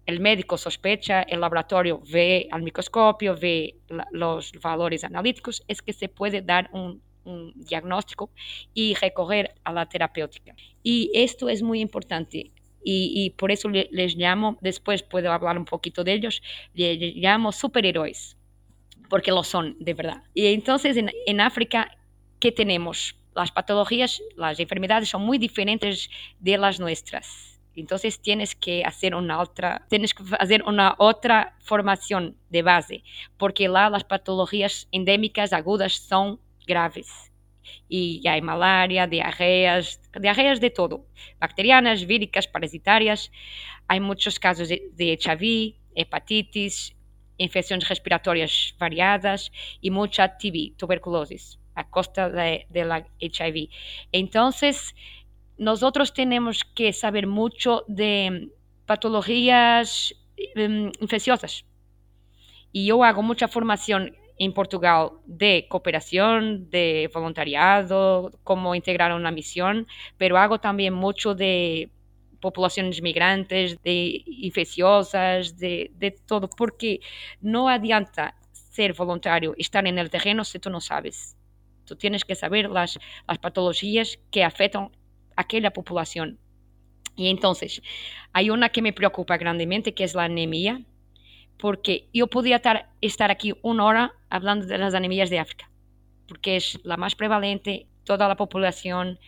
el 0.08 0.20
médico 0.20 0.56
sospecha, 0.56 1.20
el 1.20 1.40
laboratorio 1.40 2.00
ve 2.10 2.48
al 2.50 2.62
microscopio, 2.62 3.36
ve 3.36 3.76
los 4.10 4.52
valores 4.52 5.04
analíticos, 5.04 5.62
es 5.68 5.82
que 5.82 5.92
se 5.92 6.08
puede 6.08 6.40
dar 6.40 6.70
un, 6.72 7.02
diagnóstico 7.56 8.30
y 8.72 8.94
recorrer 8.94 9.54
a 9.62 9.70
la 9.70 9.84
terapéutica. 9.84 10.54
Y 10.82 11.10
esto 11.12 11.50
es 11.50 11.62
muy 11.62 11.80
importante. 11.80 12.52
Y, 12.82 13.34
por 13.36 13.50
eso 13.50 13.68
les 13.68 14.16
llamo, 14.16 14.56
después 14.62 15.02
puedo 15.02 15.30
hablar 15.30 15.58
un 15.58 15.66
poquito 15.66 16.02
de 16.04 16.14
ellos, 16.14 16.40
les 16.72 17.14
llamo 17.16 17.52
superhéroes 17.52 18.38
porque 19.10 19.30
lo 19.30 19.44
son 19.44 19.76
de 19.78 19.92
verdad. 19.92 20.22
Y 20.32 20.46
entonces 20.46 20.96
en, 20.96 21.40
África, 21.42 21.90
¿qué 22.40 22.50
tenemos? 22.50 23.14
Las 23.34 23.52
patologías, 23.52 24.22
las 24.36 24.58
enfermedades 24.58 25.10
son 25.10 25.20
muy 25.20 25.36
diferentes 25.36 26.08
de 26.40 26.56
las 26.56 26.80
nuestras. 26.80 27.57
Entonces 27.74 28.20
tienes 28.20 28.54
que 28.54 28.84
hacer 28.84 29.14
una 29.14 29.40
otra, 29.40 29.86
tienes 29.88 30.14
que 30.14 30.24
hacer 30.38 30.62
una 30.64 30.94
otra 30.98 31.56
formación 31.60 32.36
de 32.50 32.62
base, 32.62 33.04
porque 33.36 33.68
lá 33.68 33.88
las 33.90 34.04
patologías 34.04 34.88
endémicas 34.90 35.52
agudas 35.52 35.92
son 35.94 36.40
graves. 36.66 37.08
Y 37.88 38.26
hay 38.26 38.40
malaria, 38.42 39.06
diarreas, 39.06 40.00
diarreas 40.18 40.60
de 40.60 40.70
todo, 40.70 41.06
bacterianas, 41.38 42.06
víricas, 42.06 42.46
parasitarias. 42.46 43.30
Hay 43.86 44.00
muchos 44.00 44.38
casos 44.38 44.68
de, 44.68 44.90
de 44.94 45.18
HIV, 45.22 45.76
hepatitis, 45.94 46.96
infecciones 47.38 47.88
respiratorias 47.88 48.74
variadas 48.78 49.50
y 49.80 49.90
mucha 49.90 50.36
TB, 50.36 50.76
tuberculosis, 50.76 51.58
a 51.74 51.88
costa 51.88 52.28
de, 52.28 52.66
la 52.70 53.06
HIV. 53.18 53.70
Entonces, 54.12 54.94
nosotros 55.58 56.14
tenemos 56.14 56.64
que 56.64 56.92
saber 56.92 57.26
mucho 57.26 57.84
de 57.88 58.50
patologías 58.86 60.14
um, 60.56 60.90
infecciosas. 61.00 61.64
Y 62.72 62.86
yo 62.86 63.02
hago 63.04 63.22
mucha 63.22 63.48
formación 63.48 64.14
en 64.38 64.52
Portugal 64.52 65.10
de 65.26 65.66
cooperación, 65.68 66.70
de 66.70 67.10
voluntariado, 67.12 68.30
cómo 68.44 68.74
integrar 68.74 69.12
una 69.12 69.32
misión, 69.32 69.86
pero 70.16 70.38
hago 70.38 70.60
también 70.60 70.94
mucho 70.94 71.34
de 71.34 71.90
populaciones 72.40 73.02
migrantes, 73.02 73.76
de 73.82 74.22
infecciosas, 74.26 75.58
de, 75.58 75.90
de 75.96 76.12
todo, 76.12 76.48
porque 76.48 77.00
no 77.40 77.68
adianta 77.68 78.36
ser 78.52 78.92
voluntario, 78.94 79.54
estar 79.58 79.84
en 79.88 79.98
el 79.98 80.08
terreno 80.08 80.44
si 80.44 80.60
tú 80.60 80.70
no 80.70 80.80
sabes. 80.80 81.36
Tú 81.84 81.96
tienes 81.96 82.24
que 82.24 82.36
saber 82.36 82.70
las, 82.70 82.98
las 83.26 83.38
patologías 83.38 84.20
que 84.30 84.44
afectan 84.44 84.90
aquella 85.38 85.70
población. 85.70 86.38
Y 87.16 87.28
entonces, 87.28 87.80
hay 88.32 88.50
una 88.50 88.68
que 88.68 88.82
me 88.82 88.92
preocupa 88.92 89.38
grandemente, 89.38 89.94
que 89.94 90.04
es 90.04 90.14
la 90.14 90.24
anemia, 90.24 90.82
porque 91.58 92.08
yo 92.12 92.28
estar, 92.44 92.90
estar 93.00 93.30
aquí 93.30 93.54
una 93.62 93.84
hora 93.84 94.12
hablando 94.30 94.66
de 94.66 94.78
las 94.78 94.94
anemias 94.94 95.30
de 95.30 95.38
África, 95.38 95.70
porque 96.28 96.56
es 96.56 96.78
la 96.84 96.96
más 96.96 97.14
prevalente, 97.14 97.86
toda 98.04 98.28
la 98.28 98.36
población, 98.36 99.18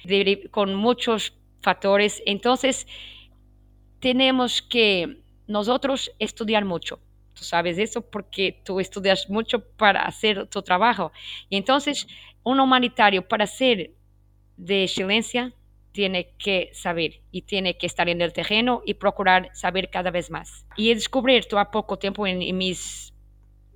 con 0.50 0.74
muchos 0.74 1.32
factores. 1.60 2.22
Entonces, 2.26 2.86
tenemos 4.00 4.62
que 4.62 5.22
nosotros 5.46 6.12
estudiar 6.18 6.64
mucho. 6.64 7.00
Tú 7.34 7.44
sabes 7.44 7.78
eso 7.78 8.02
porque 8.02 8.60
tú 8.64 8.80
estudias 8.80 9.28
mucho 9.30 9.64
para 9.76 10.02
hacer 10.02 10.46
tu 10.48 10.62
trabajo. 10.62 11.12
Y 11.48 11.56
entonces, 11.56 12.06
un 12.42 12.60
humanitario 12.60 13.26
para 13.26 13.46
ser 13.46 13.92
de 14.56 14.84
excelencia 14.84 15.54
tiene 15.92 16.34
que 16.38 16.70
saber 16.72 17.20
y 17.30 17.42
tiene 17.42 17.76
que 17.76 17.86
estar 17.86 18.08
en 18.08 18.20
el 18.20 18.32
terreno 18.32 18.82
y 18.84 18.94
procurar 18.94 19.50
saber 19.52 19.90
cada 19.90 20.10
vez 20.10 20.30
más. 20.30 20.66
Y 20.76 20.90
he 20.90 20.94
descubierto 20.94 21.58
a 21.58 21.70
poco 21.70 21.98
tiempo 21.98 22.26
en, 22.26 22.56
mis 22.56 23.12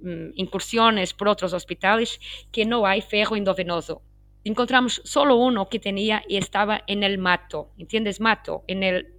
mm, 0.01 0.31
incursiones 0.35 1.13
por 1.13 1.29
otros 1.29 1.53
hospitales 1.53 2.21
que 2.53 2.65
no 2.65 2.87
hay 2.87 3.01
ferro 3.01 3.37
endovenoso 3.37 4.03
encontramos 4.45 5.01
solo 5.05 5.37
uno 5.37 5.69
que 5.69 5.79
tenía 5.79 6.23
y 6.29 6.37
estaba 6.37 6.83
en 6.87 7.03
el 7.03 7.19
mato, 7.19 7.71
¿entiendes? 7.79 8.21
Mato, 8.21 8.63
en 8.67 8.83
el 8.83 9.15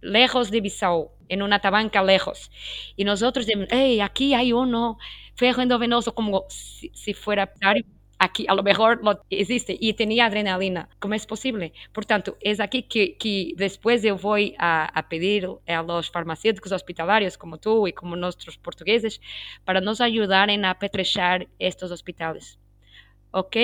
lejos 0.00 0.50
de 0.50 0.60
Bissau, 0.60 1.12
en 1.28 1.42
una 1.42 1.60
tabanca 1.60 2.02
lejos. 2.02 2.50
Y 2.96 3.04
nosotros, 3.04 3.46
hey, 3.70 4.00
aquí 4.00 4.34
hay 4.34 4.52
uno, 4.52 4.98
ferro 5.34 5.62
endovenoso, 5.62 6.14
como 6.14 6.46
si, 6.48 6.90
si 6.94 7.14
fuera 7.14 7.52
aquí 8.20 8.44
a 8.48 8.54
lo 8.54 8.62
mejor 8.62 9.00
existe 9.30 9.76
y 9.80 9.94
tenía 9.94 10.26
adrenalina. 10.26 10.88
¿Cómo 10.98 11.14
es 11.14 11.26
posible? 11.26 11.72
Por 11.92 12.04
tanto, 12.04 12.36
es 12.40 12.60
aquí 12.60 12.82
que, 12.82 13.16
que 13.16 13.54
después 13.56 14.02
yo 14.02 14.16
voy 14.16 14.54
a, 14.58 14.84
a, 14.84 15.08
pedir 15.08 15.48
a 15.66 15.82
los 15.82 16.10
farmacéuticos 16.10 16.70
hospitalarios 16.70 17.38
como 17.38 17.56
tú 17.56 17.88
y 17.88 17.92
como 17.92 18.16
nuestros 18.16 18.58
portugueses 18.58 19.20
para 19.64 19.80
nos 19.80 20.02
ayudar 20.02 20.50
en 20.50 20.66
apetrechar 20.66 21.48
estos 21.58 21.90
hospitales. 21.90 22.58
¿Ok? 23.30 23.56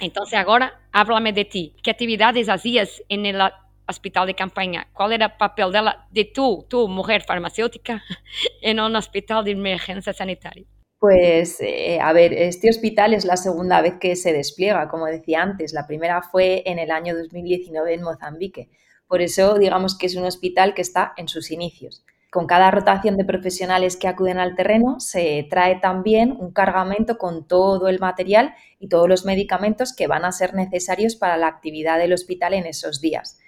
Entonces 0.00 0.38
ahora 0.38 0.80
háblame 0.92 1.34
de 1.34 1.44
ti. 1.44 1.74
¿Qué 1.82 1.90
actividades 1.90 2.48
hacías 2.48 3.02
en 3.10 3.38
hospital 3.86 4.26
de 4.26 4.34
campaña? 4.34 4.88
¿Cuál 4.94 5.12
era 5.12 5.26
el 5.26 5.32
papel 5.32 5.70
de, 5.70 5.82
la, 5.82 6.06
de 6.10 6.24
tú, 6.24 6.66
tú, 6.68 6.88
mujer 6.88 7.22
farmacéutica, 7.22 8.02
en 8.62 8.80
un 8.80 8.96
hospital 8.96 9.44
de 9.44 9.50
emergencia 9.50 10.14
sanitaria? 10.14 10.64
Pues, 10.98 11.58
eh, 11.60 11.98
a 12.00 12.12
ver, 12.12 12.32
este 12.32 12.70
hospital 12.70 13.12
es 13.12 13.24
la 13.26 13.36
segunda 13.36 13.82
vez 13.82 13.94
que 14.00 14.16
se 14.16 14.32
despliega, 14.32 14.88
como 14.88 15.06
decía 15.06 15.42
antes. 15.42 15.72
La 15.72 15.86
primera 15.86 16.22
fue 16.22 16.62
en 16.66 16.78
el 16.78 16.90
año 16.90 17.14
2019 17.14 17.94
en 17.94 18.02
Mozambique. 18.02 18.70
Por 19.06 19.20
eso, 19.20 19.58
digamos 19.58 19.96
que 19.96 20.06
es 20.06 20.16
un 20.16 20.24
hospital 20.24 20.74
que 20.74 20.82
está 20.82 21.12
en 21.16 21.28
sus 21.28 21.50
inicios. 21.50 22.04
Con 22.30 22.46
cada 22.46 22.70
rotación 22.70 23.16
de 23.16 23.24
profesionales 23.24 23.96
que 23.96 24.08
acuden 24.08 24.38
al 24.38 24.56
terreno, 24.56 24.98
se 24.98 25.46
trae 25.48 25.76
también 25.76 26.36
un 26.38 26.52
cargamento 26.52 27.18
con 27.18 27.46
todo 27.46 27.88
el 27.88 28.00
material 28.00 28.54
y 28.80 28.88
todos 28.88 29.08
los 29.08 29.24
medicamentos 29.24 29.94
que 29.94 30.06
van 30.06 30.24
a 30.24 30.32
ser 30.32 30.54
necesarios 30.54 31.14
para 31.14 31.36
la 31.36 31.46
actividad 31.46 31.98
del 31.98 32.12
hospital 32.12 32.54
en 32.54 32.66
esos 32.66 33.00
días. 33.00 33.38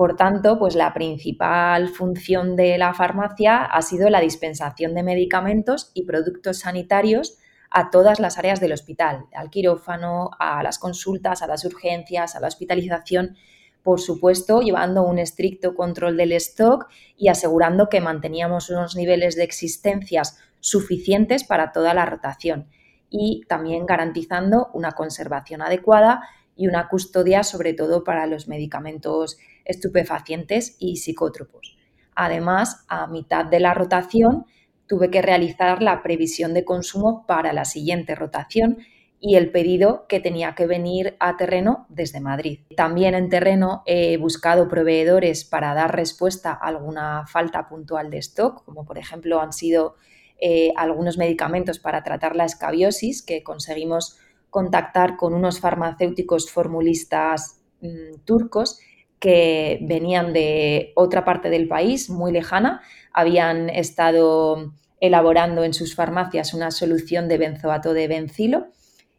Por 0.00 0.16
tanto, 0.16 0.58
pues 0.58 0.76
la 0.76 0.94
principal 0.94 1.90
función 1.90 2.56
de 2.56 2.78
la 2.78 2.94
farmacia 2.94 3.66
ha 3.66 3.82
sido 3.82 4.08
la 4.08 4.22
dispensación 4.22 4.94
de 4.94 5.02
medicamentos 5.02 5.90
y 5.92 6.04
productos 6.04 6.60
sanitarios 6.60 7.36
a 7.70 7.90
todas 7.90 8.18
las 8.18 8.38
áreas 8.38 8.60
del 8.60 8.72
hospital, 8.72 9.26
al 9.34 9.50
quirófano, 9.50 10.30
a 10.38 10.62
las 10.62 10.78
consultas, 10.78 11.42
a 11.42 11.46
las 11.46 11.66
urgencias, 11.66 12.34
a 12.34 12.40
la 12.40 12.48
hospitalización, 12.48 13.36
por 13.82 14.00
supuesto, 14.00 14.62
llevando 14.62 15.02
un 15.02 15.18
estricto 15.18 15.74
control 15.74 16.16
del 16.16 16.32
stock 16.32 16.88
y 17.18 17.28
asegurando 17.28 17.90
que 17.90 18.00
manteníamos 18.00 18.70
unos 18.70 18.96
niveles 18.96 19.36
de 19.36 19.44
existencias 19.44 20.38
suficientes 20.60 21.44
para 21.44 21.72
toda 21.72 21.92
la 21.92 22.06
rotación 22.06 22.70
y 23.10 23.42
también 23.50 23.84
garantizando 23.84 24.70
una 24.72 24.92
conservación 24.92 25.60
adecuada 25.60 26.22
y 26.56 26.68
una 26.68 26.88
custodia 26.88 27.42
sobre 27.42 27.74
todo 27.74 28.02
para 28.02 28.24
los 28.24 28.48
medicamentos 28.48 29.36
estupefacientes 29.70 30.76
y 30.78 30.96
psicótropos. 30.96 31.78
Además, 32.14 32.84
a 32.88 33.06
mitad 33.06 33.44
de 33.46 33.60
la 33.60 33.72
rotación 33.74 34.46
tuve 34.86 35.10
que 35.10 35.22
realizar 35.22 35.82
la 35.82 36.02
previsión 36.02 36.52
de 36.52 36.64
consumo 36.64 37.24
para 37.26 37.52
la 37.52 37.64
siguiente 37.64 38.14
rotación 38.14 38.78
y 39.20 39.36
el 39.36 39.52
pedido 39.52 40.06
que 40.08 40.18
tenía 40.18 40.54
que 40.54 40.66
venir 40.66 41.16
a 41.20 41.36
terreno 41.36 41.86
desde 41.90 42.20
Madrid. 42.20 42.60
También 42.74 43.14
en 43.14 43.28
terreno 43.28 43.82
he 43.86 44.16
buscado 44.16 44.66
proveedores 44.66 45.44
para 45.44 45.74
dar 45.74 45.94
respuesta 45.94 46.52
a 46.52 46.66
alguna 46.66 47.26
falta 47.26 47.68
puntual 47.68 48.10
de 48.10 48.18
stock, 48.18 48.64
como 48.64 48.84
por 48.84 48.98
ejemplo 48.98 49.40
han 49.40 49.52
sido 49.52 49.94
eh, 50.40 50.72
algunos 50.76 51.18
medicamentos 51.18 51.78
para 51.78 52.02
tratar 52.02 52.34
la 52.34 52.46
escabiosis 52.46 53.22
que 53.22 53.42
conseguimos 53.42 54.18
contactar 54.48 55.16
con 55.16 55.34
unos 55.34 55.60
farmacéuticos 55.60 56.50
formulistas 56.50 57.60
mm, 57.82 58.24
turcos 58.24 58.80
que 59.20 59.78
venían 59.82 60.32
de 60.32 60.92
otra 60.96 61.24
parte 61.24 61.50
del 61.50 61.68
país, 61.68 62.10
muy 62.10 62.32
lejana, 62.32 62.80
habían 63.12 63.68
estado 63.68 64.72
elaborando 64.98 65.62
en 65.62 65.74
sus 65.74 65.94
farmacias 65.94 66.54
una 66.54 66.70
solución 66.70 67.28
de 67.28 67.38
benzoato 67.38 67.92
de 67.92 68.08
bencilo 68.08 68.68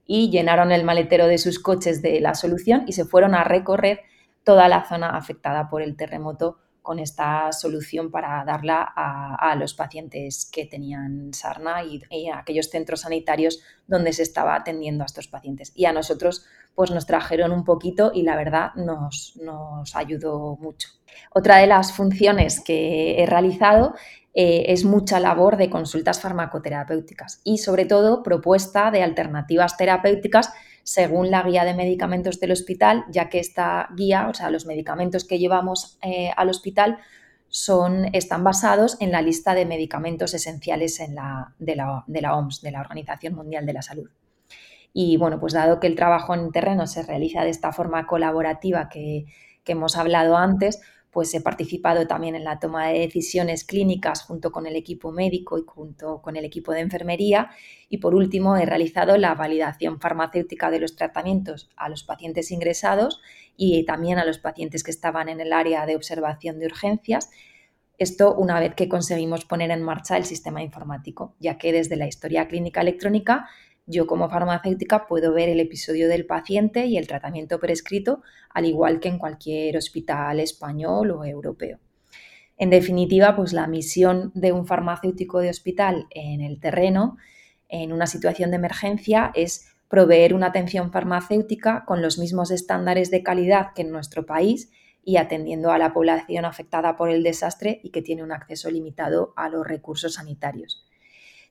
y 0.06 0.30
llenaron 0.30 0.72
el 0.72 0.84
maletero 0.84 1.28
de 1.28 1.38
sus 1.38 1.60
coches 1.60 2.02
de 2.02 2.20
la 2.20 2.36
solución 2.36 2.84
y 2.88 2.94
se 2.94 3.06
fueron 3.06 3.36
a 3.36 3.44
recorrer 3.44 4.02
toda 4.44 4.68
la 4.68 4.86
zona 4.86 5.12
afectada 5.12 5.70
por 5.70 5.82
el 5.82 5.96
terremoto 5.96 6.58
con 6.82 6.98
esta 6.98 7.52
solución 7.52 8.10
para 8.10 8.44
darla 8.44 8.82
a, 8.96 9.56
los 9.56 9.76
pacientes 9.76 10.50
que 10.52 10.66
tenían 10.66 11.32
sarna 11.34 11.84
y, 11.84 12.02
a 12.30 12.40
aquellos 12.40 12.70
centros 12.70 13.02
sanitarios 13.02 13.62
donde 13.86 14.14
se 14.14 14.24
estaba 14.24 14.56
atendiendo 14.56 15.04
a 15.04 15.06
estos 15.06 15.28
pacientes. 15.28 15.72
Y 15.76 15.86
a 15.86 15.94
nosotros 15.94 16.46
pues 16.82 16.89
nos 16.89 17.06
trajeron 17.06 17.52
un 17.52 17.63
poquito 17.63 18.12
y 18.12 18.24
la 18.24 18.36
verdad 18.36 18.74
nos, 18.74 19.38
nos 19.39 19.96
ayudó 19.96 20.58
mucho. 20.60 20.89
Otra 21.32 21.58
de 21.58 21.67
las 21.67 21.94
funciones 21.94 22.60
que 22.60 23.22
he 23.22 23.28
realizado 23.28 23.94
eh, 24.34 24.65
es 24.70 24.84
mucha 24.84 25.20
labor 25.20 25.58
de 25.58 25.70
consultas 25.70 26.20
farmacoterapéuticas 26.20 27.39
y 27.44 27.60
sobre 27.60 27.86
todo 27.86 28.24
propuesta 28.24 28.89
de 28.89 29.04
alternativas 29.04 29.78
terapéuticas 29.78 30.52
según 30.82 31.30
la 31.30 31.44
guía 31.44 31.65
de 31.65 31.76
medicamentos 31.76 32.39
del 32.39 32.54
hospital, 32.54 33.06
ya 33.12 33.30
que 33.30 33.38
esta 33.38 33.89
guía, 33.96 34.28
o 34.28 34.34
sea, 34.34 34.50
los 34.50 34.65
medicamentos 34.65 35.24
que 35.24 35.38
llevamos 35.38 36.00
eh, 36.02 36.32
al 36.36 36.50
hospital, 36.50 36.98
son, 37.48 38.10
están 38.15 38.44
basados 38.44 38.98
en 39.00 39.12
la 39.12 39.22
lista 39.22 39.54
de 39.54 39.67
medicamentos 39.67 40.34
esenciales 40.34 41.00
en 41.00 41.13
la, 41.13 41.54
de, 41.60 41.76
la, 41.76 42.04
de 42.08 42.22
la 42.22 42.36
OMS, 42.36 42.63
de 42.63 42.72
la 42.72 42.82
Organización 42.82 43.36
Mundial 43.36 43.67
de 43.67 43.74
la 43.74 43.84
Salud. 43.84 44.10
Y 44.93 45.17
bueno, 45.17 45.39
pues 45.39 45.54
dado 45.54 45.80
que 45.80 45.88
el 45.88 45.95
trabajo 45.95 46.34
en 46.34 46.51
terreno 46.51 46.88
se 46.88 47.04
realiza 47.04 47.43
de 47.43 47.49
esta 47.49 47.71
forma 47.71 48.06
colaborativa 48.08 48.89
que, 48.89 49.25
hemos 49.65 49.95
hablado 49.95 50.36
antes, 50.36 50.82
pues 51.12 51.34
he 51.34 51.39
participado 51.39 52.08
también 52.08 52.36
en 52.36 52.43
la 52.43 52.60
toma 52.60 52.88
de 52.88 52.99
decisiones 52.99 53.63
clínicas 53.63 54.23
junto 54.23 54.51
con 54.51 54.67
el 54.67 54.75
equipo 54.75 55.13
médico 55.13 55.58
y 55.58 55.63
junto 55.65 56.21
con 56.21 56.36
el 56.36 56.43
equipo 56.43 56.73
de 56.73 56.82
enfermería. 56.82 57.51
Y 57.88 57.99
por 57.99 58.13
último, 58.13 58.58
he 58.58 58.65
realizado 58.65 59.15
la 59.17 59.34
validación 59.34 60.01
farmacéutica 60.01 60.69
de 60.71 60.80
los 60.82 60.97
tratamientos 60.97 61.69
a 61.77 61.88
los 61.88 62.04
pacientes 62.04 62.51
ingresados 62.51 63.21
y 63.56 63.86
también 63.86 64.19
a 64.19 64.25
los 64.25 64.39
pacientes 64.39 64.84
que 64.84 64.91
estaban 64.91 65.30
en 65.30 65.39
el 65.39 65.54
área 65.54 65.86
de 65.86 65.95
observación 65.95 66.60
de 66.60 66.65
urgencias. 66.65 67.30
Esto 67.97 68.34
una 68.34 68.60
vez 68.60 68.73
que 68.73 68.89
conseguimos 68.89 69.45
poner 69.45 69.71
en 69.71 69.84
marcha 69.84 70.17
el 70.17 70.25
sistema 70.25 70.63
informático, 70.63 71.36
ya 71.39 71.58
que 71.58 71.71
desde 71.71 71.95
la 71.95 72.08
historia 72.08 72.47
clínica 72.47 72.82
electrónica 72.82 73.47
yo 73.91 74.08
como 74.08 74.30
farmacéutica 74.30 75.06
puedo 75.06 75.34
ver 75.34 75.49
el 75.49 75.60
episodio 75.60 76.08
del 76.08 76.25
paciente 76.25 76.86
y 76.86 76.97
el 76.97 77.08
tratamiento 77.08 77.60
prescrito, 77.60 78.23
al 78.49 78.65
igual 78.65 78.99
que 78.99 79.10
en 79.10 79.19
cualquier 79.19 79.77
hospital 79.77 80.39
español 80.39 81.12
o 81.12 81.25
europeo. 81.25 81.80
En 82.58 82.69
definitiva, 82.69 83.36
pues 83.36 83.54
la 83.54 83.67
misión 83.67 84.32
de 84.34 84.51
un 84.51 84.65
farmacéutico 84.65 85.39
de 85.39 85.49
hospital 85.49 86.08
en 86.12 86.41
el 86.41 86.60
terreno, 86.60 87.17
en 87.69 87.91
una 87.91 88.08
situación 88.08 88.51
de 88.51 88.58
emergencia, 88.58 89.32
es 89.36 89.67
proveer 89.89 90.34
una 90.34 90.47
atención 90.47 90.91
farmacéutica 90.91 91.84
con 91.86 92.01
los 92.01 92.17
mismos 92.17 92.51
estándares 92.51 93.12
de 93.12 93.23
calidad 93.23 93.73
que 93.75 93.82
en 93.82 93.91
nuestro 93.91 94.25
país 94.25 94.71
y 95.04 95.17
atendiendo 95.17 95.71
a 95.71 95.77
la 95.77 95.91
población 95.91 96.45
afectada 96.45 96.95
por 96.95 97.10
el 97.10 97.23
desastre 97.23 97.82
y 97.84 97.89
que 97.89 98.01
tiene 98.01 98.23
un 98.23 98.32
acceso 98.32 98.69
limitado 98.69 99.34
a 99.36 99.49
los 99.49 99.67
recursos 99.67 100.13
sanitarios. 100.13 100.86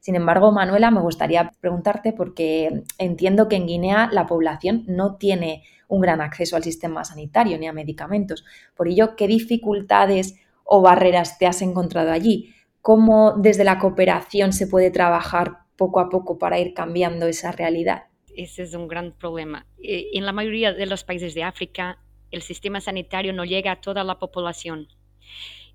Sin 0.01 0.17
embargo, 0.17 0.51
Manuela, 0.51 0.91
me 0.91 1.01
gustaría 1.01 1.53
preguntarte 1.61 2.15
porque 2.15 2.85
entiendo 2.97 3.49
que 3.49 3.57
en 3.57 3.67
Guinea 3.67 4.09
la 4.11 4.27
población 4.27 4.85
no 4.87 5.17
tiene 5.17 5.63
un 5.89 6.01
gran 6.01 6.23
acceso 6.23 6.57
al 6.57 6.65
sistema 6.65 7.05
sanitario 7.05 7.59
ni 7.59 7.67
a 7.67 7.75
medicamentos. 7.75 8.45
Por 8.75 8.89
ello, 8.89 9.15
¿qué 9.15 9.27
dificultades 9.27 10.37
o 10.65 10.81
barreras 10.81 11.39
te 11.39 11.47
has 11.47 11.61
encontrado 11.61 12.13
allí? 12.13 12.55
¿Cómo 12.81 13.35
desde 13.37 13.65
la 13.65 13.79
cooperación 13.79 14.55
se 14.55 14.67
puede 14.67 14.91
trabajar 14.91 15.59
poco 15.77 16.01
a 16.01 16.09
poco 16.09 16.39
para 16.39 16.59
ir 16.59 16.73
cambiando 16.73 17.27
esa 17.27 17.53
realidad? 17.53 18.05
Ese 18.35 18.63
es 18.63 18.73
un 18.73 18.89
gran 18.89 19.13
problema. 19.13 19.67
Eh, 19.83 20.09
en 20.15 20.25
la 20.25 20.33
mayoría 20.33 20.73
de 20.73 20.87
los 20.87 21.05
países 21.05 21.35
de 21.35 21.43
África, 21.43 21.99
el 22.31 22.41
sistema 22.41 22.81
sanitario 22.81 23.35
no 23.35 23.45
llega 23.45 23.73
a 23.73 23.81
toda 23.83 24.03
la 24.03 24.19
población 24.19 24.89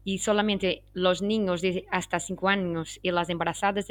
y 0.05 0.19
solamente 0.19 0.83
los 0.93 1.23
niños 1.23 1.61
de 1.61 1.85
hasta 1.89 2.19
5 2.19 2.47
años 2.47 2.99
y 3.01 3.09
las 3.09 3.29
embarazadas 3.29 3.87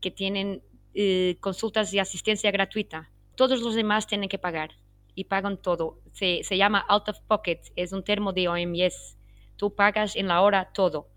que 0.00 0.10
tienen 0.12 0.62
eh, 0.94 1.36
consultas 1.40 1.90
de 1.90 2.00
asistencia 2.00 2.52
gratuita. 2.52 3.10
Todos 3.34 3.60
los 3.60 3.74
demás 3.74 4.06
tienen 4.06 4.28
que 4.28 4.38
pagar 4.38 4.70
y 5.16 5.24
pagan 5.24 5.60
todo. 5.60 5.98
Se, 6.12 6.44
se 6.44 6.56
llama 6.56 6.86
out 6.88 7.08
of 7.08 7.20
pocket, 7.26 7.60
es 7.74 7.92
un 7.92 8.04
termo 8.04 8.32
de 8.32 8.46
OMS. 8.46 9.18
Tú 9.56 9.74
pagas 9.74 10.14
en 10.14 10.28
la 10.28 10.40
hora 10.40 10.70
todo. 10.72 11.08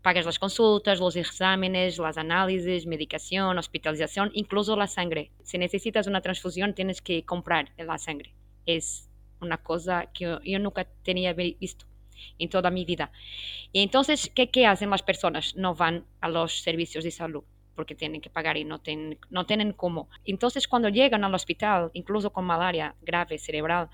Pagas 0.00 0.24
las 0.24 0.38
consultas, 0.38 0.98
los 0.98 1.14
exámenes, 1.16 1.98
las 1.98 2.16
análisis, 2.16 2.86
medicación, 2.86 3.58
hospitalización, 3.58 4.30
incluso 4.32 4.76
la 4.76 4.86
sangre. 4.86 5.30
Si 5.42 5.58
necesitas 5.58 6.06
una 6.06 6.22
transfusión, 6.22 6.74
tienes 6.74 7.02
que 7.02 7.24
comprar 7.24 7.70
la 7.76 7.98
sangre. 7.98 8.34
Es 8.64 9.10
una 9.42 9.58
cosa 9.58 10.10
que 10.14 10.38
yo 10.42 10.58
nunca 10.58 10.86
tenía 11.02 11.34
visto 11.34 11.86
en 12.38 12.48
toda 12.48 12.70
mi 12.70 12.84
vida. 12.84 13.12
Y 13.72 13.82
entonces, 13.82 14.30
¿qué, 14.34 14.50
¿qué, 14.50 14.66
hacen 14.66 14.90
las 14.90 15.02
personas? 15.02 15.56
No 15.56 15.74
van 15.74 16.04
a 16.20 16.28
los 16.28 16.60
servicios 16.60 17.04
de 17.04 17.10
salud 17.10 17.44
porque 17.74 17.94
tienen 17.94 18.20
que 18.20 18.30
pagar 18.30 18.56
y 18.56 18.64
no, 18.64 18.80
tienen 18.80 19.18
no 19.30 19.46
tienen 19.46 19.72
cómo. 19.72 20.08
Entonces, 20.24 20.68
cuando 20.68 20.88
llegan 20.88 21.24
al 21.24 21.34
hospital, 21.34 21.90
incluso 21.92 22.32
con 22.32 22.44
malaria 22.44 22.94
grave 23.02 23.38
cerebral, 23.38 23.88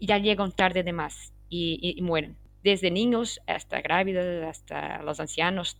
ya 0.00 0.18
llegan 0.18 0.52
tarde 0.52 0.82
de 0.82 0.92
más 0.92 1.32
y, 1.48 1.94
y, 1.96 2.00
mueren. 2.02 2.36
desde 2.62 2.90
niños 2.90 3.40
hasta 3.46 3.80
grávidas, 3.80 4.44
hasta 4.48 5.02
los 5.02 5.20
ancianos. 5.20 5.76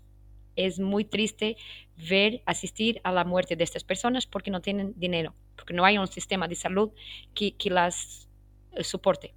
Es 0.54 0.78
muy 0.78 1.06
triste 1.06 1.56
ver 1.96 2.42
asistir 2.44 3.00
a 3.04 3.12
la 3.12 3.24
muerte 3.24 3.56
de 3.56 3.64
estas 3.64 3.85
personas 3.85 4.26
porque 4.26 4.50
no 4.50 4.61
tienen 4.61 4.92
dinero, 4.96 5.35
porque 5.56 5.72
no 5.72 5.85
hay 5.85 5.96
un 5.96 6.08
sistema 6.08 6.46
de 6.46 6.56
salud 6.56 6.90
que, 7.35 7.56
que 7.56 7.70
las 7.70 8.28
eh, 8.72 8.85
soporte. 8.85 9.35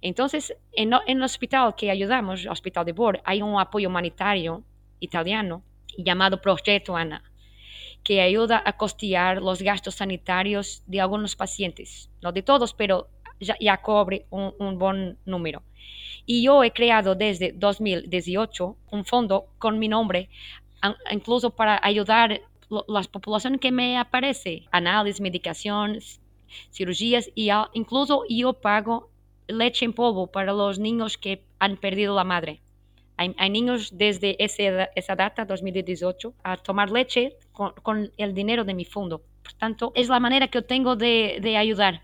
Entonces, 0.00 0.54
en, 0.72 0.92
en, 1.06 1.18
el 1.18 1.22
hospital 1.22 1.74
que 1.76 1.90
ayudamos, 1.90 2.40
el 2.40 2.48
Hospital 2.48 2.84
de 2.84 2.92
Bor, 2.92 3.20
hay 3.24 3.42
un 3.42 3.58
apoyo 3.60 3.88
humanitario 3.88 4.62
italiano 5.00 5.62
llamado 5.96 6.40
Proyecto 6.40 6.96
ANA, 6.96 7.22
que 8.02 8.20
ayuda 8.20 8.62
a 8.64 8.76
costear 8.76 9.42
los 9.42 9.60
gastos 9.60 9.96
sanitarios 9.96 10.82
de 10.86 11.00
algunos 11.00 11.36
pacientes, 11.36 12.10
no 12.22 12.32
de 12.32 12.42
todos, 12.42 12.72
pero 12.74 13.08
ya, 13.40 13.56
ya 13.60 13.76
cobre 13.78 14.26
un, 14.30 14.54
un, 14.58 14.78
buen 14.78 15.18
número. 15.24 15.62
Y 16.26 16.42
yo 16.42 16.62
he 16.62 16.72
creado 16.72 17.14
desde 17.14 17.52
2018 17.52 18.76
un 18.90 19.04
fondo 19.04 19.46
con 19.58 19.78
mi 19.78 19.88
nombre, 19.88 20.28
incluso 21.10 21.50
para 21.50 21.80
ayudar 21.82 22.40
las 22.86 23.08
poblaciones 23.08 23.60
que 23.60 23.72
me 23.72 23.98
aparece, 23.98 24.66
análisis, 24.70 25.20
medicación, 25.20 25.98
cirugías 26.70 27.30
y 27.34 27.50
incluso 27.72 28.24
yo 28.28 28.52
pago 28.54 29.10
leche 29.48 29.84
en 29.84 29.92
polvo 29.92 30.28
para 30.28 30.52
los 30.52 30.78
niños 30.78 31.18
que 31.18 31.44
han 31.58 31.76
perdido 31.76 32.14
la 32.14 32.24
madre. 32.24 32.60
Hay, 33.16 33.50
niños 33.50 33.98
desde 33.98 34.36
ese, 34.38 34.90
esa 34.94 35.16
data, 35.16 35.44
2018, 35.44 36.34
a 36.44 36.56
tomar 36.56 36.92
leche 36.92 37.36
con, 37.50 38.12
el 38.16 38.32
dinero 38.32 38.64
de 38.64 38.74
mi 38.74 38.84
fondo. 38.84 39.22
Por 39.42 39.54
tanto, 39.54 39.90
es 39.96 40.08
la 40.08 40.20
manera 40.20 40.46
que 40.46 40.58
yo 40.58 40.64
tengo 40.64 40.94
de, 40.94 41.38
de 41.42 41.56
ayudar. 41.56 42.02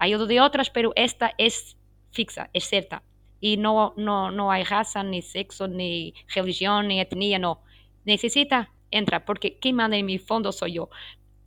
Ayudo 0.00 0.26
de 0.26 0.40
otras, 0.40 0.68
pero 0.68 0.92
esta 0.96 1.32
es 1.38 1.76
fixa, 2.10 2.50
es 2.52 2.64
cierta. 2.64 3.04
Y 3.40 3.56
no, 3.56 3.94
no, 3.96 4.32
no 4.32 4.50
hay 4.50 4.64
raza, 4.64 5.04
ni 5.04 5.22
sexo, 5.22 5.68
ni 5.68 6.12
religión, 6.34 6.88
ni 6.88 6.98
etnia, 6.98 7.38
no. 7.38 7.60
Necesita, 8.04 8.72
entra, 8.90 9.24
porque 9.24 9.58
quien 9.60 9.76
manda 9.76 9.96
en 9.96 10.06
mi 10.06 10.18
fondo 10.18 10.50
soy 10.50 10.72
yo 10.72 10.90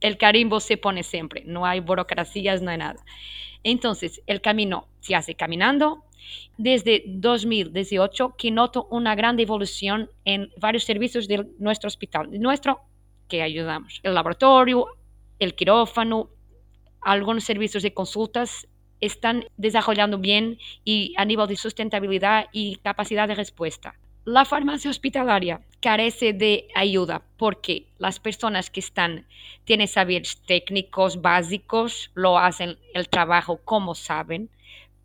el 0.01 0.17
carimbo 0.17 0.59
se 0.59 0.77
pone 0.77 1.03
siempre, 1.03 1.43
no 1.45 1.65
hay 1.65 1.79
burocracias, 1.79 2.61
no 2.61 2.71
hay 2.71 2.77
nada. 2.77 3.03
Entonces, 3.63 4.21
el 4.27 4.41
camino 4.41 4.87
se 5.01 5.15
hace 5.15 5.35
caminando. 5.35 6.03
Desde 6.57 7.03
2018 7.07 8.35
que 8.37 8.51
noto 8.51 8.87
una 8.91 9.15
gran 9.15 9.39
evolución 9.39 10.09
en 10.25 10.51
varios 10.57 10.83
servicios 10.83 11.27
de 11.27 11.47
nuestro 11.57 11.87
hospital, 11.87 12.29
nuestro 12.39 12.81
que 13.27 13.41
ayudamos. 13.41 13.99
El 14.03 14.13
laboratorio, 14.13 14.85
el 15.39 15.55
quirófano, 15.55 16.29
algunos 17.01 17.45
servicios 17.45 17.83
de 17.83 17.93
consultas 17.93 18.67
están 18.99 19.45
desarrollando 19.55 20.17
bien 20.17 20.57
y 20.83 21.13
a 21.17 21.25
nivel 21.25 21.47
de 21.47 21.55
sustentabilidad 21.55 22.47
y 22.51 22.75
capacidad 22.77 23.27
de 23.27 23.35
respuesta. 23.35 23.95
La 24.25 24.43
farmacia 24.45 24.91
hospitalaria 24.91 25.61
carece 25.81 26.33
de 26.33 26.67
ayuda 26.75 27.23
porque 27.37 27.87
las 27.97 28.19
personas 28.19 28.69
que 28.69 28.79
están 28.79 29.25
tienen 29.63 29.87
saberes 29.87 30.41
técnicos 30.45 31.21
básicos, 31.21 32.11
lo 32.13 32.37
hacen 32.37 32.77
el 32.93 33.07
trabajo 33.09 33.61
como 33.63 33.95
saben, 33.95 34.49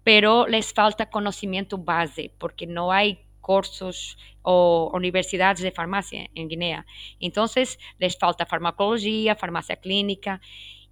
pero 0.03 0.47
les 0.47 0.73
falta 0.73 1.11
conocimiento 1.11 1.79
base 1.79 2.33
porque 2.39 2.67
no 2.67 2.93
hay 2.93 3.21
cursos 3.41 4.17
o 4.43 4.91
universidades 4.95 5.61
de 5.61 5.71
farmacia 5.71 6.31
en 6.35 6.49
Guinea. 6.49 6.87
Entonces, 7.21 7.79
les 7.99 8.17
falta 8.17 8.47
farmacología, 8.47 9.37
farmacia 9.37 9.77
clínica 9.77 10.41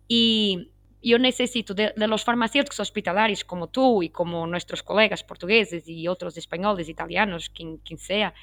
y 0.07 0.68
yo 1.03 1.18
necesito 1.18 1.75
de, 1.75 1.92
los 1.97 2.25
farmacéuticos 2.25 2.79
hospitalarios 2.79 3.45
como 3.45 3.68
tú 3.68 4.03
y 4.03 4.11
como 4.11 4.47
nuestros 4.47 4.83
colegas 4.83 5.25
portugueses 5.25 5.88
y 5.88 6.07
otros 6.07 6.37
españoles, 6.37 6.88
italianos, 6.88 7.51
quien, 7.51 7.79
quien 7.79 7.99
sea, 7.99 8.35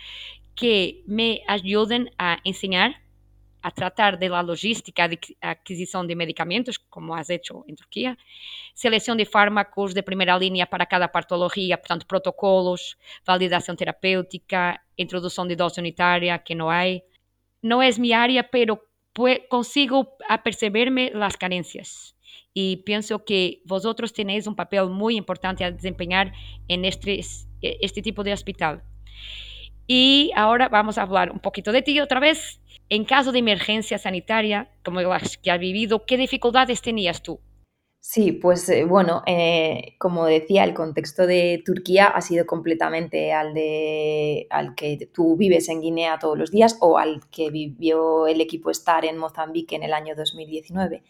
que 0.59 1.03
me 1.07 1.41
ayuden 1.47 2.11
a 2.17 2.39
enseñar 2.43 3.01
a 3.61 3.71
tratar 3.71 4.19
de 4.19 4.27
la 4.27 4.43
logística 4.43 5.07
de 5.07 5.17
adquisición 5.39 6.05
de 6.05 6.15
medicamentos, 6.15 6.77
como 6.77 7.15
has 7.15 7.29
hecho 7.29 7.63
en 7.67 7.77
Turquía, 7.77 8.17
selección 8.73 9.17
de 9.17 9.25
fármacos 9.25 9.93
de 9.93 10.03
primera 10.03 10.37
línea 10.37 10.65
para 10.65 10.85
cada 10.85 11.11
patología, 11.11 11.77
portanto, 11.77 12.05
protocolos, 12.05 12.97
validación 13.25 13.77
terapéutica, 13.77 14.85
introducción 14.97 15.47
de 15.47 15.55
dosis 15.55 15.77
unitaria, 15.77 16.43
que 16.43 16.55
no 16.55 16.69
hay. 16.69 17.03
No 17.61 17.81
es 17.81 17.97
mi 17.97 18.11
área, 18.11 18.49
pero 18.49 18.83
consigo 19.49 20.17
aperceberme 20.27 21.11
las 21.13 21.37
carencias 21.37 22.15
y 22.53 22.77
pienso 22.77 23.23
que 23.23 23.61
vosotros 23.65 24.11
tenéis 24.11 24.47
un 24.47 24.55
papel 24.55 24.89
muy 24.89 25.15
importante 25.15 25.63
a 25.63 25.71
desempeñar 25.71 26.33
en 26.67 26.83
este, 26.83 27.21
este 27.61 28.01
tipo 28.01 28.23
de 28.23 28.33
hospital. 28.33 28.83
Y 29.91 30.31
ahora 30.35 30.69
vamos 30.69 30.99
a 30.99 31.01
hablar 31.01 31.31
un 31.31 31.39
poquito 31.39 31.71
de 31.71 31.81
ti 31.81 31.99
otra 31.99 32.19
vez. 32.19 32.61
En 32.89 33.05
caso 33.05 33.31
de 33.31 33.39
emergencia 33.39 33.97
sanitaria, 33.97 34.69
como 34.85 35.01
las 35.01 35.39
que 35.39 35.49
has 35.49 35.59
vivido, 35.59 36.05
¿qué 36.05 36.15
dificultades 36.15 36.83
tenías 36.83 37.23
tú? 37.23 37.39
Sí, 37.99 38.33
pues 38.33 38.69
eh, 38.69 38.85
bueno, 38.85 39.23
eh, 39.25 39.95
como 39.97 40.27
decía, 40.27 40.63
el 40.63 40.75
contexto 40.75 41.25
de 41.25 41.63
Turquía 41.65 42.05
ha 42.05 42.21
sido 42.21 42.45
completamente 42.45 43.33
al, 43.33 43.55
de, 43.55 44.45
al 44.51 44.75
que 44.75 45.09
tú 45.11 45.35
vives 45.35 45.69
en 45.69 45.81
Guinea 45.81 46.19
todos 46.19 46.37
los 46.37 46.51
días 46.51 46.77
o 46.81 46.99
al 46.99 47.27
que 47.31 47.49
vivió 47.49 48.27
el 48.27 48.41
equipo 48.41 48.71
STAR 48.71 49.05
en 49.05 49.17
Mozambique 49.17 49.75
en 49.75 49.81
el 49.81 49.93
año 49.93 50.15
2019 50.15 51.01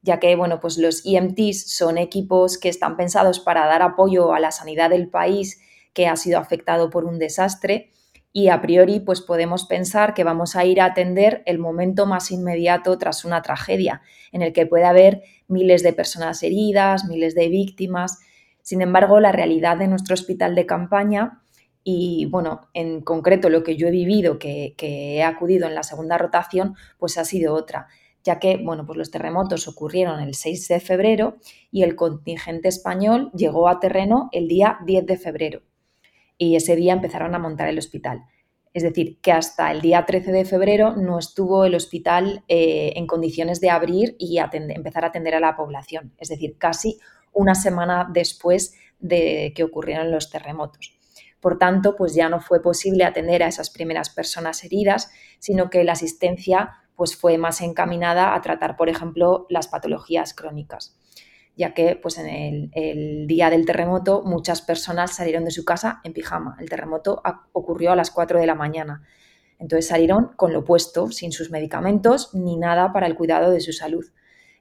ya 0.00 0.20
que 0.20 0.36
bueno, 0.36 0.60
pues 0.60 0.78
los 0.78 1.04
EMTs 1.04 1.76
son 1.76 1.98
equipos 1.98 2.56
que 2.56 2.68
están 2.68 2.96
pensados 2.96 3.40
para 3.40 3.66
dar 3.66 3.82
apoyo 3.82 4.32
a 4.32 4.38
la 4.38 4.52
sanidad 4.52 4.90
del 4.90 5.08
país 5.08 5.60
que 5.92 6.06
ha 6.06 6.14
sido 6.14 6.38
afectado 6.38 6.88
por 6.88 7.04
un 7.04 7.18
desastre 7.18 7.90
y 8.38 8.50
a 8.50 8.60
priori 8.60 9.00
pues 9.00 9.20
podemos 9.20 9.64
pensar 9.64 10.14
que 10.14 10.22
vamos 10.22 10.54
a 10.54 10.64
ir 10.64 10.80
a 10.80 10.84
atender 10.84 11.42
el 11.44 11.58
momento 11.58 12.06
más 12.06 12.30
inmediato 12.30 12.96
tras 12.96 13.24
una 13.24 13.42
tragedia 13.42 14.00
en 14.30 14.42
el 14.42 14.52
que 14.52 14.64
puede 14.64 14.84
haber 14.84 15.24
miles 15.48 15.82
de 15.82 15.92
personas 15.92 16.44
heridas, 16.44 17.04
miles 17.06 17.34
de 17.34 17.48
víctimas. 17.48 18.20
Sin 18.62 18.80
embargo, 18.80 19.18
la 19.18 19.32
realidad 19.32 19.76
de 19.76 19.88
nuestro 19.88 20.14
hospital 20.14 20.54
de 20.54 20.66
campaña 20.66 21.42
y 21.82 22.26
bueno, 22.26 22.68
en 22.74 23.00
concreto 23.00 23.50
lo 23.50 23.64
que 23.64 23.74
yo 23.74 23.88
he 23.88 23.90
vivido, 23.90 24.38
que, 24.38 24.74
que 24.76 25.16
he 25.16 25.24
acudido 25.24 25.66
en 25.66 25.74
la 25.74 25.82
segunda 25.82 26.16
rotación, 26.16 26.76
pues 26.96 27.18
ha 27.18 27.24
sido 27.24 27.54
otra 27.54 27.88
ya 28.22 28.38
que 28.38 28.56
bueno, 28.56 28.86
pues 28.86 28.98
los 28.98 29.10
terremotos 29.10 29.66
ocurrieron 29.66 30.20
el 30.20 30.34
6 30.34 30.68
de 30.68 30.78
febrero 30.78 31.38
y 31.72 31.82
el 31.82 31.96
contingente 31.96 32.68
español 32.68 33.32
llegó 33.34 33.68
a 33.68 33.80
terreno 33.80 34.28
el 34.30 34.46
día 34.46 34.78
10 34.84 35.06
de 35.06 35.16
febrero 35.16 35.62
y 36.38 36.56
ese 36.56 36.76
día 36.76 36.92
empezaron 36.92 37.34
a 37.34 37.38
montar 37.38 37.68
el 37.68 37.78
hospital. 37.78 38.24
Es 38.72 38.82
decir, 38.82 39.18
que 39.20 39.32
hasta 39.32 39.72
el 39.72 39.80
día 39.80 40.06
13 40.06 40.30
de 40.30 40.44
febrero 40.44 40.94
no 40.94 41.18
estuvo 41.18 41.64
el 41.64 41.74
hospital 41.74 42.44
eh, 42.48 42.92
en 42.96 43.06
condiciones 43.06 43.60
de 43.60 43.70
abrir 43.70 44.14
y 44.18 44.38
empezar 44.38 45.04
a 45.04 45.08
atender 45.08 45.34
a 45.34 45.40
la 45.40 45.56
población. 45.56 46.12
Es 46.18 46.28
decir, 46.28 46.56
casi 46.58 46.98
una 47.32 47.54
semana 47.54 48.08
después 48.10 48.74
de 49.00 49.52
que 49.54 49.64
ocurrieron 49.64 50.10
los 50.10 50.30
terremotos. 50.30 50.96
Por 51.40 51.58
tanto, 51.58 51.96
pues 51.96 52.14
ya 52.14 52.28
no 52.28 52.40
fue 52.40 52.62
posible 52.62 53.04
atender 53.04 53.42
a 53.42 53.48
esas 53.48 53.70
primeras 53.70 54.10
personas 54.10 54.64
heridas, 54.64 55.10
sino 55.38 55.70
que 55.70 55.84
la 55.84 55.92
asistencia 55.92 56.72
pues 56.96 57.16
fue 57.16 57.38
más 57.38 57.60
encaminada 57.60 58.34
a 58.34 58.40
tratar, 58.42 58.76
por 58.76 58.88
ejemplo, 58.88 59.46
las 59.48 59.68
patologías 59.68 60.34
crónicas, 60.34 60.98
ya 61.58 61.74
que 61.74 61.96
pues 61.96 62.16
en 62.18 62.70
el, 62.72 63.26
día 63.26 63.50
del 63.50 63.66
terremoto 63.66 64.22
muchas 64.22 64.62
personas 64.62 65.16
salieron 65.16 65.44
de 65.44 65.50
su 65.50 65.64
casa 65.64 66.00
en 66.04 66.12
pijama. 66.12 66.56
El 66.60 66.70
terremoto 66.70 67.20
ocurrió 67.52 67.90
a 67.90 67.96
las 67.96 68.12
4 68.12 68.38
de 68.38 68.46
la 68.46 68.54
mañana. 68.54 69.02
Entonces 69.58 69.88
salieron 69.88 70.30
con 70.36 70.52
lo 70.52 70.64
puesto, 70.64 71.10
sin 71.10 71.32
sus 71.32 71.50
medicamentos 71.50 72.32
ni 72.32 72.56
nada 72.56 72.92
para 72.92 73.08
el 73.08 73.16
cuidado 73.16 73.50
de 73.50 73.60
su 73.60 73.72
salud. 73.72 74.04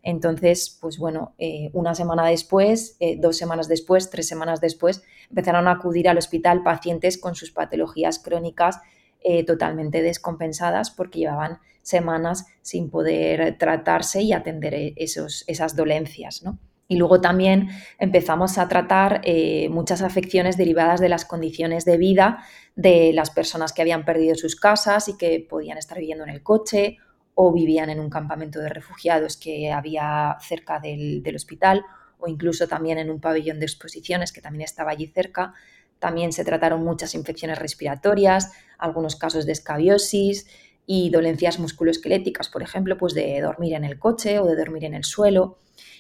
Entonces, 0.02 0.76
pues 0.82 0.98
bueno, 0.98 1.36
eh, 1.38 1.70
una 1.74 1.94
semana 1.94 2.26
después, 2.26 2.98
eh, 3.00 3.16
dos 3.20 3.38
semanas 3.38 3.68
después, 3.68 4.10
tres 4.10 4.28
semanas 4.28 4.60
después, 4.60 5.04
empezaron 5.30 5.68
a 5.68 5.74
acudir 5.74 6.10
al 6.10 6.18
hospital 6.18 6.64
pacientes 6.64 7.20
con 7.20 7.36
sus 7.36 7.52
patologías 7.52 8.18
crónicas 8.18 8.80
eh, 9.20 9.46
totalmente 9.46 10.02
descompensadas 10.02 10.90
porque 10.90 11.20
llevaban 11.20 11.60
semanas 11.84 12.48
sin 12.64 12.90
poder 12.90 13.58
tratarse 13.60 14.24
y 14.24 14.34
atender 14.34 14.74
e-, 14.74 14.94
esos, 14.98 15.44
esas 15.48 15.76
dolencias. 15.76 16.42
Y 16.88 16.96
luego 16.96 17.20
también 17.20 17.70
empezamos 18.00 18.58
a 18.58 18.68
tratar 18.68 19.22
eh, 19.24 19.68
muchas 19.70 20.02
afecciones 20.02 20.56
derivadas 20.56 21.02
de 21.02 21.10
las 21.10 21.26
condiciones 21.26 21.84
de 21.84 21.98
vida 21.98 22.44
de 22.76 23.12
las 23.12 23.32
personas 23.32 23.74
que 23.74 23.82
habían 23.82 24.06
perdido 24.06 24.36
sus 24.36 24.56
casas 24.56 25.08
y 25.08 25.18
que 25.18 25.46
podían 25.50 25.78
estar 25.78 25.98
viviendo 25.98 26.24
en 26.24 26.30
el 26.30 26.44
coche 26.44 26.98
o 27.34 27.52
vivían 27.52 27.90
en 27.90 28.00
un 28.00 28.10
campamento 28.10 28.60
de 28.60 28.70
refugiados 28.70 29.36
que 29.36 29.72
había 29.72 30.38
cerca 30.42 30.80
del, 30.80 31.22
del 31.24 31.36
hospital 31.36 31.84
o 32.20 32.28
incluso 32.28 32.68
también 32.68 32.98
en 32.98 33.10
un 33.10 33.20
pabellón 33.20 33.60
de 33.60 33.66
exposiciones 33.66 34.32
que 34.32 34.42
también 34.42 34.64
estaba 34.64 34.92
allí 34.92 35.08
cerca. 35.08 35.54
También 36.00 36.32
se 36.32 36.46
trataron 36.46 36.84
muchas 36.84 37.16
infecciones 37.16 37.60
respiratorias, 37.60 38.52
algunos 38.78 39.16
casos 39.16 39.46
de 39.46 39.52
escabiosis 39.52 40.48
y 40.86 41.10
dolencias 41.10 41.60
musculoesqueléticas, 41.60 42.50
por 42.50 42.64
ejemplo, 42.64 42.98
pues 42.98 43.14
de 43.14 43.42
dormir 43.42 43.74
en 43.74 43.84
el 43.84 44.00
coche 44.00 44.40
o 44.40 44.46
de 44.46 44.56
dormir 44.56 44.86
en 44.86 44.94
el 44.94 45.04
suelo. 45.04 45.58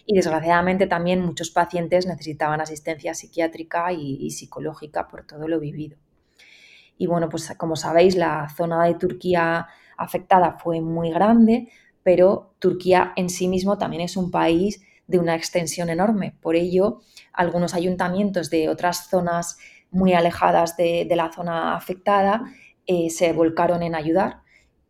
Y 0.09 0.15
desgraciadamente 0.15 0.87
también 0.87 1.19
muchos 1.19 1.51
pacientes 1.51 2.07
necesitaban 2.07 2.61
asistencia 2.61 3.13
psiquiátrica 3.13 3.91
y, 3.91 4.31
psicológica 4.31 5.05
por 5.09 5.27
todo 5.27 5.49
lo 5.49 5.59
vivido. 5.59 5.97
Y 6.97 7.07
bueno, 7.07 7.27
pues 7.27 7.53
como 7.57 7.75
sabéis, 7.75 8.15
la 8.15 8.47
zona 8.55 8.85
de 8.85 8.95
Turquía 8.95 9.67
afectada 9.97 10.53
fue 10.53 10.79
muy 10.79 11.11
grande, 11.11 11.67
pero 12.03 12.55
Turquía 12.59 13.11
en 13.17 13.29
sí 13.29 13.49
mismo 13.49 13.77
también 13.77 14.01
es 14.01 14.15
un 14.15 14.31
país 14.31 14.81
de 15.07 15.19
una 15.19 15.35
extensión 15.35 15.89
enorme. 15.89 16.37
Por 16.41 16.55
ello, 16.55 17.01
algunos 17.33 17.73
ayuntamientos 17.73 18.49
de 18.49 18.69
otras 18.69 19.09
zonas 19.09 19.57
muy 19.91 20.13
alejadas 20.13 20.77
de, 20.77 21.05
la 21.11 21.33
zona 21.33 21.75
afectada 21.75 22.45
eh, 22.85 23.09
se 23.09 23.33
volcaron 23.33 23.83
en 23.83 23.93
ayudar 23.93 24.41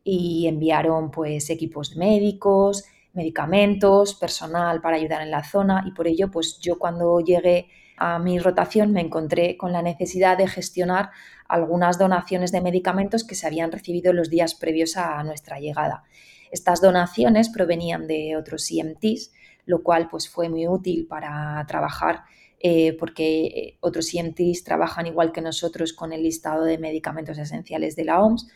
y 0.04 0.46
enviaron 0.48 1.10
pues 1.10 1.50
equipos 1.50 1.96
médicos, 1.96 2.84
medicamentos, 3.18 4.16
personal 4.16 4.80
para 4.80 4.96
ayudar 4.96 5.22
en 5.22 5.32
la 5.32 5.44
zona 5.44 5.84
y 5.86 5.92
por 5.92 6.08
ello 6.08 6.32
pues 6.32 6.60
yo 6.60 6.80
cuando 6.80 7.20
llegué 7.20 7.68
a 7.98 8.20
mi 8.20 8.40
rotación 8.40 8.94
me 8.94 9.02
encontré 9.02 9.58
con 9.58 9.74
la 9.74 9.82
necesidad 9.82 10.38
de 10.38 10.48
gestionar 10.48 11.10
algunas 11.48 11.98
donaciones 11.98 12.52
de 12.52 12.62
medicamentos 12.62 13.26
que 13.26 13.36
se 13.36 13.48
habían 13.48 13.72
recibido 13.72 14.14
los 14.14 14.30
días 14.30 14.56
previos 14.56 14.96
a 14.96 15.24
nuestra 15.24 15.60
llegada. 15.60 16.04
Estas 16.52 16.80
donaciones 16.80 17.50
provenían 17.50 18.08
de 18.08 18.38
otros 18.38 18.70
EMTs, 18.72 19.34
lo 19.66 19.84
cual 19.84 20.08
pues 20.10 20.30
fue 20.30 20.48
muy 20.48 20.68
útil 20.68 21.08
para 21.08 21.66
trabajar 21.68 22.24
eh, 22.60 22.96
porque 22.98 23.78
otros 23.82 24.14
EMTs 24.14 24.64
trabajan 24.64 25.06
igual 25.06 25.32
que 25.32 25.42
nosotros 25.42 25.94
con 25.94 26.14
el 26.14 26.24
listado 26.24 26.64
de 26.64 26.78
medicamentos 26.78 27.38
esenciales 27.38 27.96
de 27.96 28.06
la 28.06 28.22
OMS 28.22 28.48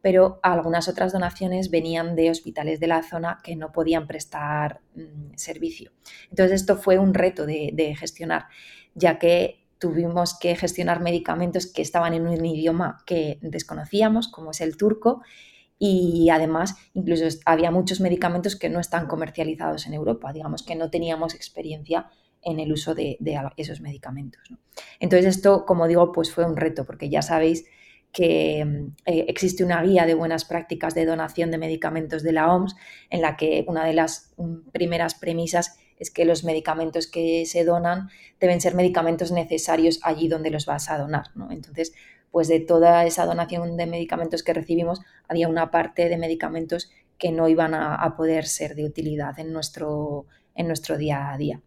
pero 0.00 0.38
algunas 0.42 0.88
otras 0.88 1.12
donaciones 1.12 1.70
venían 1.70 2.14
de 2.14 2.30
hospitales 2.30 2.80
de 2.80 2.86
la 2.86 3.02
zona 3.02 3.38
que 3.42 3.56
no 3.56 3.72
podían 3.72 4.06
prestar 4.06 4.80
mm, 4.94 5.34
servicio. 5.36 5.92
Entonces 6.30 6.60
esto 6.60 6.76
fue 6.76 6.98
un 6.98 7.14
reto 7.14 7.46
de, 7.46 7.94
gestionar, 7.98 8.46
ya 8.94 9.18
que 9.18 9.64
tuvimos 9.78 10.38
que 10.38 10.56
gestionar 10.56 11.00
medicamentos 11.00 11.66
que 11.66 11.82
estaban 11.82 12.14
en 12.14 12.26
un 12.26 12.44
idioma 12.44 13.02
que 13.06 13.38
desconocíamos, 13.42 14.28
como 14.28 14.50
es 14.50 14.60
el 14.60 14.76
turco, 14.76 15.22
y 15.80 16.28
además 16.30 16.76
incluso 16.94 17.24
había 17.44 17.70
muchos 17.70 18.00
medicamentos 18.00 18.56
que 18.56 18.68
no 18.68 18.80
están 18.80 19.06
comercializados 19.06 19.86
en 19.86 19.94
Europa, 19.94 20.32
digamos 20.32 20.64
que 20.64 20.74
no 20.74 20.90
teníamos 20.90 21.34
experiencia 21.34 22.08
en 22.42 22.60
el 22.60 22.72
uso 22.72 22.94
de, 22.94 23.18
esos 23.56 23.80
medicamentos. 23.80 24.42
Entonces 25.00 25.36
esto, 25.36 25.64
como 25.66 25.86
digo, 25.86 26.12
pues 26.12 26.32
fue 26.32 26.44
un 26.44 26.56
reto, 26.56 26.84
porque 26.84 27.08
ya 27.08 27.22
sabéis 27.22 27.64
que 28.18 28.62
eh, 29.06 29.24
existe 29.28 29.62
una 29.62 29.80
guía 29.80 30.04
de 30.04 30.14
buenas 30.14 30.44
prácticas 30.44 30.92
de 30.96 31.06
donación 31.06 31.52
de 31.52 31.58
medicamentos 31.58 32.24
de 32.24 32.32
la 32.32 32.52
OMS, 32.52 32.74
en 33.10 33.22
la 33.22 33.36
que 33.36 33.64
una 33.68 33.84
de 33.84 33.92
las 33.92 34.32
mm, 34.38 34.70
primeras 34.72 35.14
premisas 35.14 35.78
es 36.00 36.10
que 36.10 36.24
los 36.24 36.42
medicamentos 36.42 37.06
que 37.06 37.46
se 37.46 37.62
donan 37.62 38.08
deben 38.40 38.60
ser 38.60 38.74
medicamentos 38.74 39.30
necesarios 39.30 40.00
allí 40.02 40.26
donde 40.26 40.50
los 40.50 40.66
vas 40.66 40.90
a 40.90 40.98
donar. 40.98 41.26
Entonces, 41.50 41.92
pues 42.32 42.48
de 42.48 42.58
toda 42.58 43.06
esa 43.06 43.24
donación 43.24 43.76
de 43.76 43.86
medicamentos 43.86 44.42
que 44.42 44.52
recibimos, 44.52 45.00
había 45.28 45.46
una 45.46 45.70
parte 45.70 46.08
de 46.08 46.18
medicamentos 46.18 46.90
que 47.18 47.30
no 47.30 47.46
iban 47.46 47.72
a, 47.72 48.16
poder 48.16 48.46
ser 48.46 48.74
de 48.74 48.84
utilidad 48.84 49.38
en 49.38 49.52
nuestro, 49.52 50.26
en 50.56 50.66
nuestro 50.66 50.98
día 50.98 51.30
a 51.30 51.38
día. 51.38 51.60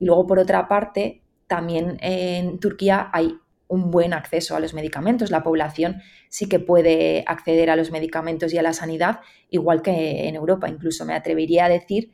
Y 0.00 0.06
luego, 0.06 0.26
por 0.26 0.38
otra 0.38 0.68
parte, 0.68 1.20
también 1.46 1.98
en 2.00 2.58
Turquía 2.60 3.10
hay 3.12 3.38
un 3.68 3.90
buen 3.90 4.12
acceso 4.12 4.56
a 4.56 4.60
los 4.60 4.74
medicamentos. 4.74 5.30
La 5.30 5.42
población 5.42 6.02
sí 6.28 6.48
que 6.48 6.58
puede 6.58 7.24
acceder 7.26 7.70
a 7.70 7.76
los 7.76 7.90
medicamentos 7.90 8.52
y 8.52 8.58
a 8.58 8.62
la 8.62 8.72
sanidad, 8.72 9.20
igual 9.50 9.82
que 9.82 10.28
en 10.28 10.34
Europa. 10.34 10.68
Incluso 10.68 11.04
me 11.04 11.14
atrevería 11.14 11.66
a 11.66 11.68
decir 11.68 12.10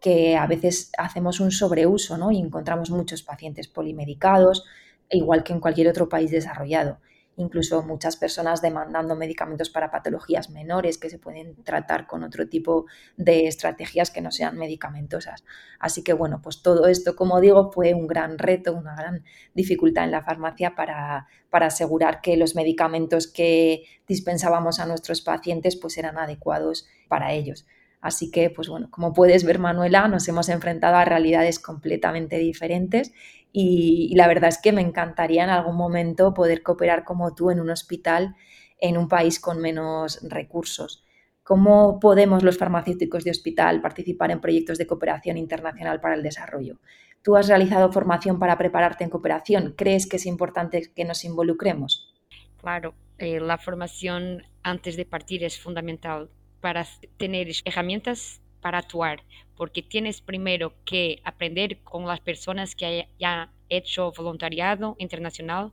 que 0.00 0.36
a 0.36 0.46
veces 0.46 0.92
hacemos 0.98 1.40
un 1.40 1.50
sobreuso 1.50 2.18
¿no? 2.18 2.30
y 2.30 2.38
encontramos 2.38 2.90
muchos 2.90 3.22
pacientes 3.22 3.68
polimedicados, 3.68 4.64
igual 5.10 5.42
que 5.42 5.52
en 5.52 5.60
cualquier 5.60 5.88
otro 5.88 6.08
país 6.08 6.30
desarrollado 6.30 7.00
incluso 7.38 7.82
muchas 7.82 8.16
personas 8.16 8.60
demandando 8.60 9.16
medicamentos 9.16 9.70
para 9.70 9.90
patologías 9.90 10.50
menores 10.50 10.98
que 10.98 11.08
se 11.08 11.18
pueden 11.18 11.54
tratar 11.62 12.06
con 12.06 12.24
otro 12.24 12.48
tipo 12.48 12.86
de 13.16 13.46
estrategias 13.46 14.10
que 14.10 14.20
no 14.20 14.30
sean 14.30 14.58
medicamentosas. 14.58 15.44
Así 15.78 16.02
que 16.02 16.12
bueno, 16.12 16.42
pues 16.42 16.62
todo 16.62 16.86
esto, 16.88 17.16
como 17.16 17.40
digo, 17.40 17.70
fue 17.72 17.94
un 17.94 18.08
gran 18.08 18.38
reto, 18.38 18.74
una 18.74 18.94
gran 18.94 19.24
dificultad 19.54 20.04
en 20.04 20.10
la 20.10 20.22
farmacia 20.22 20.74
para, 20.74 21.28
para 21.48 21.66
asegurar 21.66 22.20
que 22.20 22.36
los 22.36 22.56
medicamentos 22.56 23.28
que 23.28 23.84
dispensábamos 24.06 24.80
a 24.80 24.86
nuestros 24.86 25.22
pacientes 25.22 25.76
pues 25.76 25.96
eran 25.96 26.18
adecuados 26.18 26.88
para 27.08 27.32
ellos. 27.32 27.66
Así 28.00 28.30
que, 28.30 28.48
pues 28.50 28.68
bueno, 28.68 28.88
como 28.90 29.12
puedes 29.12 29.44
ver, 29.44 29.58
Manuela, 29.58 30.06
nos 30.06 30.28
hemos 30.28 30.48
enfrentado 30.48 30.96
a 30.96 31.04
realidades 31.04 31.58
completamente 31.58 32.38
diferentes 32.38 33.12
y, 33.52 34.14
la 34.14 34.26
verdad 34.28 34.48
es 34.48 34.58
que 34.58 34.72
me 34.72 34.82
encantaría 34.82 35.44
en 35.44 35.50
algún 35.50 35.76
momento 35.76 36.34
poder 36.34 36.62
cooperar 36.62 37.04
como 37.04 37.34
tú 37.34 37.50
en 37.50 37.60
un 37.60 37.70
hospital 37.70 38.36
en 38.80 38.96
un 38.96 39.08
país 39.08 39.40
con 39.40 39.60
menos 39.60 40.20
recursos. 40.28 41.04
¿Cómo 41.42 41.98
podemos 41.98 42.42
los 42.42 42.58
farmacéuticos 42.58 43.24
de 43.24 43.30
hospital 43.30 43.80
participar 43.80 44.30
en 44.30 44.40
proyectos 44.40 44.78
de 44.78 44.86
cooperación 44.86 45.36
internacional 45.36 46.00
para 46.00 46.14
el 46.14 46.22
desarrollo? 46.22 46.78
¿Tú 47.22 47.36
has 47.36 47.48
realizado 47.48 47.90
formación 47.90 48.38
para 48.38 48.56
prepararte 48.58 49.04
en 49.04 49.10
cooperación? 49.10 49.74
¿Crees 49.76 50.06
que 50.06 50.16
es 50.16 50.26
importante 50.26 50.92
que 50.94 51.04
nos 51.04 51.24
involucremos? 51.24 52.14
Claro, 52.60 52.94
eh, 53.18 53.40
la 53.40 53.58
formación 53.58 54.42
antes 54.62 54.96
de 54.96 55.04
partir 55.04 55.42
es 55.42 55.58
fundamental 55.58 56.30
para 56.60 56.86
tener 57.16 57.48
herramientas 57.64 58.40
para 58.60 58.78
actuar, 58.78 59.22
porque 59.56 59.82
tienes 59.82 60.20
primero 60.20 60.74
que 60.84 61.20
aprender 61.24 61.78
con 61.82 62.06
las 62.06 62.20
personas 62.20 62.74
que 62.74 63.08
hayan 63.18 63.50
hecho 63.68 64.12
voluntariado 64.12 64.96
internacional, 64.98 65.72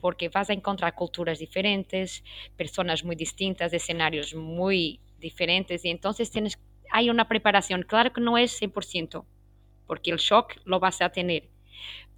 porque 0.00 0.28
vas 0.28 0.50
a 0.50 0.52
encontrar 0.52 0.94
culturas 0.94 1.38
diferentes, 1.38 2.24
personas 2.56 3.04
muy 3.04 3.16
distintas, 3.16 3.72
escenarios 3.72 4.34
muy 4.34 5.00
diferentes, 5.18 5.84
y 5.84 5.90
entonces 5.90 6.30
tienes, 6.30 6.58
hay 6.90 7.10
una 7.10 7.28
preparación, 7.28 7.82
claro 7.82 8.12
que 8.12 8.20
no 8.20 8.38
es 8.38 8.60
100%, 8.60 9.24
porque 9.86 10.10
el 10.10 10.18
shock 10.18 10.56
lo 10.64 10.80
vas 10.80 11.00
a 11.00 11.10
tener, 11.10 11.48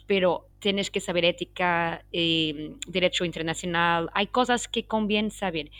pero 0.06 0.48
tienes 0.58 0.90
que 0.90 1.00
saber 1.00 1.24
ética, 1.24 2.04
eh, 2.12 2.74
derecho 2.86 3.24
internacional, 3.24 4.10
hay 4.14 4.28
cosas 4.28 4.68
que 4.68 4.86
conviene 4.86 5.30
saber. 5.30 5.70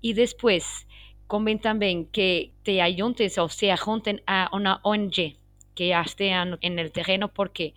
Y 0.00 0.14
después, 0.14 0.86
conviene 1.30 1.60
también 1.60 2.06
que 2.06 2.50
te 2.64 2.82
ayuntes 2.82 3.38
o 3.38 3.48
se 3.48 3.74
junten 3.76 4.20
a 4.26 4.50
una 4.52 4.80
ONG 4.82 5.38
que 5.76 5.86
ya 5.86 6.00
esté 6.00 6.30
en 6.32 6.78
el 6.80 6.90
terreno. 6.90 7.28
¿Por 7.32 7.52
qué? 7.52 7.72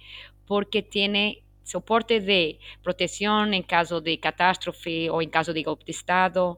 Porque 0.48 0.82
tiene 0.82 1.44
soporte 1.62 2.20
de 2.20 2.60
protección 2.82 3.54
en 3.54 3.62
caso 3.62 4.02
de 4.02 4.20
catástrofe 4.20 5.08
o 5.12 5.22
en 5.22 5.30
caso 5.30 5.54
de 5.54 5.62
golpe 5.62 5.86
de 5.86 5.92
Estado, 5.92 6.58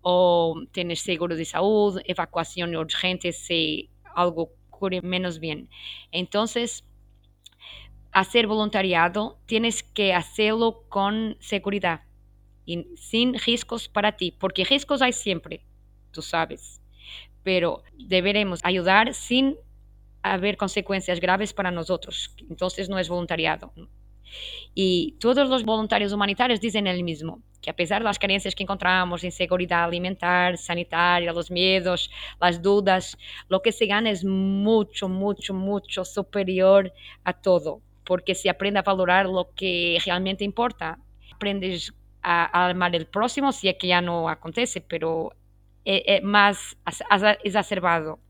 o 0.00 0.62
tener 0.70 0.96
seguro 0.96 1.34
de 1.34 1.44
salud, 1.44 2.00
evacuación 2.04 2.76
urgente 2.76 3.32
si 3.32 3.90
algo 4.14 4.52
ocurre 4.70 5.02
menos 5.02 5.40
bien. 5.40 5.68
Entonces, 6.12 6.84
hacer 8.12 8.46
voluntariado 8.46 9.40
tienes 9.46 9.82
que 9.82 10.14
hacerlo 10.14 10.84
con 10.88 11.36
seguridad 11.40 12.02
y 12.64 12.86
sin 12.94 13.34
riesgos 13.34 13.88
para 13.88 14.12
ti, 14.12 14.30
porque 14.38 14.64
riesgos 14.64 15.02
hay 15.02 15.12
siempre 15.12 15.67
tú 16.10 16.22
sabes. 16.22 16.80
Pero 17.42 17.82
deberemos 17.96 18.60
ayudar 18.64 19.14
sin 19.14 19.56
haber 20.22 20.56
consecuencias 20.56 21.20
graves 21.20 21.52
para 21.52 21.70
nosotros. 21.70 22.34
Entonces 22.48 22.88
no 22.88 22.98
es 22.98 23.08
voluntariado. 23.08 23.72
Y 24.74 25.16
todos 25.20 25.48
los 25.48 25.64
voluntarios 25.64 26.12
humanitarios 26.12 26.60
dicen 26.60 26.86
el 26.86 27.02
mismo, 27.02 27.42
que 27.60 27.70
a 27.70 27.76
pesar 27.76 28.02
de 28.02 28.04
las 28.04 28.18
carencias 28.18 28.54
que 28.54 28.62
encontramos 28.62 29.24
en 29.24 29.32
seguridad 29.32 29.84
alimentar, 29.84 30.58
sanitaria, 30.58 31.32
los 31.32 31.50
miedos, 31.50 32.10
las 32.40 32.62
dudas, 32.62 33.16
lo 33.48 33.62
que 33.62 33.72
se 33.72 33.86
gana 33.86 34.10
es 34.10 34.24
mucho, 34.24 35.08
mucho, 35.08 35.54
mucho 35.54 36.04
superior 36.04 36.92
a 37.24 37.32
todo, 37.32 37.80
porque 38.04 38.34
se 38.34 38.50
aprende 38.50 38.80
a 38.80 38.82
valorar 38.82 39.26
lo 39.26 39.50
que 39.54 39.98
realmente 40.04 40.44
importa. 40.44 40.98
Aprendes 41.34 41.92
a, 42.22 42.44
a 42.44 42.70
amar 42.70 42.94
el 42.94 43.06
próximo, 43.06 43.52
si 43.52 43.68
es 43.68 43.76
que 43.76 43.88
ya 43.88 44.00
no 44.00 44.28
acontece, 44.28 44.80
pero 44.80 45.32
é, 45.88 46.16
é 46.16 46.20
más 46.20 46.76
exacerbado. 47.42 48.20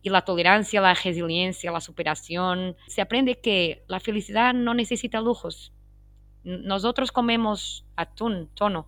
Y 0.00 0.10
la 0.10 0.22
tolerancia, 0.22 0.80
la 0.80 0.94
resiliencia, 0.94 1.72
la 1.72 1.80
superación. 1.80 2.76
Se 2.86 3.00
aprende 3.00 3.40
que 3.40 3.82
la 3.88 3.98
felicidad 3.98 4.54
no 4.54 4.74
necesita 4.74 5.20
lujos. 5.20 5.72
Nosotros 6.44 7.10
comemos 7.10 7.84
atún, 7.96 8.48
tono, 8.54 8.86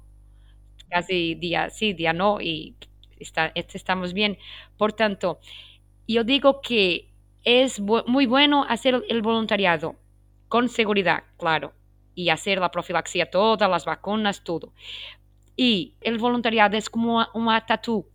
casi 0.89 1.35
día 1.35 1.69
sí, 1.69 1.93
día 1.93 2.13
no, 2.13 2.41
y 2.41 2.77
está, 3.19 3.53
estamos 3.55 4.13
bien. 4.13 4.39
Por 4.79 4.93
tanto, 4.93 5.41
yo 6.07 6.23
digo 6.23 6.61
que 6.63 7.11
es 7.45 7.81
muy 7.81 8.27
bueno 8.27 8.65
hacer 8.69 9.03
el 9.09 9.21
voluntariado, 9.21 9.97
con 10.49 10.69
seguridad, 10.69 11.25
claro, 11.39 11.75
y 12.15 12.29
hacer 12.29 12.61
la 12.61 12.71
profilaxia 12.71 13.31
todas 13.31 13.69
las 13.69 13.85
vacunas, 13.85 14.45
todo. 14.45 14.73
Y 15.57 15.97
el 16.01 16.19
voluntariado 16.19 16.77
es 16.77 16.89
como 16.89 17.27
una, 17.35 17.67
tatu, 17.67 18.07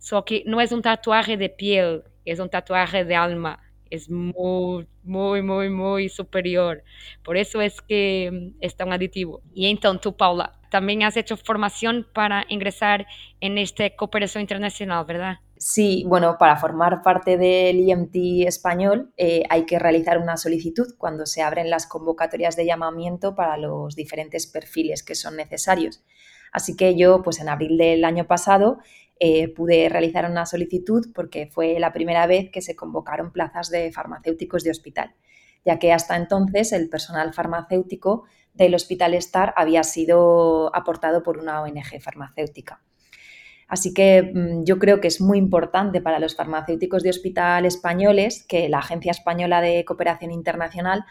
só 0.00 0.24
que 0.24 0.42
no 0.46 0.60
es 0.60 0.72
un 0.72 0.82
tatuaje 0.82 1.36
de 1.36 1.50
piel, 1.50 2.02
es 2.24 2.40
un 2.40 2.48
tatuaje 2.50 3.04
de 3.04 3.14
alma. 3.14 3.60
es 3.90 4.08
muy, 4.08 4.86
muy, 5.02 5.42
muy, 5.42 5.68
muy 5.68 6.08
superior. 6.08 6.84
Por 7.24 7.36
eso 7.36 7.60
es 7.60 7.80
que 7.80 8.30
mm, 8.32 8.58
es 8.60 8.76
tan 8.76 8.92
aditivo. 8.92 9.42
Y 9.52 9.66
entonces 9.66 10.00
tú, 10.00 10.16
Paula, 10.16 10.60
también 10.70 11.02
has 11.02 11.16
hecho 11.16 11.36
formación 11.36 12.06
para 12.14 12.44
ingresar 12.48 13.06
en 13.40 13.58
esta 13.58 13.90
cooperación 13.96 14.42
internacional, 14.42 15.04
¿verdad? 15.04 15.38
Sí, 15.58 16.04
bueno, 16.06 16.36
para 16.38 16.56
formar 16.56 17.02
parte 17.02 17.36
del 17.36 17.80
IMT 17.80 18.46
español 18.46 19.12
eh, 19.16 19.42
hay 19.50 19.66
que 19.66 19.78
realizar 19.78 20.18
una 20.18 20.36
solicitud 20.36 20.94
cuando 20.96 21.26
se 21.26 21.42
abren 21.42 21.68
las 21.68 21.86
convocatorias 21.86 22.56
de 22.56 22.64
llamamiento 22.64 23.34
para 23.34 23.58
los 23.58 23.94
diferentes 23.94 24.46
perfiles 24.46 25.02
que 25.02 25.14
son 25.14 25.36
necesarios. 25.36 26.02
Así 26.52 26.76
que 26.76 26.96
yo, 26.96 27.22
pues 27.22 27.40
en 27.40 27.48
abril 27.48 27.76
del 27.76 28.04
año 28.04 28.26
pasado, 28.26 28.78
eh, 29.22 29.48
pude 29.48 29.90
realizar 29.90 30.28
una 30.30 30.46
solicitud 30.46 31.08
porque 31.14 31.46
fue 31.46 31.78
la 31.78 31.92
primera 31.92 32.26
vez 32.26 32.50
que 32.50 32.62
se 32.62 32.74
convocaron 32.74 33.32
plazas 33.32 33.68
de 33.68 33.92
farmacéuticos 33.92 34.64
de 34.64 34.70
hospital, 34.70 35.14
ya 35.62 35.78
que 35.78 35.92
hasta 35.92 36.16
entonces 36.16 36.72
el 36.72 36.88
personal 36.88 37.34
farmacéutico 37.34 38.24
del 38.54 38.74
Hospital 38.74 39.12
Star 39.12 39.52
había 39.58 39.84
sido 39.84 40.74
aportado 40.74 41.22
por 41.22 41.36
una 41.36 41.60
ONG 41.60 42.00
farmacéutica. 42.00 42.82
Así 43.68 43.92
que 43.92 44.32
mm, 44.34 44.64
yo 44.64 44.78
creo 44.78 45.02
que 45.02 45.08
es 45.08 45.20
muy 45.20 45.36
importante 45.36 46.00
para 46.00 46.18
los 46.18 46.34
farmacéuticos 46.34 47.02
de 47.02 47.10
hospital 47.10 47.66
españoles 47.66 48.46
que 48.48 48.70
la 48.70 48.78
Agencia 48.78 49.10
Española 49.10 49.60
de 49.60 49.84
Cooperación 49.84 50.32
Internacional 50.32 51.04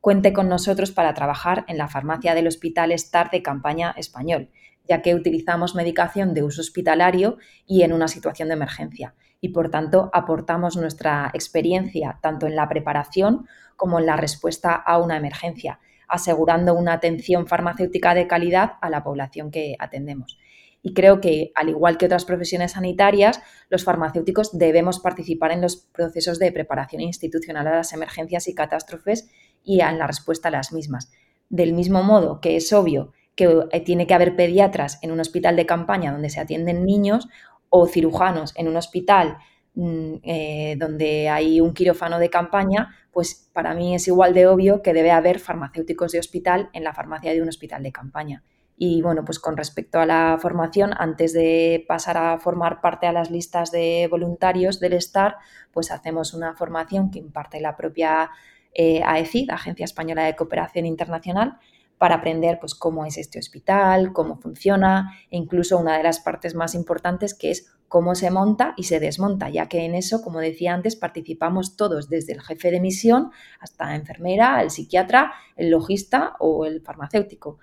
cuente 0.00 0.32
con 0.32 0.48
nosotros 0.48 0.90
para 0.90 1.14
trabajar 1.14 1.64
en 1.68 1.78
la 1.78 1.86
farmacia 1.86 2.34
del 2.34 2.48
Hospital 2.48 2.90
Star 2.90 3.30
de 3.30 3.40
campaña 3.40 3.94
español 3.96 4.50
ya 4.88 5.02
que 5.02 5.14
utilizamos 5.14 5.74
medicación 5.74 6.34
de 6.34 6.42
uso 6.42 6.60
hospitalario 6.60 7.38
y 7.66 7.82
en 7.82 7.92
una 7.92 8.08
situación 8.08 8.48
de 8.48 8.54
emergencia. 8.54 9.14
Y 9.40 9.48
por 9.48 9.70
tanto, 9.70 10.10
aportamos 10.12 10.76
nuestra 10.76 11.30
experiencia 11.34 12.18
tanto 12.22 12.46
en 12.46 12.56
la 12.56 12.68
preparación 12.68 13.46
como 13.76 13.98
en 13.98 14.06
la 14.06 14.16
respuesta 14.16 14.74
a 14.74 14.98
una 14.98 15.16
emergencia, 15.16 15.80
asegurando 16.08 16.74
una 16.74 16.92
atención 16.92 17.46
farmacéutica 17.46 18.14
de 18.14 18.26
calidad 18.26 18.74
a 18.80 18.90
la 18.90 19.02
población 19.02 19.50
que 19.50 19.76
atendemos. 19.78 20.38
Y 20.82 20.94
creo 20.94 21.20
que, 21.20 21.52
al 21.54 21.68
igual 21.68 21.96
que 21.96 22.06
otras 22.06 22.24
profesiones 22.24 22.72
sanitarias, 22.72 23.40
los 23.70 23.84
farmacéuticos 23.84 24.58
debemos 24.58 24.98
participar 24.98 25.52
en 25.52 25.60
los 25.60 25.76
procesos 25.76 26.38
de 26.40 26.50
preparación 26.50 27.02
institucional 27.02 27.68
a 27.68 27.76
las 27.76 27.92
emergencias 27.92 28.48
y 28.48 28.54
catástrofes 28.54 29.30
y 29.64 29.80
en 29.80 29.98
la 29.98 30.08
respuesta 30.08 30.48
a 30.48 30.52
las 30.52 30.72
mismas. 30.72 31.12
Del 31.48 31.72
mismo 31.72 32.02
modo 32.02 32.40
que 32.40 32.56
es 32.56 32.72
obvio 32.72 33.12
que 33.34 33.64
eh, 33.70 33.80
tiene 33.80 34.06
que 34.06 34.14
haber 34.14 34.36
pediatras 34.36 34.98
en 35.02 35.12
un 35.12 35.20
hospital 35.20 35.56
de 35.56 35.66
campaña 35.66 36.12
donde 36.12 36.30
se 36.30 36.40
atienden 36.40 36.84
niños 36.84 37.28
o 37.70 37.86
cirujanos 37.86 38.52
en 38.56 38.68
un 38.68 38.76
hospital 38.76 39.38
mm, 39.74 40.14
eh, 40.22 40.76
donde 40.78 41.28
hay 41.28 41.60
un 41.60 41.72
quirófano 41.72 42.18
de 42.18 42.30
campaña, 42.30 42.94
pues 43.10 43.48
para 43.52 43.74
mí 43.74 43.94
es 43.94 44.06
igual 44.08 44.34
de 44.34 44.46
obvio 44.46 44.82
que 44.82 44.92
debe 44.92 45.10
haber 45.10 45.38
farmacéuticos 45.38 46.12
de 46.12 46.18
hospital 46.18 46.68
en 46.72 46.84
la 46.84 46.92
farmacia 46.92 47.32
de 47.32 47.42
un 47.42 47.48
hospital 47.48 47.82
de 47.82 47.92
campaña. 47.92 48.42
Y 48.76 49.00
bueno, 49.00 49.24
pues 49.24 49.38
con 49.38 49.56
respecto 49.56 50.00
a 50.00 50.06
la 50.06 50.38
formación, 50.40 50.92
antes 50.96 51.32
de 51.32 51.84
pasar 51.86 52.16
a 52.16 52.38
formar 52.38 52.80
parte 52.80 53.06
a 53.06 53.12
las 53.12 53.30
listas 53.30 53.70
de 53.70 54.08
voluntarios 54.10 54.80
del 54.80 55.00
STAR, 55.00 55.36
pues 55.72 55.90
hacemos 55.90 56.34
una 56.34 56.54
formación 56.54 57.10
que 57.10 57.18
imparte 57.18 57.60
la 57.60 57.76
propia 57.76 58.30
eh, 58.74 59.02
AECID, 59.04 59.50
Agencia 59.50 59.84
Española 59.84 60.24
de 60.24 60.34
Cooperación 60.34 60.86
Internacional, 60.86 61.58
para 62.02 62.16
aprender 62.16 62.58
pues, 62.58 62.74
cómo 62.74 63.06
es 63.06 63.16
este 63.16 63.38
hospital, 63.38 64.12
cómo 64.12 64.36
funciona 64.36 65.14
e 65.30 65.36
incluso 65.36 65.78
una 65.78 65.96
de 65.96 66.02
las 66.02 66.18
partes 66.18 66.56
más 66.56 66.74
importantes 66.74 67.32
que 67.32 67.52
es 67.52 67.72
cómo 67.86 68.16
se 68.16 68.28
monta 68.32 68.74
y 68.76 68.82
se 68.82 68.98
desmonta, 68.98 69.50
ya 69.50 69.68
que 69.68 69.84
en 69.84 69.94
eso, 69.94 70.20
como 70.20 70.40
decía 70.40 70.74
antes, 70.74 70.96
participamos 70.96 71.76
todos, 71.76 72.08
desde 72.08 72.32
el 72.32 72.40
jefe 72.40 72.72
de 72.72 72.80
misión 72.80 73.30
hasta 73.60 73.86
la 73.86 73.94
enfermera, 73.94 74.60
el 74.62 74.72
psiquiatra, 74.72 75.32
el 75.54 75.70
logista 75.70 76.34
o 76.40 76.66
el 76.66 76.80
farmacéutico. 76.80 77.60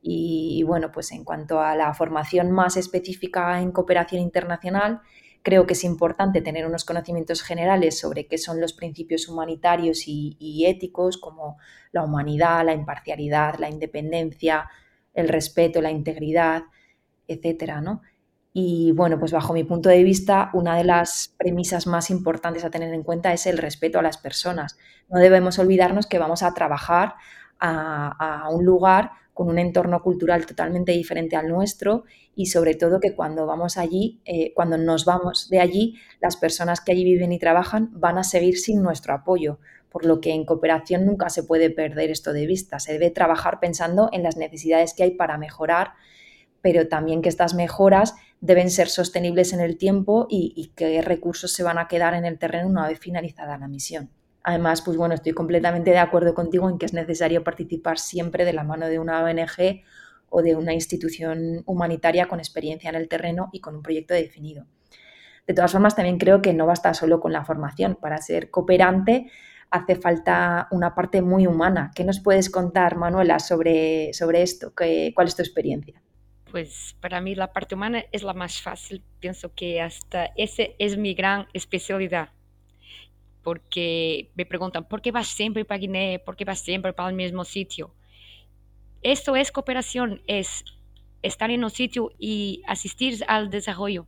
Y 0.00 0.62
bueno, 0.62 0.90
pues 0.90 1.12
en 1.12 1.22
cuanto 1.22 1.60
a 1.60 1.76
la 1.76 1.92
formación 1.92 2.50
más 2.50 2.78
específica 2.78 3.60
en 3.60 3.72
cooperación 3.72 4.22
internacional, 4.22 5.02
Creo 5.42 5.66
que 5.66 5.72
es 5.72 5.82
importante 5.84 6.40
tener 6.40 6.66
unos 6.66 6.84
conocimientos 6.84 7.42
generales 7.42 7.98
sobre 7.98 8.26
qué 8.26 8.38
son 8.38 8.60
los 8.60 8.72
principios 8.72 9.28
humanitarios 9.28 10.04
y, 10.06 10.64
éticos, 10.66 11.18
como 11.18 11.58
la 11.90 12.04
humanidad, 12.04 12.64
la 12.64 12.74
imparcialidad, 12.74 13.58
la 13.58 13.68
independencia, 13.68 14.70
el 15.14 15.28
respeto, 15.28 15.82
la 15.82 15.90
integridad, 15.90 16.62
etcétera, 17.26 17.80
¿no? 17.80 18.02
Y 18.54 18.92
bueno, 18.92 19.18
pues 19.18 19.32
bajo 19.32 19.54
mi 19.54 19.64
punto 19.64 19.88
de 19.88 20.04
vista, 20.04 20.50
una 20.52 20.76
de 20.76 20.84
las 20.84 21.34
premisas 21.38 21.86
más 21.86 22.10
importantes 22.10 22.64
a 22.64 22.70
tener 22.70 22.92
en 22.92 23.02
cuenta 23.02 23.32
es 23.32 23.46
el 23.46 23.58
respeto 23.58 23.98
a 23.98 24.02
las 24.02 24.18
personas. 24.18 24.78
No 25.08 25.18
debemos 25.18 25.58
olvidarnos 25.58 26.06
que 26.06 26.18
vamos 26.18 26.42
a 26.42 26.52
trabajar 26.52 27.14
a, 27.58 28.42
a 28.44 28.48
un 28.50 28.64
lugar 28.64 29.12
con 29.34 29.48
un 29.48 29.58
entorno 29.58 30.02
cultural 30.02 30.46
totalmente 30.46 30.92
diferente 30.92 31.36
al 31.36 31.48
nuestro 31.48 32.04
y 32.34 32.46
sobre 32.46 32.74
todo 32.74 33.00
que 33.00 33.14
cuando 33.14 33.46
vamos 33.46 33.76
allí, 33.76 34.20
eh, 34.24 34.52
cuando 34.54 34.78
nos 34.78 35.04
vamos 35.04 35.48
de 35.48 35.60
allí, 35.60 35.96
las 36.20 36.36
personas 36.36 36.80
que 36.80 36.92
allí 36.92 37.04
viven 37.04 37.32
y 37.32 37.38
trabajan 37.38 37.90
van 37.92 38.18
a 38.18 38.24
seguir 38.24 38.58
sin 38.58 38.82
nuestro 38.82 39.14
apoyo, 39.14 39.58
por 39.90 40.04
lo 40.04 40.20
que 40.20 40.32
en 40.32 40.44
cooperación 40.44 41.06
nunca 41.06 41.28
se 41.28 41.42
puede 41.42 41.70
perder 41.70 42.10
esto 42.10 42.32
de 42.32 42.46
vista. 42.46 42.78
Se 42.78 42.92
debe 42.92 43.10
trabajar 43.10 43.60
pensando 43.60 44.08
en 44.12 44.22
las 44.22 44.36
necesidades 44.36 44.94
que 44.94 45.02
hay 45.02 45.10
para 45.12 45.38
mejorar, 45.38 45.92
pero 46.62 46.88
también 46.88 47.22
que 47.22 47.28
estas 47.28 47.54
mejoras 47.54 48.14
deben 48.40 48.70
ser 48.70 48.88
sostenibles 48.88 49.52
en 49.52 49.60
el 49.60 49.76
tiempo 49.76 50.26
y, 50.28 50.52
y 50.56 50.68
qué 50.74 51.02
recursos 51.02 51.52
se 51.52 51.62
van 51.62 51.78
a 51.78 51.88
quedar 51.88 52.14
en 52.14 52.24
el 52.24 52.38
terreno 52.38 52.68
una 52.68 52.88
vez 52.88 52.98
finalizada 52.98 53.58
la 53.58 53.68
misión. 53.68 54.10
Además, 54.44 54.82
pues 54.82 54.96
bueno, 54.96 55.14
estoy 55.14 55.32
completamente 55.32 55.90
de 55.90 55.98
acuerdo 55.98 56.34
contigo 56.34 56.68
en 56.68 56.78
que 56.78 56.86
es 56.86 56.92
necesario 56.92 57.44
participar 57.44 57.98
siempre 57.98 58.44
de 58.44 58.52
la 58.52 58.64
mano 58.64 58.86
de 58.86 58.98
una 58.98 59.22
ONG 59.22 59.82
o 60.28 60.42
de 60.42 60.56
una 60.56 60.72
institución 60.72 61.62
humanitaria 61.66 62.26
con 62.26 62.40
experiencia 62.40 62.90
en 62.90 62.96
el 62.96 63.08
terreno 63.08 63.50
y 63.52 63.60
con 63.60 63.76
un 63.76 63.82
proyecto 63.82 64.14
definido. 64.14 64.66
De 65.46 65.54
todas 65.54 65.72
formas, 65.72 65.94
también 65.94 66.18
creo 66.18 66.40
que 66.40 66.54
no 66.54 66.66
basta 66.66 66.94
solo 66.94 67.20
con 67.20 67.32
la 67.32 67.44
formación. 67.44 67.96
Para 68.00 68.18
ser 68.18 68.50
cooperante 68.50 69.30
hace 69.70 69.96
falta 69.96 70.68
una 70.70 70.94
parte 70.94 71.22
muy 71.22 71.46
humana. 71.46 71.90
¿Qué 71.94 72.04
nos 72.04 72.20
puedes 72.20 72.50
contar, 72.50 72.96
Manuela, 72.96 73.38
sobre, 73.38 74.12
sobre 74.12 74.42
esto? 74.42 74.74
¿Qué, 74.74 75.12
¿Cuál 75.14 75.28
es 75.28 75.36
tu 75.36 75.42
experiencia? 75.42 76.02
Pues 76.50 76.96
para 77.00 77.20
mí 77.20 77.34
la 77.34 77.52
parte 77.52 77.74
humana 77.74 78.04
es 78.12 78.22
la 78.22 78.34
más 78.34 78.60
fácil. 78.60 79.02
Pienso 79.20 79.54
que 79.54 79.80
hasta 79.80 80.30
esa 80.36 80.64
es 80.78 80.96
mi 80.96 81.14
gran 81.14 81.46
especialidad 81.54 82.30
porque 83.42 84.30
me 84.34 84.46
preguntan, 84.46 84.88
¿por 84.88 85.02
qué 85.02 85.10
vas 85.10 85.28
siempre 85.28 85.64
para 85.64 85.78
Guinea? 85.78 86.18
¿Por 86.18 86.36
qué 86.36 86.44
vas 86.44 86.60
siempre 86.60 86.92
para 86.92 87.08
el 87.08 87.14
mismo 87.14 87.44
sitio? 87.44 87.94
Esto 89.02 89.36
es 89.36 89.50
cooperación, 89.50 90.22
es 90.26 90.64
estar 91.22 91.50
en 91.50 91.64
un 91.64 91.70
sitio 91.70 92.12
y 92.18 92.62
asistir 92.66 93.24
al 93.26 93.50
desarrollo. 93.50 94.06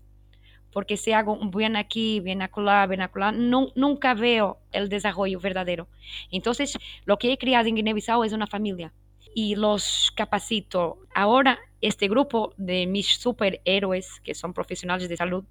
Porque 0.72 0.96
si 0.96 1.12
hago 1.12 1.32
un 1.32 1.50
bien 1.50 1.76
aquí, 1.76 2.20
bien 2.20 2.42
acolá, 2.42 2.86
bien 2.86 3.00
acolá, 3.00 3.32
no, 3.32 3.68
nunca 3.76 4.14
veo 4.14 4.58
el 4.72 4.88
desarrollo 4.88 5.38
verdadero. 5.40 5.88
Entonces, 6.30 6.76
lo 7.04 7.16
que 7.16 7.32
he 7.32 7.38
creado 7.38 7.68
en 7.68 7.76
Guinea-Bissau 7.76 8.24
es 8.24 8.32
una 8.32 8.46
familia 8.46 8.92
y 9.34 9.56
los 9.56 10.12
capacito. 10.14 10.98
Ahora, 11.14 11.58
este 11.80 12.08
grupo 12.08 12.54
de 12.56 12.86
mis 12.86 13.08
superhéroes, 13.18 14.20
que 14.20 14.34
son 14.34 14.54
profesionales 14.54 15.08
de 15.08 15.16
salud, 15.16 15.44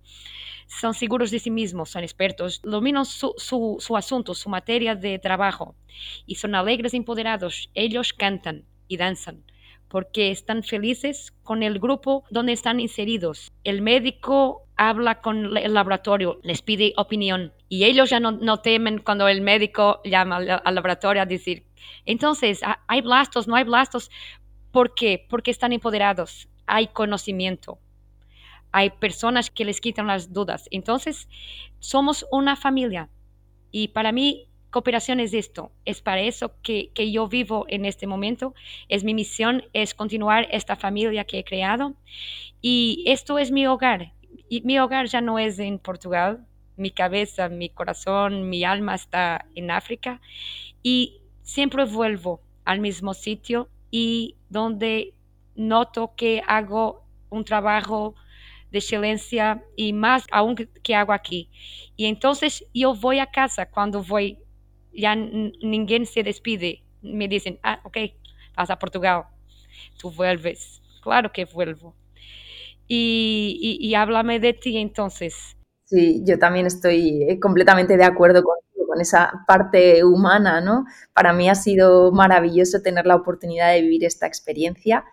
son 0.67 0.93
seguros 0.93 1.29
de 1.29 1.39
sí 1.39 1.51
mismos, 1.51 1.91
son 1.91 2.03
expertos, 2.03 2.61
dominan 2.63 3.05
su, 3.05 3.34
su, 3.38 3.77
su 3.79 3.97
asunto, 3.97 4.34
su 4.34 4.49
materia 4.49 4.95
de 4.95 5.19
trabajo 5.19 5.75
y 6.25 6.36
son 6.36 6.55
alegres 6.55 6.93
e 6.93 6.97
empoderados. 6.97 7.69
Ellos 7.73 8.13
cantan 8.13 8.65
y 8.88 8.97
danzan 8.97 9.43
porque 9.93 10.31
están 10.31 10.63
felices 10.63 11.31
con 11.43 11.61
el 11.61 11.77
grupo 11.77 12.23
donde 12.31 12.51
están 12.51 12.79
inseridos. 12.79 13.51
El 13.63 13.84
médico 13.84 14.65
habla 14.75 15.21
con 15.21 15.55
el 15.55 15.73
laboratorio, 15.75 16.39
les 16.41 16.63
pide 16.63 16.93
opinión 16.97 17.53
y 17.69 17.84
ellos 17.84 18.09
ya 18.09 18.19
no, 18.19 18.31
no 18.31 18.59
temen 18.59 18.97
cuando 18.97 19.27
el 19.27 19.41
médico 19.41 20.01
llama 20.03 20.38
al, 20.38 20.75
laboratorio 20.75 21.21
a 21.21 21.27
decir, 21.27 21.65
entonces, 22.05 22.61
¿hay 22.88 23.01
blastos? 23.01 23.47
¿No 23.47 23.55
hay 23.55 23.63
blastos? 23.63 24.09
¿Por 24.71 24.95
qué? 24.95 25.25
Porque 25.29 25.51
están 25.51 25.73
empoderados, 25.73 26.49
hay 26.65 26.88
conocimiento 26.88 27.79
hay 28.73 28.89
personas 28.89 29.51
que 29.51 29.63
les 29.63 29.79
quitan 29.79 30.07
las 30.07 30.34
dudas. 30.34 30.67
Entonces, 30.71 31.29
somos 31.79 32.25
una 32.31 32.55
familia 32.55 33.09
y 33.71 33.89
para 33.89 34.11
mí 34.11 34.49
cooperación 34.71 35.19
es 35.19 35.34
esto, 35.36 35.71
es 35.86 36.01
para 36.01 36.21
eso 36.21 36.53
que, 36.63 36.89
que, 36.95 37.11
yo 37.11 37.27
vivo 37.27 37.65
en 37.69 37.86
este 37.86 38.07
momento, 38.07 38.55
es 38.89 39.03
mi 39.03 39.13
misión, 39.13 39.63
es 39.71 39.93
continuar 39.93 40.47
esta 40.51 40.75
familia 40.75 41.25
que 41.25 41.38
he 41.38 41.43
creado 41.43 41.93
y 42.59 43.03
esto 43.05 43.38
es 43.38 43.51
mi 43.51 43.67
hogar. 43.67 44.13
Y 44.49 44.61
mi 44.61 44.79
hogar 44.79 45.05
ya 45.05 45.21
no 45.21 45.38
es 45.38 45.59
en 45.59 45.77
Portugal, 45.77 46.47
mi 46.75 46.89
cabeza, 46.89 47.49
mi 47.49 47.69
corazón, 47.69 48.49
mi 48.49 48.63
alma 48.63 48.95
está 48.95 49.45
en 49.53 49.69
África 49.69 50.19
y 50.81 51.21
siempre 51.44 51.86
vuelvo 51.86 52.41
al 52.66 52.80
mismo 52.80 53.14
sitio 53.14 53.70
y 53.91 54.36
donde 54.50 55.14
noto 55.56 56.14
que 56.16 56.41
hago 56.48 57.04
un 57.30 57.46
trabajo 57.46 58.16
de 58.72 58.80
excelencia 58.80 59.64
y 59.76 59.94
más 59.94 60.26
aún 60.32 60.56
que 60.56 60.96
hago 60.96 61.14
aquí. 61.14 61.50
Y 61.96 62.06
entonces 62.06 62.66
yo 62.74 62.96
voy 62.96 63.20
a 63.20 63.28
casa 63.28 63.70
cuando 63.70 64.02
voy 64.04 64.39
ya 64.94 65.16
ninguém 65.16 66.06
se 66.06 66.24
despide. 66.24 66.84
Me 67.02 67.28
dicen, 67.28 67.60
ah, 67.64 67.80
ok, 67.84 67.98
vas 68.56 68.70
a 68.70 68.78
Portugal, 68.78 69.24
tú 69.98 70.12
vuelves. 70.12 70.82
Claro 71.02 71.32
que 71.32 71.46
vuelvo. 71.46 71.96
Y, 72.88 73.58
y, 73.62 73.88
y 73.88 73.96
háblame 73.96 74.39
de 74.39 74.54
ti 74.54 74.78
entonces. 74.78 75.58
Sí, 75.86 76.22
yo 76.26 76.39
también 76.39 76.66
estoy 76.66 77.24
eh, 77.24 77.39
completamente 77.39 77.98
de 77.98 78.04
acuerdo 78.04 78.44
con, 78.44 78.56
con 78.94 79.02
esa 79.02 79.44
parte 79.48 80.04
humana, 80.04 80.62
¿no? 80.62 80.86
Para 81.14 81.34
mí 81.34 81.50
ha 81.50 81.56
sido 81.56 82.12
maravilloso 82.12 82.84
tener 82.84 83.08
la 83.08 83.16
oportunidad 83.16 83.72
de 83.72 83.82
vivir 83.82 84.06
esta 84.06 84.28
experiencia 84.28 85.04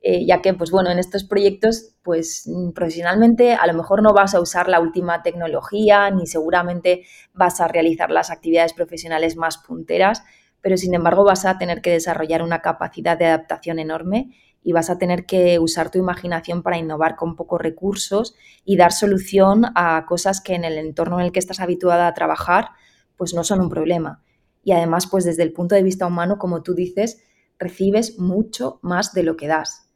eh, 0.00 0.24
ya 0.24 0.40
que, 0.42 0.54
pues 0.54 0.70
bueno, 0.70 0.90
en 0.90 1.00
estos 1.00 1.24
proyectos, 1.24 1.96
pues 2.02 2.48
profesionalmente 2.74 3.54
a 3.54 3.66
lo 3.66 3.74
mejor 3.74 4.00
no 4.00 4.12
vas 4.12 4.34
a 4.34 4.40
usar 4.40 4.68
la 4.68 4.80
última 4.80 5.22
tecnología, 5.24 6.10
ni 6.10 6.26
seguramente 6.26 7.04
vas 7.34 7.60
a 7.60 7.66
realizar 7.66 8.10
las 8.10 8.30
actividades 8.30 8.74
profesionales 8.74 9.36
más 9.36 9.58
punteras, 9.58 10.22
pero 10.60 10.76
sin 10.76 10.94
embargo 10.94 11.24
vas 11.24 11.44
a 11.44 11.58
tener 11.58 11.82
que 11.82 11.90
desarrollar 11.90 12.42
una 12.42 12.62
capacidad 12.62 13.18
de 13.18 13.26
adaptación 13.26 13.80
enorme 13.80 14.30
y 14.62 14.72
vas 14.72 14.88
a 14.88 14.98
tener 14.98 15.26
que 15.26 15.58
usar 15.58 15.90
tu 15.90 15.98
imaginación 15.98 16.62
para 16.62 16.78
innovar 16.78 17.16
con 17.16 17.34
pocos 17.34 17.60
recursos 17.60 18.36
y 18.64 18.76
dar 18.76 18.92
solución 18.92 19.64
a 19.74 20.04
cosas 20.06 20.40
que 20.40 20.54
en 20.54 20.64
el 20.64 20.78
entorno 20.78 21.18
en 21.18 21.26
el 21.26 21.32
que 21.32 21.38
estás 21.40 21.58
habituada 21.58 22.06
a 22.06 22.14
trabajar, 22.14 22.70
pues 23.18 23.34
no 23.34 23.44
son 23.44 23.60
un 23.60 23.68
problema. 23.68 24.22
Y 24.62 24.72
además, 24.72 25.06
pues 25.06 25.24
desde 25.24 25.42
el 25.42 25.52
punto 25.52 25.74
de 25.74 25.82
vista 25.82 26.06
humano, 26.06 26.38
como 26.38 26.62
tú 26.62 26.74
dices, 26.74 27.22
recibes 27.58 28.18
mucho 28.18 28.78
más 28.82 29.12
de 29.12 29.24
lo 29.24 29.36
que 29.36 29.48
das. 29.48 29.90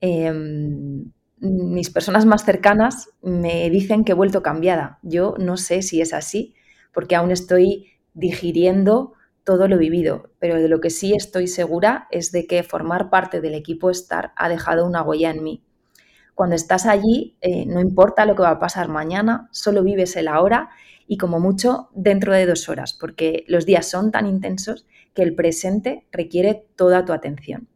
Em, 0.00 1.12
mis 1.40 1.90
personas 1.90 2.26
más 2.26 2.44
cercanas 2.44 3.10
me 3.22 3.70
dicen 3.70 4.04
que 4.04 4.12
he 4.12 4.16
vuelto 4.16 4.42
cambiada. 4.42 4.98
Yo 5.02 5.34
no 5.38 5.56
sé 5.56 5.82
si 5.82 6.00
es 6.00 6.12
así, 6.12 6.54
porque 6.92 7.14
aún 7.14 7.30
estoy 7.30 7.86
digiriendo 8.14 9.12
todo 9.44 9.68
lo 9.68 9.78
vivido, 9.78 10.30
pero 10.38 10.56
de 10.56 10.68
lo 10.68 10.80
que 10.80 10.90
sí 10.90 11.14
estoy 11.14 11.46
segura 11.46 12.06
es 12.10 12.32
de 12.32 12.46
que 12.46 12.62
formar 12.62 13.08
parte 13.08 13.40
del 13.40 13.54
equipo 13.54 13.92
STAR 13.92 14.32
ha 14.36 14.48
dejado 14.48 14.84
una 14.86 15.02
huella 15.02 15.30
en 15.30 15.42
mí. 15.42 15.64
Cuando 16.34 16.54
estás 16.54 16.86
allí, 16.86 17.36
eh, 17.40 17.64
no 17.66 17.80
importa 17.80 18.26
lo 18.26 18.36
que 18.36 18.42
va 18.42 18.50
a 18.50 18.58
pasar 18.60 18.88
mañana, 18.88 19.48
solo 19.50 19.82
vives 19.82 20.16
el 20.16 20.28
ahora 20.28 20.70
y 21.08 21.16
como 21.16 21.40
mucho 21.40 21.88
dentro 21.94 22.34
de 22.34 22.46
dos 22.46 22.68
horas, 22.68 22.92
porque 22.92 23.44
los 23.48 23.66
días 23.66 23.88
son 23.88 24.12
tan 24.12 24.26
intensos 24.26 24.86
que 25.14 25.22
el 25.22 25.34
presente 25.34 26.06
requiere 26.12 26.66
toda 26.76 27.04
tu 27.04 27.12
atención. 27.12 27.66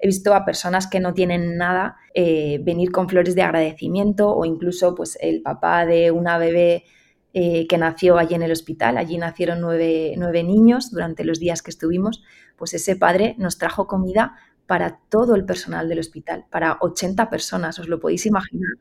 He 0.00 0.08
visto 0.08 0.34
a 0.34 0.44
personas 0.44 0.88
que 0.88 1.00
no 1.00 1.14
tienen 1.14 1.56
nada 1.56 1.96
eh, 2.14 2.58
venir 2.62 2.90
con 2.90 3.08
flores 3.08 3.36
de 3.36 3.42
agradecimiento 3.42 4.34
o 4.34 4.44
incluso 4.44 4.94
pues 4.94 5.16
el 5.20 5.40
papá 5.40 5.86
de 5.86 6.10
una 6.10 6.36
bebé 6.36 6.84
eh, 7.32 7.66
que 7.68 7.78
nació 7.78 8.18
allí 8.18 8.34
en 8.34 8.42
el 8.42 8.52
hospital, 8.52 8.98
allí 8.98 9.18
nacieron 9.18 9.60
nueve, 9.60 10.42
niños 10.44 10.90
durante 10.90 11.24
los 11.24 11.38
días 11.38 11.62
que 11.62 11.70
estuvimos, 11.70 12.22
pues 12.56 12.74
ese 12.74 12.96
padre 12.96 13.36
nos 13.38 13.56
trajo 13.56 13.86
comida 13.86 14.34
para 14.66 14.98
todo 15.08 15.36
el 15.36 15.44
personal 15.44 15.88
del 15.88 16.00
hospital, 16.00 16.44
para 16.50 16.78
80 16.80 17.30
personas, 17.30 17.78
os 17.78 17.88
lo 17.88 18.00
podéis 18.00 18.26
imaginar. 18.26 18.72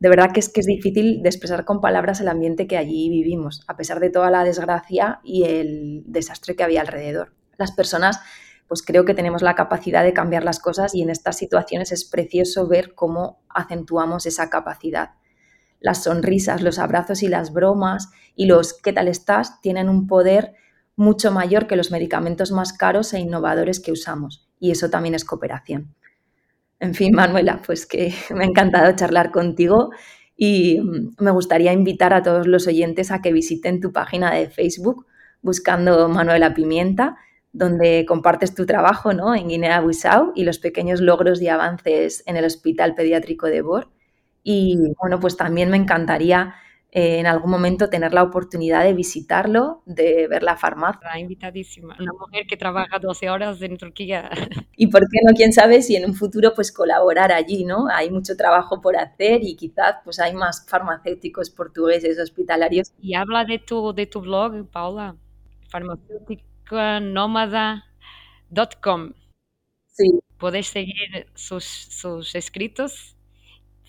De 0.00 0.08
verdad 0.08 0.32
que 0.32 0.40
es 0.40 0.48
que 0.48 0.60
es 0.60 0.66
difícil 0.66 1.22
de 1.22 1.28
expresar 1.28 1.66
con 1.66 1.82
palabras 1.82 2.22
el 2.22 2.28
ambiente 2.28 2.66
que 2.66 2.78
allí 2.78 3.10
vivimos, 3.10 3.62
a 3.68 3.76
pesar 3.76 4.00
de 4.00 4.08
toda 4.08 4.30
la 4.30 4.44
desgracia 4.44 5.20
y 5.22 5.44
el 5.44 6.02
desastre 6.06 6.56
que 6.56 6.62
había 6.62 6.80
alrededor. 6.80 7.34
Las 7.58 7.72
personas 7.72 8.18
pues 8.66 8.82
creo 8.82 9.04
que 9.04 9.14
tenemos 9.14 9.42
la 9.42 9.56
capacidad 9.56 10.04
de 10.04 10.12
cambiar 10.12 10.44
las 10.44 10.60
cosas 10.60 10.94
y 10.94 11.02
en 11.02 11.10
estas 11.10 11.36
situaciones 11.36 11.90
es 11.90 12.04
precioso 12.04 12.68
ver 12.68 12.94
cómo 12.94 13.42
acentuamos 13.48 14.26
esa 14.26 14.48
capacidad. 14.48 15.10
Las 15.80 16.04
sonrisas, 16.04 16.62
los 16.62 16.78
abrazos 16.78 17.24
y 17.24 17.28
las 17.28 17.52
bromas 17.52 18.10
y 18.36 18.46
los 18.46 18.72
¿qué 18.72 18.92
tal 18.92 19.08
estás? 19.08 19.60
tienen 19.60 19.88
un 19.88 20.06
poder 20.06 20.54
mucho 20.94 21.32
mayor 21.32 21.66
que 21.66 21.74
los 21.76 21.90
medicamentos 21.90 22.52
más 22.52 22.72
caros 22.72 23.12
e 23.12 23.18
innovadores 23.18 23.80
que 23.80 23.92
usamos 23.92 24.48
y 24.60 24.70
eso 24.70 24.88
también 24.88 25.16
es 25.16 25.24
cooperación. 25.24 25.94
En 26.80 26.94
fin, 26.94 27.12
Manuela, 27.14 27.60
pues 27.64 27.86
que 27.86 28.12
me 28.34 28.44
ha 28.44 28.48
encantado 28.48 28.94
charlar 28.96 29.30
contigo 29.30 29.90
y 30.36 30.80
mm, 30.80 31.16
me 31.20 31.30
gustaría 31.30 31.72
invitar 31.72 32.12
a 32.14 32.22
todos 32.22 32.46
los 32.46 32.66
oyentes 32.66 33.10
a 33.10 33.22
que 33.22 33.32
visiten 33.32 33.80
tu 33.80 33.92
página 33.92 34.34
de 34.34 34.48
Facebook 34.50 35.06
buscando 35.42 36.08
Manuela 36.08 36.54
Pimienta 36.54 37.16
donde 37.52 38.04
compartes 38.06 38.54
tu 38.54 38.66
trabajo 38.66 39.12
¿no? 39.12 39.34
en 39.34 39.48
Guinea-Bissau 39.48 40.32
y 40.34 40.44
los 40.44 40.58
pequeños 40.58 41.00
logros 41.00 41.42
y 41.42 41.48
avances 41.48 42.22
en 42.26 42.36
el 42.36 42.44
Hospital 42.44 42.94
Pediátrico 42.94 43.46
de 43.46 43.62
Bor. 43.62 43.88
Y 44.42 44.94
bueno, 45.00 45.20
pues 45.20 45.36
también 45.36 45.70
me 45.70 45.76
encantaría 45.76 46.54
eh, 46.92 47.18
en 47.18 47.26
algún 47.26 47.50
momento 47.50 47.88
tener 47.88 48.12
la 48.12 48.22
oportunidad 48.22 48.82
de 48.82 48.94
visitarlo, 48.94 49.82
de 49.86 50.26
ver 50.28 50.42
la 50.42 50.56
farmacia. 50.56 51.00
Ah, 51.04 51.18
invitadísima, 51.18 51.96
una 52.00 52.12
mujer 52.12 52.46
que 52.48 52.56
trabaja 52.56 52.98
12 52.98 53.30
horas 53.30 53.62
en 53.62 53.76
Turquía. 53.76 54.30
Y 54.76 54.86
por 54.86 55.02
qué 55.02 55.18
no, 55.26 55.34
quién 55.34 55.52
sabe 55.52 55.82
si 55.82 55.94
en 55.94 56.06
un 56.06 56.14
futuro 56.14 56.54
pues 56.54 56.72
colaborar 56.72 57.32
allí, 57.32 57.66
¿no? 57.66 57.86
Hay 57.92 58.10
mucho 58.10 58.34
trabajo 58.34 58.80
por 58.80 58.96
hacer 58.96 59.40
y 59.42 59.54
quizás 59.54 59.96
pues 60.04 60.18
hay 60.18 60.32
más 60.32 60.64
farmacéuticos 60.66 61.50
portugueses 61.50 62.18
hospitalarios. 62.18 62.90
Y 62.98 63.14
habla 63.14 63.44
de 63.44 63.58
tu, 63.58 63.92
de 63.92 64.06
tu 64.06 64.22
blog, 64.22 64.66
Paula, 64.70 65.16
farmacéutico 65.68 66.76
nómada.com. 67.02 69.12
Sí. 69.86 70.20
Podéis 70.38 70.68
seguir 70.68 71.26
sus, 71.34 71.64
sus, 71.64 72.34
escritos, 72.34 73.16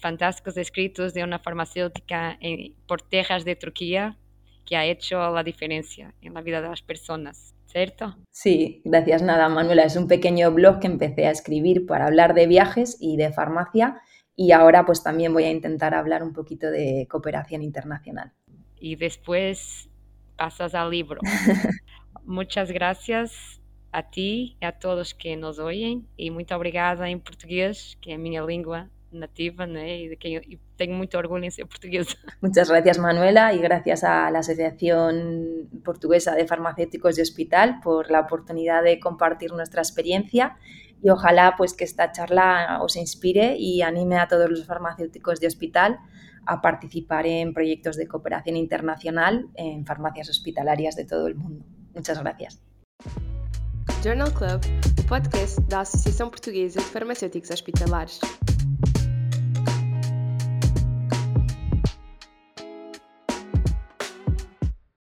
fantásticos 0.01 0.57
escritos 0.57 1.13
de 1.13 1.23
una 1.23 1.39
farmacéutica 1.39 2.37
en, 2.41 2.75
por 2.87 3.01
Texas 3.01 3.45
de 3.45 3.55
Turquía 3.55 4.17
que 4.65 4.75
ha 4.75 4.85
hecho 4.85 5.17
la 5.31 5.43
diferencia 5.43 6.13
en 6.21 6.33
la 6.33 6.41
vida 6.41 6.61
de 6.61 6.69
las 6.69 6.81
personas, 6.81 7.53
¿cierto? 7.67 8.15
Sí, 8.31 8.81
gracias 8.83 9.21
nada, 9.21 9.47
Manuela. 9.49 9.83
Es 9.83 9.95
un 9.95 10.07
pequeño 10.07 10.51
blog 10.51 10.79
que 10.79 10.87
empecé 10.87 11.27
a 11.27 11.31
escribir 11.31 11.85
para 11.85 12.07
hablar 12.07 12.33
de 12.33 12.47
viajes 12.47 12.97
y 12.99 13.17
de 13.17 13.31
farmacia 13.31 14.01
y 14.35 14.51
ahora 14.51 14.85
pues 14.85 15.03
también 15.03 15.33
voy 15.33 15.43
a 15.43 15.51
intentar 15.51 15.93
hablar 15.93 16.23
un 16.23 16.33
poquito 16.33 16.69
de 16.69 17.07
cooperación 17.09 17.61
internacional. 17.61 18.33
Y 18.79 18.95
después 18.95 19.89
pasas 20.35 20.73
al 20.73 20.89
libro. 20.89 21.21
Muchas 22.25 22.71
gracias 22.71 23.61
a 23.91 24.09
ti 24.09 24.57
e 24.61 24.65
a 24.65 24.71
todos 24.71 25.13
que 25.13 25.35
nos 25.35 25.59
oyen 25.59 26.07
e 26.17 26.31
muito 26.31 26.55
obrigada 26.55 27.09
em 27.09 27.19
português, 27.19 27.97
que 27.99 28.11
é 28.11 28.15
a 28.15 28.17
minha 28.17 28.41
língua 28.41 28.89
nativa 29.11 29.65
né? 29.65 30.03
e 30.03 30.09
de 30.09 30.15
que 30.17 30.33
eu 30.33 30.59
tenho 30.77 30.93
muito 30.93 31.17
orgulho 31.17 31.43
em 31.43 31.51
ser 31.51 31.65
portuguesa. 31.65 32.15
Muchas 32.41 32.69
gracias 32.69 32.97
Manuela 32.97 33.53
y 33.53 33.59
gracias 33.59 34.03
a 34.03 34.29
la 34.31 34.39
Asociación 34.39 35.69
Portuguesa 35.83 36.35
de 36.35 36.47
Farmacéuticos 36.47 37.15
de 37.15 37.21
Hospital 37.21 37.79
por 37.83 38.09
la 38.09 38.21
oportunidad 38.21 38.83
de 38.83 38.99
compartir 38.99 39.51
nuestra 39.53 39.81
experiencia 39.81 40.57
y 41.03 41.09
ojalá 41.09 41.55
pues 41.57 41.73
que 41.73 41.83
esta 41.83 42.11
charla 42.11 42.79
os 42.81 42.95
inspire 42.95 43.55
y 43.57 43.81
anime 43.81 44.17
a 44.17 44.27
todos 44.27 44.49
los 44.49 44.65
farmacéuticos 44.65 45.39
de 45.39 45.47
hospital 45.47 45.99
a 46.45 46.61
participar 46.61 47.25
en 47.25 47.53
proyectos 47.53 47.97
de 47.97 48.07
cooperación 48.07 48.57
internacional 48.57 49.49
en 49.55 49.85
farmacias 49.85 50.29
hospitalarias 50.29 50.95
de 50.95 51.05
todo 51.05 51.27
el 51.27 51.35
mundo. 51.35 51.65
Muchas 51.93 52.19
gracias. 52.19 52.61
Journal 54.03 54.33
Club, 54.33 54.61
o 54.99 55.07
podcast 55.07 55.59
da 55.61 55.81
Associação 55.81 56.29
Portuguesa 56.29 56.79
de 56.79 56.85
Farmacêuticos 56.85 57.51
Hospitalares. 57.51 58.19